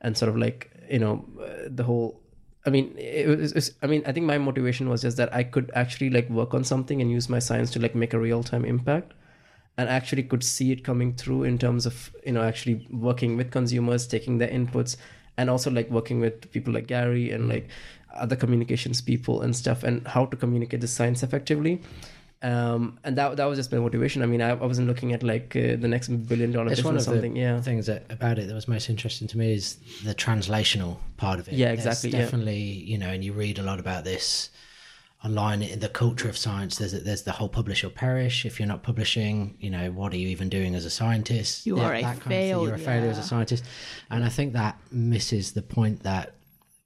And 0.00 0.16
sort 0.16 0.28
of 0.28 0.36
like, 0.36 0.70
you 0.90 0.98
know, 0.98 1.24
uh, 1.40 1.68
the 1.68 1.84
whole 1.84 2.20
I 2.64 2.70
mean, 2.70 2.94
it 2.96 3.26
was, 3.26 3.50
it's- 3.52 3.72
I 3.82 3.88
mean, 3.88 4.02
I 4.06 4.12
think 4.12 4.26
my 4.26 4.38
motivation 4.38 4.88
was 4.88 5.02
just 5.02 5.16
that 5.16 5.34
I 5.34 5.42
could 5.42 5.70
actually 5.74 6.10
like 6.10 6.30
work 6.30 6.54
on 6.54 6.62
something 6.62 7.00
and 7.00 7.10
use 7.10 7.28
my 7.28 7.40
science 7.40 7.72
to 7.72 7.80
like 7.80 7.94
make 7.96 8.14
a 8.14 8.20
real 8.20 8.42
time 8.44 8.64
impact, 8.64 9.14
and 9.78 9.88
actually 9.88 10.22
could 10.22 10.44
see 10.44 10.70
it 10.72 10.84
coming 10.84 11.14
through 11.14 11.44
in 11.44 11.58
terms 11.58 11.86
of 11.86 12.10
you 12.26 12.32
know 12.32 12.42
actually 12.42 12.86
working 12.90 13.36
with 13.36 13.50
consumers, 13.50 14.06
taking 14.06 14.38
their 14.38 14.48
inputs, 14.48 14.96
and 15.36 15.48
also 15.50 15.70
like 15.70 15.90
working 15.90 16.20
with 16.20 16.50
people 16.52 16.72
like 16.72 16.86
Gary 16.86 17.30
and 17.30 17.48
like 17.48 17.68
other 18.14 18.36
communications 18.36 19.00
people 19.00 19.40
and 19.42 19.56
stuff, 19.56 19.82
and 19.82 20.06
how 20.06 20.26
to 20.26 20.36
communicate 20.36 20.80
the 20.80 20.88
science 20.88 21.22
effectively. 21.22 21.80
Um, 22.42 22.98
and 23.04 23.16
that 23.16 23.36
that 23.36 23.44
was 23.44 23.56
just 23.56 23.70
my 23.70 23.78
motivation. 23.78 24.20
I 24.20 24.26
mean, 24.26 24.42
I, 24.42 24.50
I 24.50 24.54
wasn't 24.54 24.88
looking 24.88 25.12
at 25.12 25.22
like 25.22 25.54
uh, 25.54 25.76
the 25.76 25.86
next 25.88 26.08
billion 26.26 26.50
dollar 26.50 26.72
It's 26.72 26.82
one 26.82 26.94
business 26.94 27.06
of 27.06 27.12
or 27.12 27.16
something. 27.16 27.34
the 27.34 27.40
yeah, 27.40 27.60
things 27.60 27.86
that 27.86 28.04
about 28.10 28.38
it 28.40 28.48
that 28.48 28.54
was 28.54 28.66
most 28.66 28.90
interesting 28.90 29.28
to 29.28 29.38
me 29.38 29.54
is 29.54 29.76
the 30.04 30.14
translational 30.14 30.98
part 31.16 31.38
of 31.38 31.46
it. 31.48 31.54
Yeah, 31.54 31.68
There's 31.68 31.86
exactly, 31.86 32.10
yeah. 32.10 32.24
definitely, 32.24 32.60
you 32.60 32.98
know, 32.98 33.08
and 33.10 33.22
you 33.24 33.32
read 33.32 33.60
a 33.60 33.62
lot 33.62 33.78
about 33.78 34.02
this 34.02 34.50
online 35.24 35.62
in 35.62 35.78
the 35.80 35.88
culture 35.88 36.28
of 36.28 36.36
science. 36.36 36.78
There's 36.78 36.92
there's 36.92 37.22
the 37.22 37.32
whole 37.32 37.48
publish 37.48 37.84
or 37.84 37.90
perish. 37.90 38.44
If 38.44 38.58
you're 38.58 38.68
not 38.68 38.82
publishing, 38.82 39.56
you 39.60 39.70
know, 39.70 39.90
what 39.92 40.12
are 40.12 40.16
you 40.16 40.28
even 40.28 40.48
doing 40.48 40.74
as 40.74 40.84
a 40.84 40.90
scientist? 40.90 41.66
You 41.66 41.76
Yeah, 41.76 41.84
are 41.84 41.94
a 41.94 42.02
that 42.02 42.20
kind 42.20 42.32
of 42.32 42.38
thing. 42.38 42.48
You're 42.48 42.74
a 42.74 42.78
failure 42.78 43.10
as 43.10 43.18
a 43.18 43.22
scientist, 43.22 43.64
and 44.10 44.24
I 44.24 44.28
think 44.28 44.52
that 44.54 44.78
misses 44.90 45.52
the 45.52 45.62
point 45.62 46.02
that 46.02 46.34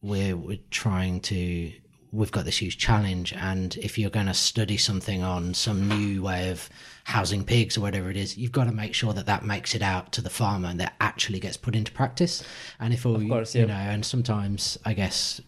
we're 0.02 0.36
we're 0.36 0.58
trying 0.70 1.20
to. 1.22 1.72
We've 2.12 2.30
got 2.30 2.44
this 2.44 2.58
huge 2.58 2.78
challenge, 2.78 3.32
and 3.34 3.76
if 3.76 3.98
you're 3.98 4.10
going 4.10 4.26
to 4.26 4.34
study 4.34 4.76
something 4.76 5.22
on 5.22 5.52
some 5.54 5.88
new 5.88 6.22
way 6.22 6.50
of 6.50 6.70
housing 7.04 7.44
pigs 7.44 7.76
or 7.76 7.82
whatever 7.82 8.10
it 8.10 8.16
is, 8.16 8.38
you've 8.38 8.52
got 8.52 8.64
to 8.64 8.72
make 8.72 8.94
sure 8.94 9.12
that 9.12 9.26
that 9.26 9.44
makes 9.44 9.74
it 9.74 9.82
out 9.82 10.12
to 10.12 10.22
the 10.22 10.30
farmer 10.30 10.68
and 10.68 10.80
that 10.80 10.94
actually 11.00 11.40
gets 11.40 11.56
put 11.56 11.76
into 11.76 11.92
practice. 11.92 12.42
And 12.80 12.94
if 12.94 13.04
all 13.04 13.20
course, 13.28 13.54
you 13.54 13.62
yeah. 13.62 13.66
know, 13.66 13.74
and 13.74 14.04
sometimes 14.04 14.78
I 14.84 14.94
guess 14.94 15.40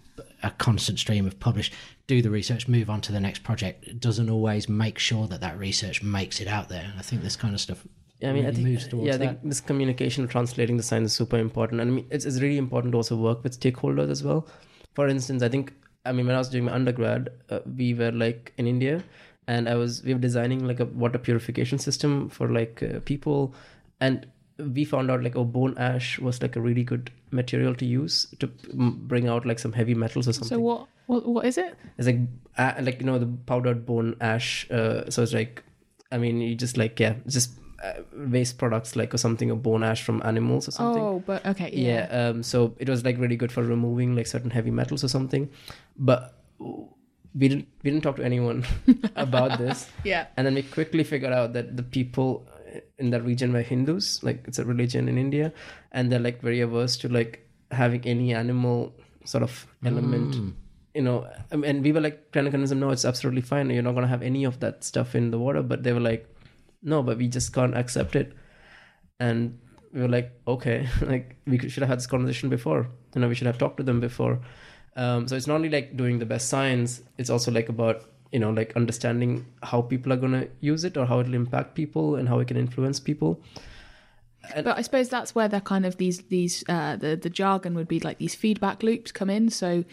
a 0.42 0.50
constant 0.50 0.98
stream 0.98 1.26
of 1.26 1.38
publish, 1.40 1.72
do 2.06 2.22
the 2.22 2.30
research, 2.30 2.68
move 2.68 2.88
on 2.88 3.00
to 3.02 3.12
the 3.12 3.20
next 3.20 3.42
project. 3.42 3.86
It 3.86 4.00
doesn't 4.00 4.30
always 4.30 4.68
make 4.68 4.98
sure 4.98 5.26
that 5.26 5.40
that 5.40 5.58
research 5.58 6.02
makes 6.02 6.40
it 6.40 6.48
out 6.48 6.68
there. 6.68 6.84
And 6.84 6.98
I 6.98 7.02
think 7.02 7.22
this 7.22 7.36
kind 7.36 7.54
of 7.54 7.60
stuff. 7.60 7.86
Yeah, 8.20 8.30
I 8.30 8.32
mean, 8.32 8.46
I 8.46 8.50
think, 8.50 8.66
moves 8.66 8.88
towards 8.88 9.06
yeah, 9.06 9.14
I 9.14 9.18
think 9.18 9.38
this 9.42 9.60
communication, 9.60 10.26
translating 10.26 10.76
the 10.76 10.82
science 10.82 11.12
is 11.12 11.16
super 11.16 11.38
important. 11.38 11.80
And 11.80 11.90
I 11.90 11.94
mean, 11.94 12.06
it's, 12.10 12.24
it's 12.24 12.40
really 12.40 12.58
important 12.58 12.92
to 12.92 12.96
also 12.98 13.16
work 13.16 13.42
with 13.44 13.58
stakeholders 13.58 14.10
as 14.10 14.24
well. 14.24 14.46
For 14.94 15.08
instance, 15.08 15.42
I 15.42 15.48
think, 15.48 15.72
I 16.04 16.12
mean, 16.12 16.26
when 16.26 16.34
I 16.34 16.38
was 16.38 16.48
doing 16.48 16.64
my 16.64 16.72
undergrad, 16.72 17.30
uh, 17.50 17.60
we 17.76 17.94
were 17.94 18.10
like 18.10 18.52
in 18.58 18.66
India 18.66 19.04
and 19.46 19.68
I 19.68 19.76
was, 19.76 20.02
we 20.02 20.14
were 20.14 20.20
designing 20.20 20.66
like 20.66 20.80
a 20.80 20.86
water 20.86 21.18
purification 21.18 21.78
system 21.78 22.28
for 22.28 22.48
like 22.48 22.82
uh, 22.82 23.00
people. 23.04 23.54
And 24.00 24.26
we 24.58 24.84
found 24.84 25.10
out 25.10 25.22
like, 25.22 25.36
oh, 25.36 25.44
bone 25.44 25.76
ash 25.78 26.18
was 26.18 26.42
like 26.42 26.56
a 26.56 26.60
really 26.60 26.84
good 26.84 27.10
material 27.30 27.74
to 27.76 27.84
use 27.84 28.26
to 28.40 28.46
bring 28.72 29.28
out 29.28 29.46
like 29.46 29.58
some 29.58 29.72
heavy 29.72 29.94
metals 29.94 30.26
or 30.28 30.32
something. 30.32 30.56
So 30.56 30.60
what, 30.60 30.88
what 31.06 31.26
what 31.26 31.46
is 31.46 31.58
it? 31.58 31.76
It's 31.96 32.06
like 32.06 32.20
uh, 32.56 32.74
like 32.80 33.00
you 33.00 33.06
know 33.06 33.18
the 33.18 33.26
powdered 33.46 33.86
bone 33.86 34.16
ash. 34.20 34.68
Uh, 34.70 35.08
so 35.10 35.22
it's 35.22 35.32
like, 35.32 35.62
I 36.10 36.18
mean, 36.18 36.40
you 36.40 36.54
just 36.54 36.76
like 36.76 36.98
yeah, 36.98 37.14
just 37.26 37.52
uh, 37.82 38.02
waste 38.12 38.58
products 38.58 38.96
like 38.96 39.14
or 39.14 39.18
something 39.18 39.50
or 39.50 39.56
bone 39.56 39.84
ash 39.84 40.02
from 40.02 40.20
animals 40.24 40.68
or 40.68 40.72
something. 40.72 41.02
Oh, 41.02 41.22
but 41.24 41.46
okay, 41.46 41.70
yeah. 41.72 42.08
yeah. 42.10 42.28
Um. 42.28 42.42
So 42.42 42.74
it 42.78 42.88
was 42.88 43.04
like 43.04 43.18
really 43.18 43.36
good 43.36 43.52
for 43.52 43.62
removing 43.62 44.16
like 44.16 44.26
certain 44.26 44.50
heavy 44.50 44.70
metals 44.70 45.04
or 45.04 45.08
something, 45.08 45.48
but 45.96 46.34
we 47.38 47.48
didn't 47.48 47.68
we 47.82 47.90
didn't 47.90 48.02
talk 48.02 48.16
to 48.16 48.24
anyone 48.24 48.64
about 49.16 49.58
this. 49.58 49.88
Yeah. 50.04 50.26
And 50.36 50.46
then 50.46 50.54
we 50.54 50.62
quickly 50.62 51.04
figured 51.04 51.32
out 51.32 51.52
that 51.52 51.76
the 51.76 51.82
people 51.82 52.46
in 52.98 53.10
that 53.10 53.24
region 53.24 53.52
were 53.52 53.62
Hindus, 53.62 54.22
like 54.22 54.44
it's 54.46 54.58
a 54.58 54.64
religion 54.64 55.08
in 55.08 55.18
India, 55.18 55.52
and 55.92 56.10
they're 56.10 56.18
like 56.18 56.40
very 56.42 56.60
averse 56.60 56.96
to 56.98 57.08
like 57.08 57.46
having 57.70 58.04
any 58.06 58.34
animal 58.34 58.94
sort 59.24 59.42
of 59.42 59.66
element. 59.84 60.34
You 60.94 61.02
know, 61.02 61.28
um, 61.52 61.62
and 61.64 61.84
we 61.84 61.92
were 61.92 62.00
like 62.00 62.32
trying 62.32 62.46
to 62.46 62.50
convince 62.50 62.70
them, 62.70 62.80
no, 62.80 62.90
it's 62.90 63.04
absolutely 63.04 63.42
fine. 63.42 63.70
You're 63.70 63.82
not 63.82 63.94
gonna 63.94 64.08
have 64.08 64.22
any 64.22 64.44
of 64.44 64.58
that 64.60 64.82
stuff 64.82 65.14
in 65.14 65.30
the 65.30 65.38
water. 65.38 65.62
But 65.62 65.84
they 65.84 65.92
were 65.92 66.00
like, 66.00 66.28
no, 66.82 67.02
but 67.02 67.18
we 67.18 67.28
just 67.28 67.52
can't 67.52 67.76
accept 67.76 68.16
it. 68.16 68.32
And 69.20 69.58
we 69.92 70.00
were 70.00 70.08
like, 70.08 70.32
okay, 70.46 70.88
like 71.02 71.36
we 71.46 71.58
should 71.68 71.82
have 71.82 71.88
had 71.88 71.98
this 71.98 72.06
conversation 72.06 72.48
before. 72.48 72.88
You 73.14 73.20
know, 73.20 73.28
we 73.28 73.34
should 73.34 73.46
have 73.46 73.58
talked 73.58 73.76
to 73.76 73.82
them 73.82 74.00
before. 74.00 74.40
Um, 74.96 75.28
so 75.28 75.36
it's 75.36 75.46
not 75.46 75.54
only 75.54 75.68
like 75.68 75.96
doing 75.96 76.18
the 76.18 76.26
best 76.26 76.48
science; 76.48 77.02
it's 77.18 77.30
also 77.30 77.52
like 77.52 77.68
about 77.68 78.02
you 78.32 78.38
know 78.38 78.50
like 78.50 78.74
understanding 78.76 79.46
how 79.62 79.80
people 79.82 80.12
are 80.12 80.16
going 80.16 80.32
to 80.32 80.48
use 80.60 80.84
it 80.84 80.96
or 80.96 81.06
how 81.06 81.20
it'll 81.20 81.34
impact 81.34 81.74
people 81.74 82.16
and 82.16 82.28
how 82.28 82.38
it 82.40 82.48
can 82.48 82.56
influence 82.56 83.00
people. 83.00 83.40
But 84.54 84.78
I 84.78 84.82
suppose 84.82 85.08
that's 85.08 85.34
where 85.34 85.48
the 85.48 85.60
kind 85.60 85.84
of 85.84 85.96
these 85.98 86.18
these 86.28 86.64
uh, 86.68 86.96
the 86.96 87.16
the 87.16 87.30
jargon 87.30 87.74
would 87.74 87.88
be 87.88 88.00
like 88.00 88.18
these 88.18 88.34
feedback 88.34 88.82
loops 88.82 89.12
come 89.12 89.28
in. 89.28 89.50
So 89.50 89.84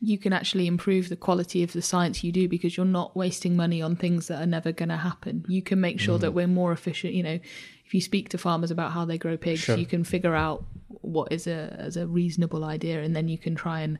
you 0.00 0.18
can 0.18 0.32
actually 0.32 0.66
improve 0.66 1.08
the 1.08 1.16
quality 1.16 1.62
of 1.62 1.72
the 1.72 1.82
science 1.82 2.24
you 2.24 2.32
do 2.32 2.48
because 2.48 2.76
you're 2.76 2.84
not 2.84 3.16
wasting 3.16 3.54
money 3.54 3.80
on 3.80 3.94
things 3.94 4.26
that 4.26 4.42
are 4.42 4.46
never 4.46 4.72
going 4.72 4.88
to 4.88 4.96
happen. 4.96 5.44
You 5.46 5.62
can 5.62 5.80
make 5.80 6.00
sure 6.00 6.18
that 6.18 6.32
we're 6.32 6.48
more 6.48 6.72
efficient. 6.72 7.14
You 7.14 7.22
know, 7.22 7.38
if 7.86 7.94
you 7.94 8.00
speak 8.00 8.28
to 8.30 8.38
farmers 8.38 8.72
about 8.72 8.90
how 8.90 9.04
they 9.04 9.18
grow 9.18 9.36
pigs, 9.36 9.60
Sure. 9.60 9.76
you 9.76 9.86
can 9.86 10.02
figure 10.02 10.34
out 10.34 10.64
what 11.02 11.30
is 11.30 11.46
a 11.46 11.76
as 11.78 11.96
a 11.96 12.06
reasonable 12.06 12.64
idea, 12.64 13.02
and 13.02 13.14
then 13.14 13.28
you 13.28 13.38
can 13.38 13.54
try 13.54 13.80
and 13.82 13.98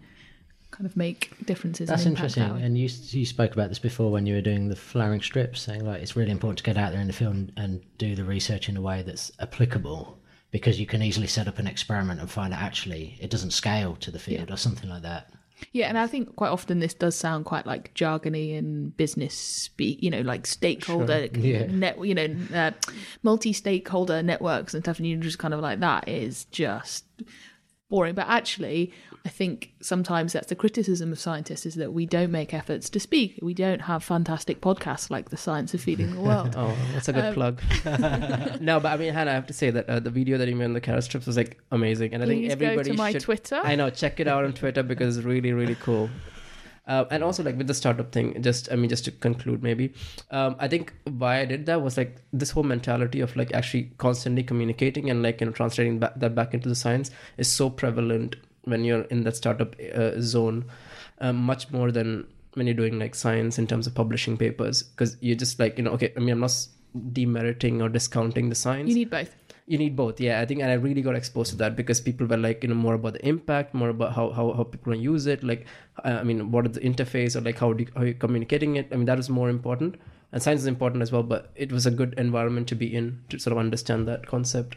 kind 0.73 0.87
of 0.87 0.97
make 0.97 1.31
differences. 1.47 1.89
That's 1.89 2.07
interesting. 2.07 2.43
And 2.43 2.77
you 2.77 2.89
you 3.11 3.25
spoke 3.25 3.53
about 3.53 3.69
this 3.69 3.79
before 3.79 4.11
when 4.11 4.27
you 4.27 4.35
were 4.35 4.41
doing 4.41 4.69
the 4.69 4.75
flowering 4.77 5.23
strips, 5.23 5.61
saying 5.63 5.85
like 5.85 6.03
it's 6.03 6.17
really 6.17 6.33
important 6.33 6.59
to 6.59 6.65
get 6.65 6.77
out 6.77 6.91
there 6.91 7.01
in 7.01 7.07
the 7.07 7.13
field 7.13 7.35
and, 7.35 7.53
and 7.57 7.81
do 7.99 8.17
the 8.17 8.25
research 8.25 8.69
in 8.69 8.77
a 8.77 8.81
way 8.83 9.03
that's 9.03 9.31
applicable 9.39 10.19
because 10.51 10.81
you 10.81 10.87
can 10.87 11.01
easily 11.03 11.27
set 11.29 11.47
up 11.47 11.59
an 11.59 11.67
experiment 11.67 12.21
and 12.21 12.31
find 12.31 12.53
out 12.53 12.61
actually 12.61 13.17
it 13.21 13.31
doesn't 13.31 13.53
scale 13.53 13.97
to 13.97 14.11
the 14.11 14.19
field 14.19 14.51
or 14.51 14.57
something 14.57 14.91
like 14.91 15.03
that. 15.03 15.31
Yeah, 15.71 15.87
and 15.87 15.97
I 15.97 16.09
think 16.09 16.35
quite 16.35 16.49
often 16.49 16.81
this 16.81 16.93
does 16.93 17.15
sound 17.15 17.45
quite 17.45 17.67
like 17.67 17.95
jargony 17.95 18.59
and 18.59 18.97
business 18.97 19.33
speak, 19.33 20.03
you 20.03 20.11
know, 20.11 20.23
like 20.23 20.45
stakeholder 20.45 21.29
Yeah. 21.33 21.67
net, 21.67 22.05
you 22.05 22.15
know, 22.17 22.37
uh, 22.53 22.73
multi-stakeholder 23.23 24.23
networks 24.23 24.75
and 24.75 24.83
stuff, 24.83 24.99
and 24.99 25.07
you're 25.07 25.21
just 25.21 25.39
kind 25.39 25.55
of 25.55 25.61
like 25.61 25.81
that 25.81 26.09
is 26.09 26.47
just 26.47 27.05
boring. 27.93 28.15
But 28.17 28.27
actually, 28.27 28.93
I 29.25 29.29
think 29.29 29.71
sometimes 29.81 30.33
that's 30.33 30.49
the 30.49 30.57
criticism 30.57 31.13
of 31.13 31.21
scientists 31.21 31.65
is 31.67 31.77
that 31.77 31.93
we 31.93 32.07
don't 32.07 32.33
make 32.33 32.53
efforts 32.53 32.91
to 32.91 32.99
speak. 32.99 33.39
We 33.41 33.55
don't 33.55 33.83
have 33.83 34.03
fantastic 34.03 34.61
podcasts 34.61 35.11
like 35.11 35.29
the 35.31 35.37
Science 35.37 35.75
of 35.75 35.81
Feeding 35.81 36.13
the 36.17 36.21
World. 36.21 36.55
Oh, 36.63 36.75
that's 36.93 37.09
a 37.09 37.13
good 37.13 37.27
Um, 37.27 37.35
plug. 37.35 37.63
no, 38.61 38.81
but 38.81 38.93
I 38.93 38.97
mean, 38.97 39.13
Hannah, 39.15 39.31
I 39.31 39.35
have 39.35 39.47
to 39.47 39.53
say 39.53 39.71
that 39.71 39.89
uh, 39.89 40.01
the 40.01 40.11
video 40.11 40.39
that 40.39 40.49
you 40.49 40.57
made 40.57 40.65
on 40.65 40.73
the 40.73 40.81
carrot 40.81 41.05
strips 41.05 41.27
was 41.27 41.37
like 41.37 41.59
amazing, 41.71 42.15
and 42.15 42.23
I 42.23 42.27
think 42.27 42.51
everybody 42.51 42.77
go 42.91 42.95
to 42.97 42.99
my 42.99 43.13
should. 43.13 43.23
Twitter. 43.23 43.61
I 43.63 43.77
know, 43.77 43.91
check 43.91 44.19
it 44.19 44.27
out 44.27 44.45
on 44.45 44.53
Twitter 44.55 44.83
because 44.83 45.17
it's 45.17 45.25
really, 45.27 45.53
really 45.53 45.77
cool. 45.77 46.11
Uh, 46.93 47.05
and 47.11 47.25
also, 47.27 47.43
like 47.43 47.57
with 47.57 47.69
the 47.73 47.75
startup 47.75 48.13
thing, 48.13 48.43
just 48.43 48.71
I 48.71 48.77
mean, 48.77 48.91
just 48.91 49.05
to 49.07 49.13
conclude, 49.27 49.63
maybe, 49.63 49.95
um, 50.31 50.57
I 50.59 50.69
think 50.69 50.93
why 51.05 51.41
I 51.41 51.47
did 51.53 51.65
that 51.67 51.81
was 51.81 51.97
like 51.97 52.17
this 52.33 52.51
whole 52.51 52.65
mentality 52.65 53.21
of 53.21 53.35
like 53.35 53.55
actually 53.61 53.85
constantly 54.07 54.43
communicating 54.43 55.09
and 55.09 55.23
like 55.23 55.41
you 55.41 55.47
know 55.47 55.53
translating 55.53 55.99
back, 56.01 56.13
that 56.17 56.35
back 56.35 56.53
into 56.53 56.69
the 56.69 56.75
science 56.75 57.11
is 57.39 57.51
so 57.61 57.71
prevalent 57.71 58.37
when 58.65 58.85
you're 58.85 59.05
in 59.17 59.25
that 59.25 59.37
startup 59.37 59.75
uh, 59.95 60.21
zone, 60.21 60.65
um, 61.21 61.37
much 61.37 61.71
more 61.71 61.91
than 61.91 62.27
when 62.55 62.67
you're 62.67 62.77
doing 62.83 62.99
like 62.99 63.15
science 63.15 63.59
in 63.59 63.67
terms 63.67 63.87
of 63.87 63.95
publishing 63.95 64.37
papers 64.37 64.83
because 64.83 65.17
you're 65.21 65.37
just 65.37 65.59
like 65.59 65.79
you 65.79 65.85
know 65.85 65.93
okay 65.93 66.13
i 66.17 66.21
mean 66.21 66.31
i'm 66.31 66.41
not 66.41 66.67
demeriting 67.13 67.81
or 67.81 67.89
discounting 67.89 68.51
the 68.51 68.55
science 68.55 68.89
You 68.89 68.95
need 68.95 69.11
both. 69.11 69.35
You 69.67 69.79
need 69.79 69.95
both 69.95 70.21
yeah 70.21 70.41
i 70.41 70.47
think 70.47 70.61
and 70.61 70.71
i 70.71 70.75
really 70.75 71.03
got 71.03 71.15
exposed 71.15 71.51
to 71.51 71.57
that 71.57 71.77
because 71.77 72.01
people 72.01 72.27
were 72.27 72.37
like 72.37 72.63
you 72.63 72.69
know 72.69 72.75
more 72.75 72.95
about 72.95 73.13
the 73.13 73.27
impact 73.27 73.75
more 73.75 73.91
about 73.91 74.13
how 74.13 74.31
how, 74.31 74.53
how 74.53 74.65
people 74.65 74.95
use 74.95 75.27
it 75.27 75.43
like 75.45 75.67
uh, 76.05 76.19
i 76.21 76.23
mean 76.23 76.51
what 76.51 76.67
is 76.67 76.73
the 76.73 76.81
interface 76.81 77.37
or 77.37 77.41
like 77.41 77.59
how, 77.59 77.73
do 77.73 77.85
you, 77.85 77.91
how 77.97 78.03
you're 78.03 78.15
communicating 78.15 78.77
it? 78.77 78.89
I 78.93 78.97
mean 78.97 79.07
that 79.07 79.19
is 79.19 79.29
more 79.31 79.49
important 79.49 79.97
and 80.33 80.43
science 80.43 80.61
is 80.63 80.67
important 80.67 81.03
as 81.03 81.13
well 81.13 81.23
but 81.23 81.51
it 81.55 81.71
was 81.71 81.87
a 81.87 81.91
good 81.91 82.15
environment 82.19 82.67
to 82.69 82.75
be 82.75 82.95
in 82.95 83.23
to 83.29 83.39
sort 83.39 83.53
of 83.53 83.59
understand 83.59 84.09
that 84.09 84.27
concept 84.27 84.77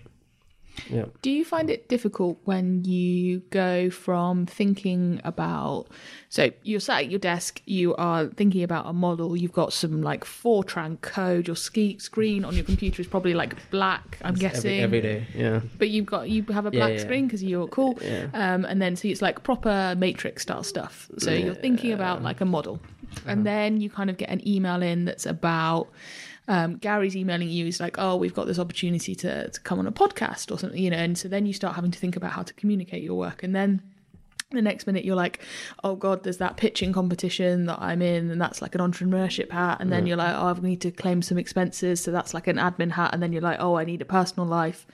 yeah 0.89 1.05
Do 1.21 1.29
you 1.31 1.45
find 1.45 1.69
it 1.69 1.87
difficult 1.89 2.37
when 2.45 2.83
you 2.83 3.39
go 3.49 3.89
from 3.89 4.45
thinking 4.45 5.21
about 5.23 5.87
so 6.29 6.51
you're 6.63 6.79
sat 6.81 7.03
at 7.03 7.09
your 7.11 7.19
desk, 7.19 7.61
you 7.65 7.95
are 7.95 8.27
thinking 8.27 8.63
about 8.63 8.87
a 8.87 8.93
model, 8.93 9.37
you've 9.37 9.53
got 9.53 9.71
some 9.73 10.01
like 10.01 10.23
Fortran 10.25 10.99
code, 11.01 11.47
your 11.47 11.55
ski 11.55 11.97
screen 11.99 12.43
on 12.43 12.55
your 12.55 12.65
computer 12.65 13.01
is 13.01 13.07
probably 13.07 13.33
like 13.33 13.69
black, 13.71 14.17
I'm 14.21 14.35
guessing. 14.35 14.81
every, 14.81 14.99
every 14.99 15.01
day 15.01 15.27
yeah 15.33 15.61
But 15.77 15.89
you've 15.89 16.05
got 16.05 16.29
you 16.29 16.43
have 16.51 16.65
a 16.65 16.71
Yeah, 16.71 16.79
black 16.79 16.93
yeah. 16.97 17.01
screen 17.05 17.27
because 17.27 17.43
you're 17.43 17.67
cool. 17.67 17.97
Yeah. 18.01 18.27
Um, 18.33 18.65
and 18.65 18.81
then 18.81 18.95
so 18.95 19.07
it's 19.07 19.21
like 19.21 19.43
proper 19.43 19.95
matrix 19.97 20.41
style 20.43 20.63
stuff. 20.63 21.09
So 21.17 21.31
you're 21.31 21.55
thinking 21.55 21.93
about 21.93 22.21
like 22.21 22.41
a 22.41 22.45
model. 22.45 22.79
Uh-huh. 22.83 23.29
And 23.31 23.45
then 23.45 23.79
you 23.81 23.89
kind 23.89 24.09
of 24.09 24.17
get 24.17 24.29
an 24.29 24.45
email 24.47 24.81
in 24.81 25.05
that's 25.05 25.25
about 25.25 25.87
um, 26.47 26.77
Gary's 26.77 27.15
emailing 27.15 27.49
you. 27.49 27.65
He's 27.65 27.79
like, 27.79 27.95
"Oh, 27.97 28.15
we've 28.15 28.33
got 28.33 28.47
this 28.47 28.59
opportunity 28.59 29.15
to 29.15 29.49
to 29.49 29.59
come 29.61 29.79
on 29.79 29.87
a 29.87 29.91
podcast 29.91 30.51
or 30.51 30.59
something," 30.59 30.81
you 30.81 30.89
know. 30.89 30.97
And 30.97 31.17
so 31.17 31.27
then 31.27 31.45
you 31.45 31.53
start 31.53 31.75
having 31.75 31.91
to 31.91 31.99
think 31.99 32.15
about 32.15 32.31
how 32.31 32.43
to 32.43 32.53
communicate 32.53 33.03
your 33.03 33.15
work, 33.15 33.43
and 33.43 33.55
then 33.55 33.81
the 34.51 34.61
next 34.61 34.85
minute 34.85 35.03
you're 35.03 35.15
like, 35.15 35.39
"Oh 35.83 35.95
God, 35.95 36.23
there's 36.23 36.37
that 36.37 36.57
pitching 36.57 36.93
competition 36.93 37.65
that 37.65 37.81
I'm 37.81 38.01
in, 38.01 38.29
and 38.29 38.39
that's 38.39 38.61
like 38.61 38.75
an 38.75 38.81
entrepreneurship 38.81 39.51
hat." 39.51 39.77
And 39.79 39.91
then 39.91 40.05
you're 40.05 40.17
like, 40.17 40.35
"Oh, 40.35 40.47
I 40.47 40.59
need 40.59 40.81
to 40.81 40.91
claim 40.91 41.21
some 41.21 41.37
expenses, 41.37 42.01
so 42.01 42.11
that's 42.11 42.33
like 42.33 42.47
an 42.47 42.57
admin 42.57 42.91
hat." 42.91 43.13
And 43.13 43.23
then 43.23 43.33
you're 43.33 43.41
like, 43.41 43.57
"Oh, 43.59 43.77
I 43.77 43.83
need 43.83 44.01
a 44.01 44.05
personal 44.05 44.47
life." 44.47 44.85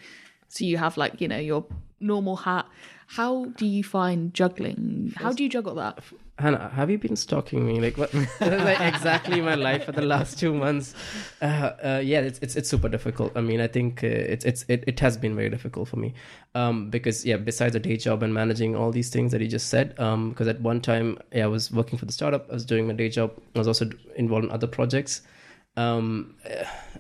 So 0.47 0.66
you 0.66 0.78
have 0.78 0.97
like 0.97 1.20
you 1.22 1.28
know 1.28 1.38
your 1.38 1.66
normal 1.99 2.38
hat. 2.38 2.66
How 3.08 3.45
do 3.58 3.66
you 3.66 3.84
find 3.84 4.34
juggling? 4.34 5.14
How 5.18 5.34
do 5.34 5.43
you 5.43 5.49
juggle 5.49 5.76
that? 5.76 5.99
Hannah, 6.42 6.70
have 6.70 6.89
you 6.89 6.98
been 6.98 7.16
stalking 7.16 7.66
me? 7.66 7.80
Like 7.80 7.98
what? 7.98 8.14
like 8.42 8.82
exactly 8.82 9.42
my 9.42 9.56
life 9.56 9.86
for 9.86 9.92
the 9.92 10.02
last 10.02 10.39
two 10.39 10.54
months. 10.54 10.94
Uh, 11.42 11.46
uh, 11.46 12.02
yeah, 12.04 12.20
it's, 12.20 12.39
it's 12.39 12.56
it's 12.56 12.70
super 12.70 12.89
difficult. 12.89 13.32
I 13.36 13.42
mean, 13.42 13.62
I 13.62 13.68
think 13.68 14.04
uh, 14.04 14.08
it's 14.08 14.44
it's 14.44 14.66
it, 14.68 14.84
it 14.88 15.00
has 15.00 15.18
been 15.18 15.36
very 15.36 15.50
difficult 15.50 15.88
for 15.88 15.98
me, 15.98 16.14
um, 16.56 16.89
because 16.89 17.26
yeah, 17.26 17.38
besides 17.38 17.76
a 17.76 17.80
day 17.80 17.96
job 17.96 18.24
and 18.24 18.34
managing 18.34 18.76
all 18.76 18.92
these 18.92 19.10
things 19.10 19.32
that 19.32 19.42
you 19.42 19.48
just 19.48 19.70
said, 19.70 19.98
um, 20.00 20.30
because 20.32 20.48
at 20.48 20.60
one 20.62 20.82
time 20.82 21.18
yeah, 21.32 21.46
I 21.46 21.48
was 21.48 21.72
working 21.72 22.00
for 22.00 22.06
the 22.06 22.12
startup, 22.14 22.50
I 22.50 22.54
was 22.54 22.66
doing 22.66 22.88
my 22.88 22.94
day 22.94 23.10
job, 23.10 23.32
I 23.56 23.60
was 23.60 23.68
also 23.68 23.89
involved 24.16 24.46
in 24.46 24.52
other 24.52 24.68
projects. 24.68 25.22
Um, 25.78 26.36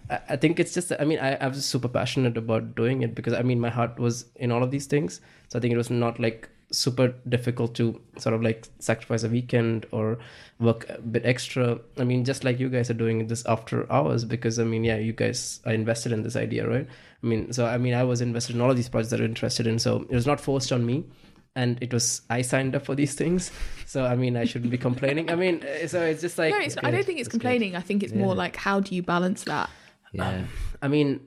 I, 0.09 0.19
I 0.29 0.35
think 0.37 0.59
it's 0.59 0.73
just 0.73 0.93
I 0.99 1.03
mean 1.03 1.19
I, 1.19 1.35
I 1.35 1.47
was 1.47 1.65
super 1.65 1.87
passionate 1.89 2.37
about 2.37 2.75
doing 2.75 3.01
it 3.01 3.15
because 3.15 3.33
I 3.33 3.41
mean 3.41 3.59
my 3.59 3.69
heart 3.69 3.99
was 3.99 4.25
in 4.35 4.51
all 4.51 4.63
of 4.63 4.71
these 4.71 4.85
things, 4.85 5.19
so 5.49 5.57
I 5.57 5.61
think 5.61 5.73
it 5.73 5.77
was 5.77 5.89
not 5.89 6.19
like 6.19 6.47
super 6.71 7.13
difficult 7.27 7.75
to 7.75 7.99
sort 8.17 8.33
of 8.33 8.41
like 8.41 8.67
sacrifice 8.79 9.23
a 9.23 9.29
weekend 9.29 9.85
or 9.91 10.17
work 10.59 10.87
a 10.89 10.99
bit 11.01 11.25
extra. 11.25 11.79
I 11.97 12.03
mean, 12.03 12.23
just 12.25 12.43
like 12.43 12.59
you 12.59 12.69
guys 12.69 12.89
are 12.89 12.93
doing 12.95 13.27
this 13.27 13.45
after 13.45 13.91
hours, 13.91 14.23
because 14.25 14.57
I 14.59 14.63
mean, 14.63 14.83
yeah, 14.83 14.97
you 14.97 15.13
guys 15.13 15.59
are 15.65 15.73
invested 15.73 16.11
in 16.11 16.23
this 16.23 16.35
idea, 16.35 16.67
right? 16.67 16.87
I 17.23 17.27
mean, 17.27 17.51
so 17.53 17.65
I 17.65 17.77
mean, 17.77 17.93
I 17.93 18.03
was 18.03 18.21
invested 18.21 18.55
in 18.55 18.61
all 18.61 18.71
of 18.71 18.75
these 18.77 18.89
projects 18.89 19.11
that 19.11 19.19
I'm 19.19 19.25
interested 19.25 19.67
in, 19.67 19.79
so 19.79 20.05
it 20.09 20.15
was 20.15 20.25
not 20.25 20.39
forced 20.39 20.71
on 20.71 20.85
me. 20.85 21.05
And 21.53 21.77
it 21.83 21.93
was 21.93 22.21
I 22.29 22.43
signed 22.43 22.75
up 22.77 22.85
for 22.85 22.95
these 22.95 23.13
things, 23.13 23.51
so 23.85 24.05
I 24.05 24.15
mean 24.15 24.37
I 24.37 24.45
shouldn't 24.45 24.71
be 24.71 24.77
complaining. 24.77 25.29
I 25.29 25.35
mean, 25.35 25.61
uh, 25.63 25.85
so 25.87 26.01
it's 26.01 26.21
just 26.21 26.37
like 26.37 26.53
no, 26.53 26.59
it's, 26.59 26.77
I 26.81 26.91
don't 26.91 27.03
think 27.05 27.19
it's 27.19 27.27
That's 27.27 27.33
good. 27.33 27.41
complaining. 27.41 27.75
I 27.75 27.81
think 27.81 28.03
it's 28.03 28.13
more 28.13 28.33
like 28.33 28.55
how 28.55 28.79
do 28.79 28.95
you 28.95 29.03
balance 29.03 29.43
that, 29.43 29.69
Yeah. 30.13 30.45
I 30.81 30.87
mean, 30.87 31.19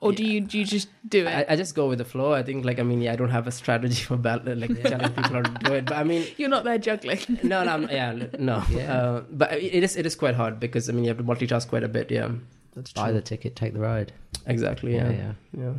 or 0.00 0.12
do 0.12 0.24
you 0.24 0.40
do 0.40 0.58
you 0.58 0.64
just 0.64 0.88
do 1.08 1.26
it? 1.26 1.28
I, 1.48 1.52
I 1.52 1.56
just 1.56 1.74
go 1.74 1.88
with 1.88 1.98
the 1.98 2.04
flow. 2.04 2.32
I 2.32 2.42
think 2.42 2.64
like 2.64 2.78
I 2.78 2.82
mean, 2.82 3.00
yeah, 3.00 3.12
I 3.12 3.16
don't 3.16 3.30
have 3.30 3.46
a 3.46 3.50
strategy 3.52 4.02
for 4.08 4.16
bal- 4.16 4.42
like 4.44 4.82
telling 4.82 5.08
people 5.12 5.22
how 5.32 5.42
to 5.42 5.50
do 5.64 5.74
it, 5.74 5.84
but 5.86 5.96
I 5.96 6.04
mean, 6.04 6.26
You're 6.36 6.48
not 6.48 6.64
there 6.64 6.78
juggling. 6.78 7.18
no, 7.42 7.62
no, 7.64 7.70
I'm- 7.70 7.88
yeah, 7.90 8.12
no. 8.38 8.62
Yeah. 8.70 8.92
Uh, 8.94 9.22
but 9.30 9.52
it 9.52 9.82
is 9.84 9.96
it 9.96 10.06
is 10.06 10.14
quite 10.16 10.34
hard 10.34 10.58
because 10.60 10.88
I 10.88 10.92
mean 10.92 11.04
you 11.04 11.08
have 11.08 11.18
to 11.18 11.24
multitask 11.24 11.68
quite 11.68 11.82
a 11.84 11.88
bit. 11.88 12.10
Yeah, 12.10 12.30
That's 12.74 12.92
Buy 12.92 13.06
true. 13.10 13.14
the 13.14 13.22
ticket, 13.22 13.56
take 13.56 13.72
the 13.74 13.80
ride. 13.80 14.12
exactly. 14.46 14.94
Yeah, 14.94 15.10
Yeah, 15.10 15.16
yeah. 15.56 15.62
yeah. 15.64 15.72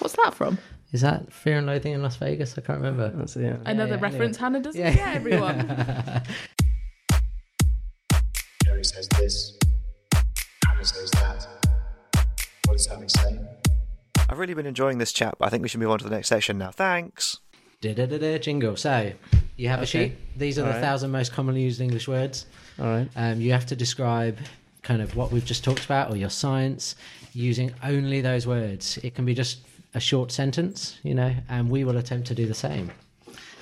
What's 0.00 0.16
that 0.16 0.34
from? 0.34 0.58
Is 0.92 1.02
that 1.02 1.32
Fear 1.32 1.58
and 1.58 1.66
Loathing 1.68 1.92
in 1.92 2.02
Las 2.02 2.16
Vegas? 2.16 2.58
I 2.58 2.62
can't 2.62 2.78
remember. 2.80 3.10
That's 3.10 3.36
yeah. 3.36 3.58
Another 3.64 3.94
yeah, 3.94 4.00
reference 4.00 4.36
Hannah 4.38 4.60
doesn't 4.60 4.80
Yeah. 4.80 4.92
get 4.94 5.14
everyone. 5.16 5.58
Jerry 8.64 8.84
says 8.84 9.08
this. 9.18 9.58
Hannah 10.66 10.84
says 10.84 11.10
that. 11.12 11.46
What 12.80 12.98
does 12.98 13.14
Hannah 13.18 13.36
say? 13.36 13.38
I've 14.30 14.38
really 14.38 14.54
been 14.54 14.64
enjoying 14.64 14.96
this 14.96 15.12
chat, 15.12 15.34
but 15.38 15.44
I 15.44 15.48
think 15.50 15.62
we 15.62 15.68
should 15.68 15.80
move 15.80 15.90
on 15.90 15.98
to 15.98 16.04
the 16.04 16.10
next 16.10 16.28
section 16.28 16.56
now. 16.56 16.70
Thanks. 16.70 17.36
Da-da-da-da, 17.82 18.38
jingle. 18.38 18.74
So, 18.76 19.12
you 19.58 19.68
have 19.68 19.82
a 19.82 19.86
sheet. 19.86 20.14
These 20.38 20.58
are 20.58 20.62
the 20.62 20.68
Alright. 20.68 20.82
thousand 20.82 21.10
most 21.10 21.30
commonly 21.30 21.60
used 21.60 21.82
English 21.82 22.08
words. 22.08 22.46
All 22.78 22.86
right. 22.86 23.08
Um, 23.16 23.38
you 23.38 23.52
have 23.52 23.66
to 23.66 23.76
describe 23.76 24.38
kind 24.82 25.02
of 25.02 25.14
what 25.14 25.30
we've 25.30 25.44
just 25.44 25.62
talked 25.62 25.84
about 25.84 26.10
or 26.10 26.16
your 26.16 26.30
science 26.30 26.96
using 27.34 27.70
only 27.84 28.22
those 28.22 28.46
words. 28.46 28.98
It 29.02 29.14
can 29.14 29.26
be 29.26 29.34
just 29.34 29.58
a 29.92 30.00
short 30.00 30.32
sentence, 30.32 30.98
you 31.02 31.14
know, 31.14 31.34
and 31.50 31.68
we 31.68 31.84
will 31.84 31.98
attempt 31.98 32.28
to 32.28 32.34
do 32.34 32.46
the 32.46 32.54
same. 32.54 32.90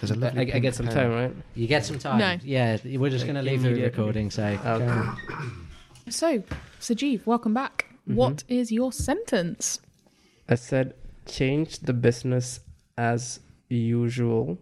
There's 0.01 0.13
a 0.13 0.15
I, 0.15 0.19
lovely 0.19 0.53
I 0.53 0.61
get 0.61 0.77
some 0.77 0.87
time, 0.87 1.11
right? 1.11 1.35
You 1.57 1.67
get 1.67 1.85
some 1.85 1.99
time. 1.99 2.19
No. 2.19 2.37
Yeah, 2.45 2.77
we're 2.85 3.11
just 3.11 3.25
going 3.25 3.35
to 3.35 3.43
leave 3.43 3.63
the 3.63 3.75
recording. 3.83 4.31
So, 4.31 4.45
Okay. 4.65 5.09
so, 6.09 6.45
Sajeev, 6.81 7.27
welcome 7.27 7.53
back. 7.53 7.88
What 8.09 8.37
mm-hmm. 8.39 8.55
is 8.55 8.73
your 8.73 8.93
sentence? 8.93 9.81
I 10.49 10.55
said 10.55 10.95
change 11.27 11.81
the 11.81 11.93
business 11.93 12.61
as 12.97 13.41
usual 13.69 14.59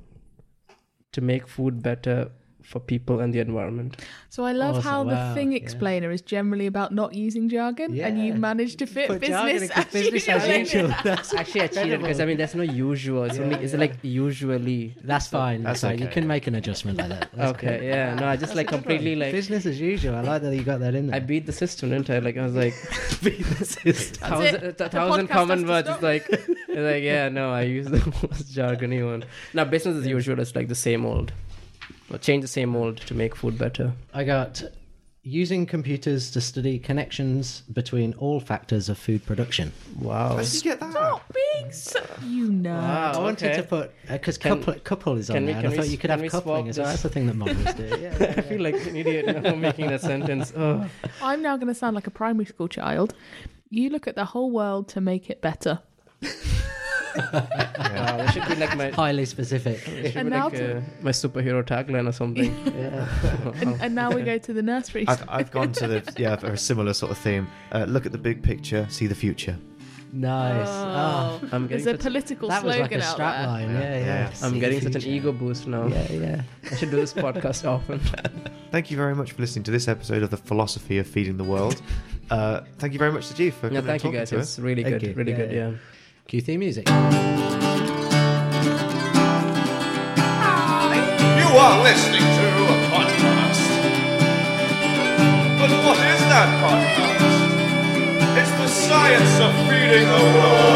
to 1.12 1.20
make 1.20 1.46
food 1.46 1.82
better 1.82 2.30
for 2.66 2.80
people 2.80 3.20
and 3.20 3.32
the 3.32 3.38
environment. 3.38 3.96
So 4.28 4.44
I 4.44 4.52
love 4.52 4.76
Awesome. 4.76 4.82
how 4.90 5.04
the 5.04 5.14
Wow, 5.14 5.34
thing 5.34 5.52
yeah. 5.52 5.58
explainer 5.58 6.10
is 6.10 6.20
generally 6.20 6.66
about 6.66 6.92
not 6.92 7.14
using 7.14 7.48
jargon, 7.48 7.98
and 8.00 8.18
you 8.18 8.32
Yeah. 8.32 8.34
managed 8.48 8.78
to 8.80 8.86
fit 8.86 9.06
Put 9.08 9.20
business, 9.20 9.38
jargon 9.38 9.62
in 9.62 9.68
'cause 9.68 9.86
as 9.86 9.92
business 9.92 10.28
as 10.28 10.48
usual. 10.48 10.58
usual. 10.58 10.88
That's, 11.04 11.32
Actually, 11.34 11.62
I 11.62 11.66
cheated 11.68 12.00
because 12.00 12.20
I 12.20 12.24
mean 12.26 12.36
there's 12.36 12.54
no 12.54 12.62
usual. 12.64 13.24
It's 13.24 13.38
only 13.38 13.56
it's 13.64 13.74
like 13.74 13.94
usually. 14.02 14.94
that's 15.04 15.28
fine. 15.28 15.62
That's 15.62 15.80
That's 15.82 15.92
fine. 15.92 16.00
You 16.04 16.08
can 16.12 16.26
make 16.26 16.46
an 16.48 16.54
adjustment 16.56 16.98
like 16.98 17.08
that. 17.10 17.28
That's 17.34 17.52
Okay, 17.52 17.78
good. 17.78 17.84
yeah. 17.84 18.14
No, 18.14 18.26
I 18.26 18.36
just 18.36 18.54
like 18.56 18.68
completely 18.68 19.14
like 19.16 19.32
Business 19.32 19.64
as 19.66 19.80
usual. 19.80 20.14
I 20.16 20.22
like 20.22 20.42
that 20.42 20.54
you 20.54 20.62
got 20.64 20.80
that 20.80 20.94
in 20.94 21.06
there. 21.06 21.16
I 21.16 21.20
beat 21.20 21.46
the 21.46 21.52
system, 21.52 21.90
didn't 21.90 22.10
I? 22.10 22.18
Like 22.18 22.36
I 22.36 22.44
was 22.44 22.54
like 22.54 22.74
That's 23.22 23.74
thousand, 24.18 24.54
it. 24.56 24.62
a 24.64 24.72
The 24.72 24.88
thousand 24.88 25.28
podcast 25.28 25.32
common 25.32 25.58
has 25.58 25.64
to 25.66 25.70
words. 25.72 25.88
It's 25.88 26.02
like 26.02 26.26
it's 26.30 26.86
like 26.92 27.02
yeah, 27.04 27.28
no, 27.28 27.52
I 27.52 27.62
use 27.62 27.86
the 27.86 27.98
most 28.22 28.52
jargony 28.54 29.04
one. 29.08 29.24
Now 29.54 29.64
business 29.64 29.96
as 29.96 30.06
usual 30.06 30.38
is 30.40 30.54
like 30.54 30.68
the 30.68 30.74
same 30.74 31.04
old. 31.06 31.32
Or 32.10 32.18
change 32.18 32.42
the 32.42 32.48
same 32.48 32.70
mold 32.70 32.98
to 32.98 33.14
make 33.14 33.34
food 33.34 33.58
better. 33.58 33.92
I 34.14 34.24
got 34.24 34.62
using 35.26 35.66
computers 35.66 36.30
to 36.30 36.40
study 36.40 36.78
connections 36.78 37.62
between 37.72 38.14
all 38.14 38.38
factors 38.38 38.88
of 38.88 38.96
food 38.96 39.26
production. 39.26 39.72
Wow. 39.98 40.36
How 40.36 40.36
did 40.36 40.54
you 40.54 40.60
get 40.62 40.78
that? 40.78 40.92
Stop 40.92 41.34
being 41.34 41.72
so 41.72 42.00
you 42.22 42.48
know. 42.52 42.76
Wow. 42.76 43.12
I 43.12 43.18
wanted 43.18 43.50
okay. 43.50 43.56
to 43.56 43.62
put 43.64 43.90
uh, 44.08 44.12
because 44.12 44.38
Can- 44.38 44.62
couple, 44.62 44.80
couple 44.80 45.16
is 45.16 45.28
on 45.28 45.44
we- 45.44 45.46
there. 45.46 45.56
and 45.56 45.66
I 45.66 45.70
we 45.70 45.76
thought 45.76 45.88
you 45.88 45.98
could 45.98 46.10
have 46.10 46.20
coupling 46.30 46.66
swap 46.66 46.68
as 46.68 46.78
well. 46.78 46.86
That's 46.86 47.02
the 47.02 47.08
thing 47.08 47.26
that 47.26 47.34
models 47.34 47.74
do. 47.74 47.86
Yeah, 48.00 48.34
I 48.36 48.40
feel 48.42 48.60
like 48.60 48.74
an 48.86 48.94
idiot 48.94 49.44
for 49.44 49.56
making 49.56 49.88
that 49.88 50.00
sentence. 50.00 50.52
Oh. 50.56 50.88
I'm 51.20 51.42
now 51.42 51.56
going 51.56 51.68
to 51.68 51.74
sound 51.74 51.94
like 51.96 52.06
a 52.06 52.10
primary 52.10 52.46
school 52.46 52.68
child. 52.68 53.14
You 53.68 53.90
look 53.90 54.06
at 54.06 54.14
the 54.14 54.24
whole 54.24 54.50
world 54.50 54.88
to 54.90 55.00
make 55.00 55.28
it 55.28 55.40
better. 55.42 55.80
Wow, 57.16 58.16
that 58.18 58.32
should 58.32 58.46
be 58.48 58.54
like 58.56 58.76
my 58.76 58.90
highly 58.90 59.24
specific. 59.24 59.86
it 59.88 60.06
should 60.12 60.16
And 60.16 60.30
be 60.30 60.36
now 60.36 60.44
like 60.44 60.54
to- 60.58 60.76
uh, 60.78 60.80
my 61.00 61.10
superhero 61.10 61.62
tagline 61.64 62.08
or 62.08 62.12
something. 62.12 62.54
And, 63.62 63.80
and 63.80 63.94
now 63.94 64.10
we 64.10 64.22
go 64.22 64.38
to 64.38 64.52
the 64.52 64.62
nursery. 64.62 65.06
I've, 65.08 65.24
I've 65.28 65.50
gone 65.50 65.72
to 65.72 65.86
the 65.88 66.14
yeah 66.18 66.36
for 66.36 66.48
a 66.48 66.58
similar 66.58 66.92
sort 66.94 67.12
of 67.12 67.18
theme. 67.18 67.48
Uh, 67.72 67.84
look 67.88 68.06
at 68.06 68.12
the 68.12 68.18
big 68.18 68.42
picture, 68.42 68.86
see 68.90 69.06
the 69.06 69.14
future. 69.14 69.56
Nice. 70.12 70.66
Oh, 70.68 71.40
I'm 71.52 71.66
getting 71.66 71.84
There's 71.84 71.86
a 71.86 71.90
such, 71.92 72.00
political 72.00 72.48
that 72.48 72.62
was 72.64 72.78
like 72.78 72.92
a 72.92 72.98
out 72.98 73.12
strap 73.12 73.36
there. 73.38 73.46
line. 73.48 73.70
Yeah, 73.70 73.80
yeah. 73.80 74.04
Yeah. 74.04 74.32
I'm 74.42 74.52
See 74.52 74.60
getting 74.60 74.80
such 74.80 75.04
an 75.04 75.10
ego 75.10 75.32
boost 75.32 75.66
now. 75.66 75.88
Yeah, 75.88 76.12
yeah. 76.12 76.42
I 76.70 76.74
should 76.76 76.90
do 76.90 76.96
this 76.96 77.12
podcast 77.12 77.68
often. 77.74 78.00
Thank 78.70 78.90
you 78.90 78.96
very 78.96 79.14
much 79.14 79.32
for 79.32 79.42
listening 79.42 79.64
to 79.64 79.70
this 79.70 79.88
episode 79.88 80.22
of 80.22 80.30
the 80.30 80.36
philosophy 80.38 80.98
of 80.98 81.06
feeding 81.06 81.36
the 81.36 81.44
world. 81.44 81.82
Uh, 82.30 82.60
thank 82.78 82.92
you 82.92 82.98
very 82.98 83.12
much 83.12 83.28
to 83.28 83.34
G 83.34 83.50
for 83.50 83.66
yeah, 83.66 83.68
coming 83.68 83.76
and 83.78 83.86
thank 83.86 84.04
you 84.04 84.10
talking 84.10 84.20
guys. 84.20 84.30
to 84.30 84.38
It's 84.38 84.58
us. 84.58 84.58
really 84.58 84.82
Thank 84.84 85.00
good. 85.00 85.08
you. 85.08 85.14
Really 85.14 85.32
Yeah, 85.32 85.38
good. 85.38 85.52
yeah. 85.52 85.72
Yeah. 86.26 86.30
Cue 86.30 86.40
theme 86.40 86.60
music. 86.60 86.88
You 86.88 86.94
are 91.58 91.82
listening 91.82 92.20
to 92.20 92.46
a 92.64 92.76
podcast. 92.90 93.62
But 95.58 95.70
what 95.84 95.98
is 95.98 96.20
that 96.30 96.48
podcast? 96.62 97.16
It's 98.38 98.50
the 98.50 98.68
science 98.68 99.40
of 99.40 99.52
feeding 99.68 100.08
the 100.08 100.24
world. 100.34 100.74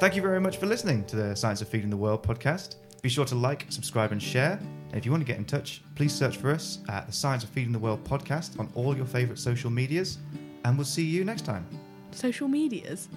Thank 0.00 0.16
you 0.16 0.22
very 0.22 0.40
much 0.40 0.56
for 0.56 0.66
listening 0.66 1.04
to 1.04 1.16
the 1.16 1.36
Science 1.36 1.62
of 1.62 1.68
Feeding 1.68 1.88
the 1.90 1.96
World 1.96 2.24
podcast. 2.24 2.74
Be 3.02 3.08
sure 3.08 3.24
to 3.26 3.36
like, 3.36 3.66
subscribe, 3.68 4.10
and 4.10 4.20
share. 4.20 4.58
And 4.88 4.96
if 4.96 5.04
you 5.04 5.12
want 5.12 5.20
to 5.20 5.26
get 5.26 5.38
in 5.38 5.44
touch, 5.44 5.82
please 5.94 6.12
search 6.12 6.38
for 6.38 6.50
us 6.50 6.78
at 6.88 7.06
the 7.06 7.12
Science 7.12 7.44
of 7.44 7.50
Feeding 7.50 7.70
the 7.72 7.78
World 7.78 8.02
podcast 8.02 8.58
on 8.58 8.68
all 8.74 8.96
your 8.96 9.06
favorite 9.06 9.38
social 9.38 9.70
medias. 9.70 10.18
And 10.64 10.76
we'll 10.76 10.84
see 10.84 11.04
you 11.04 11.24
next 11.24 11.42
time 11.44 11.66
Social 12.12 12.48
medias. 12.48 13.08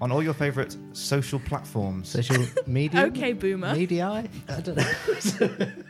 on 0.00 0.10
all 0.12 0.22
your 0.22 0.34
favorite 0.34 0.76
social 0.92 1.38
platforms. 1.40 2.08
Social 2.08 2.44
media. 2.66 3.06
Okay, 3.06 3.32
boomer. 3.32 3.74
Media. 3.74 4.24
I 4.48 4.60
don't 4.60 4.76
know. 4.76 5.72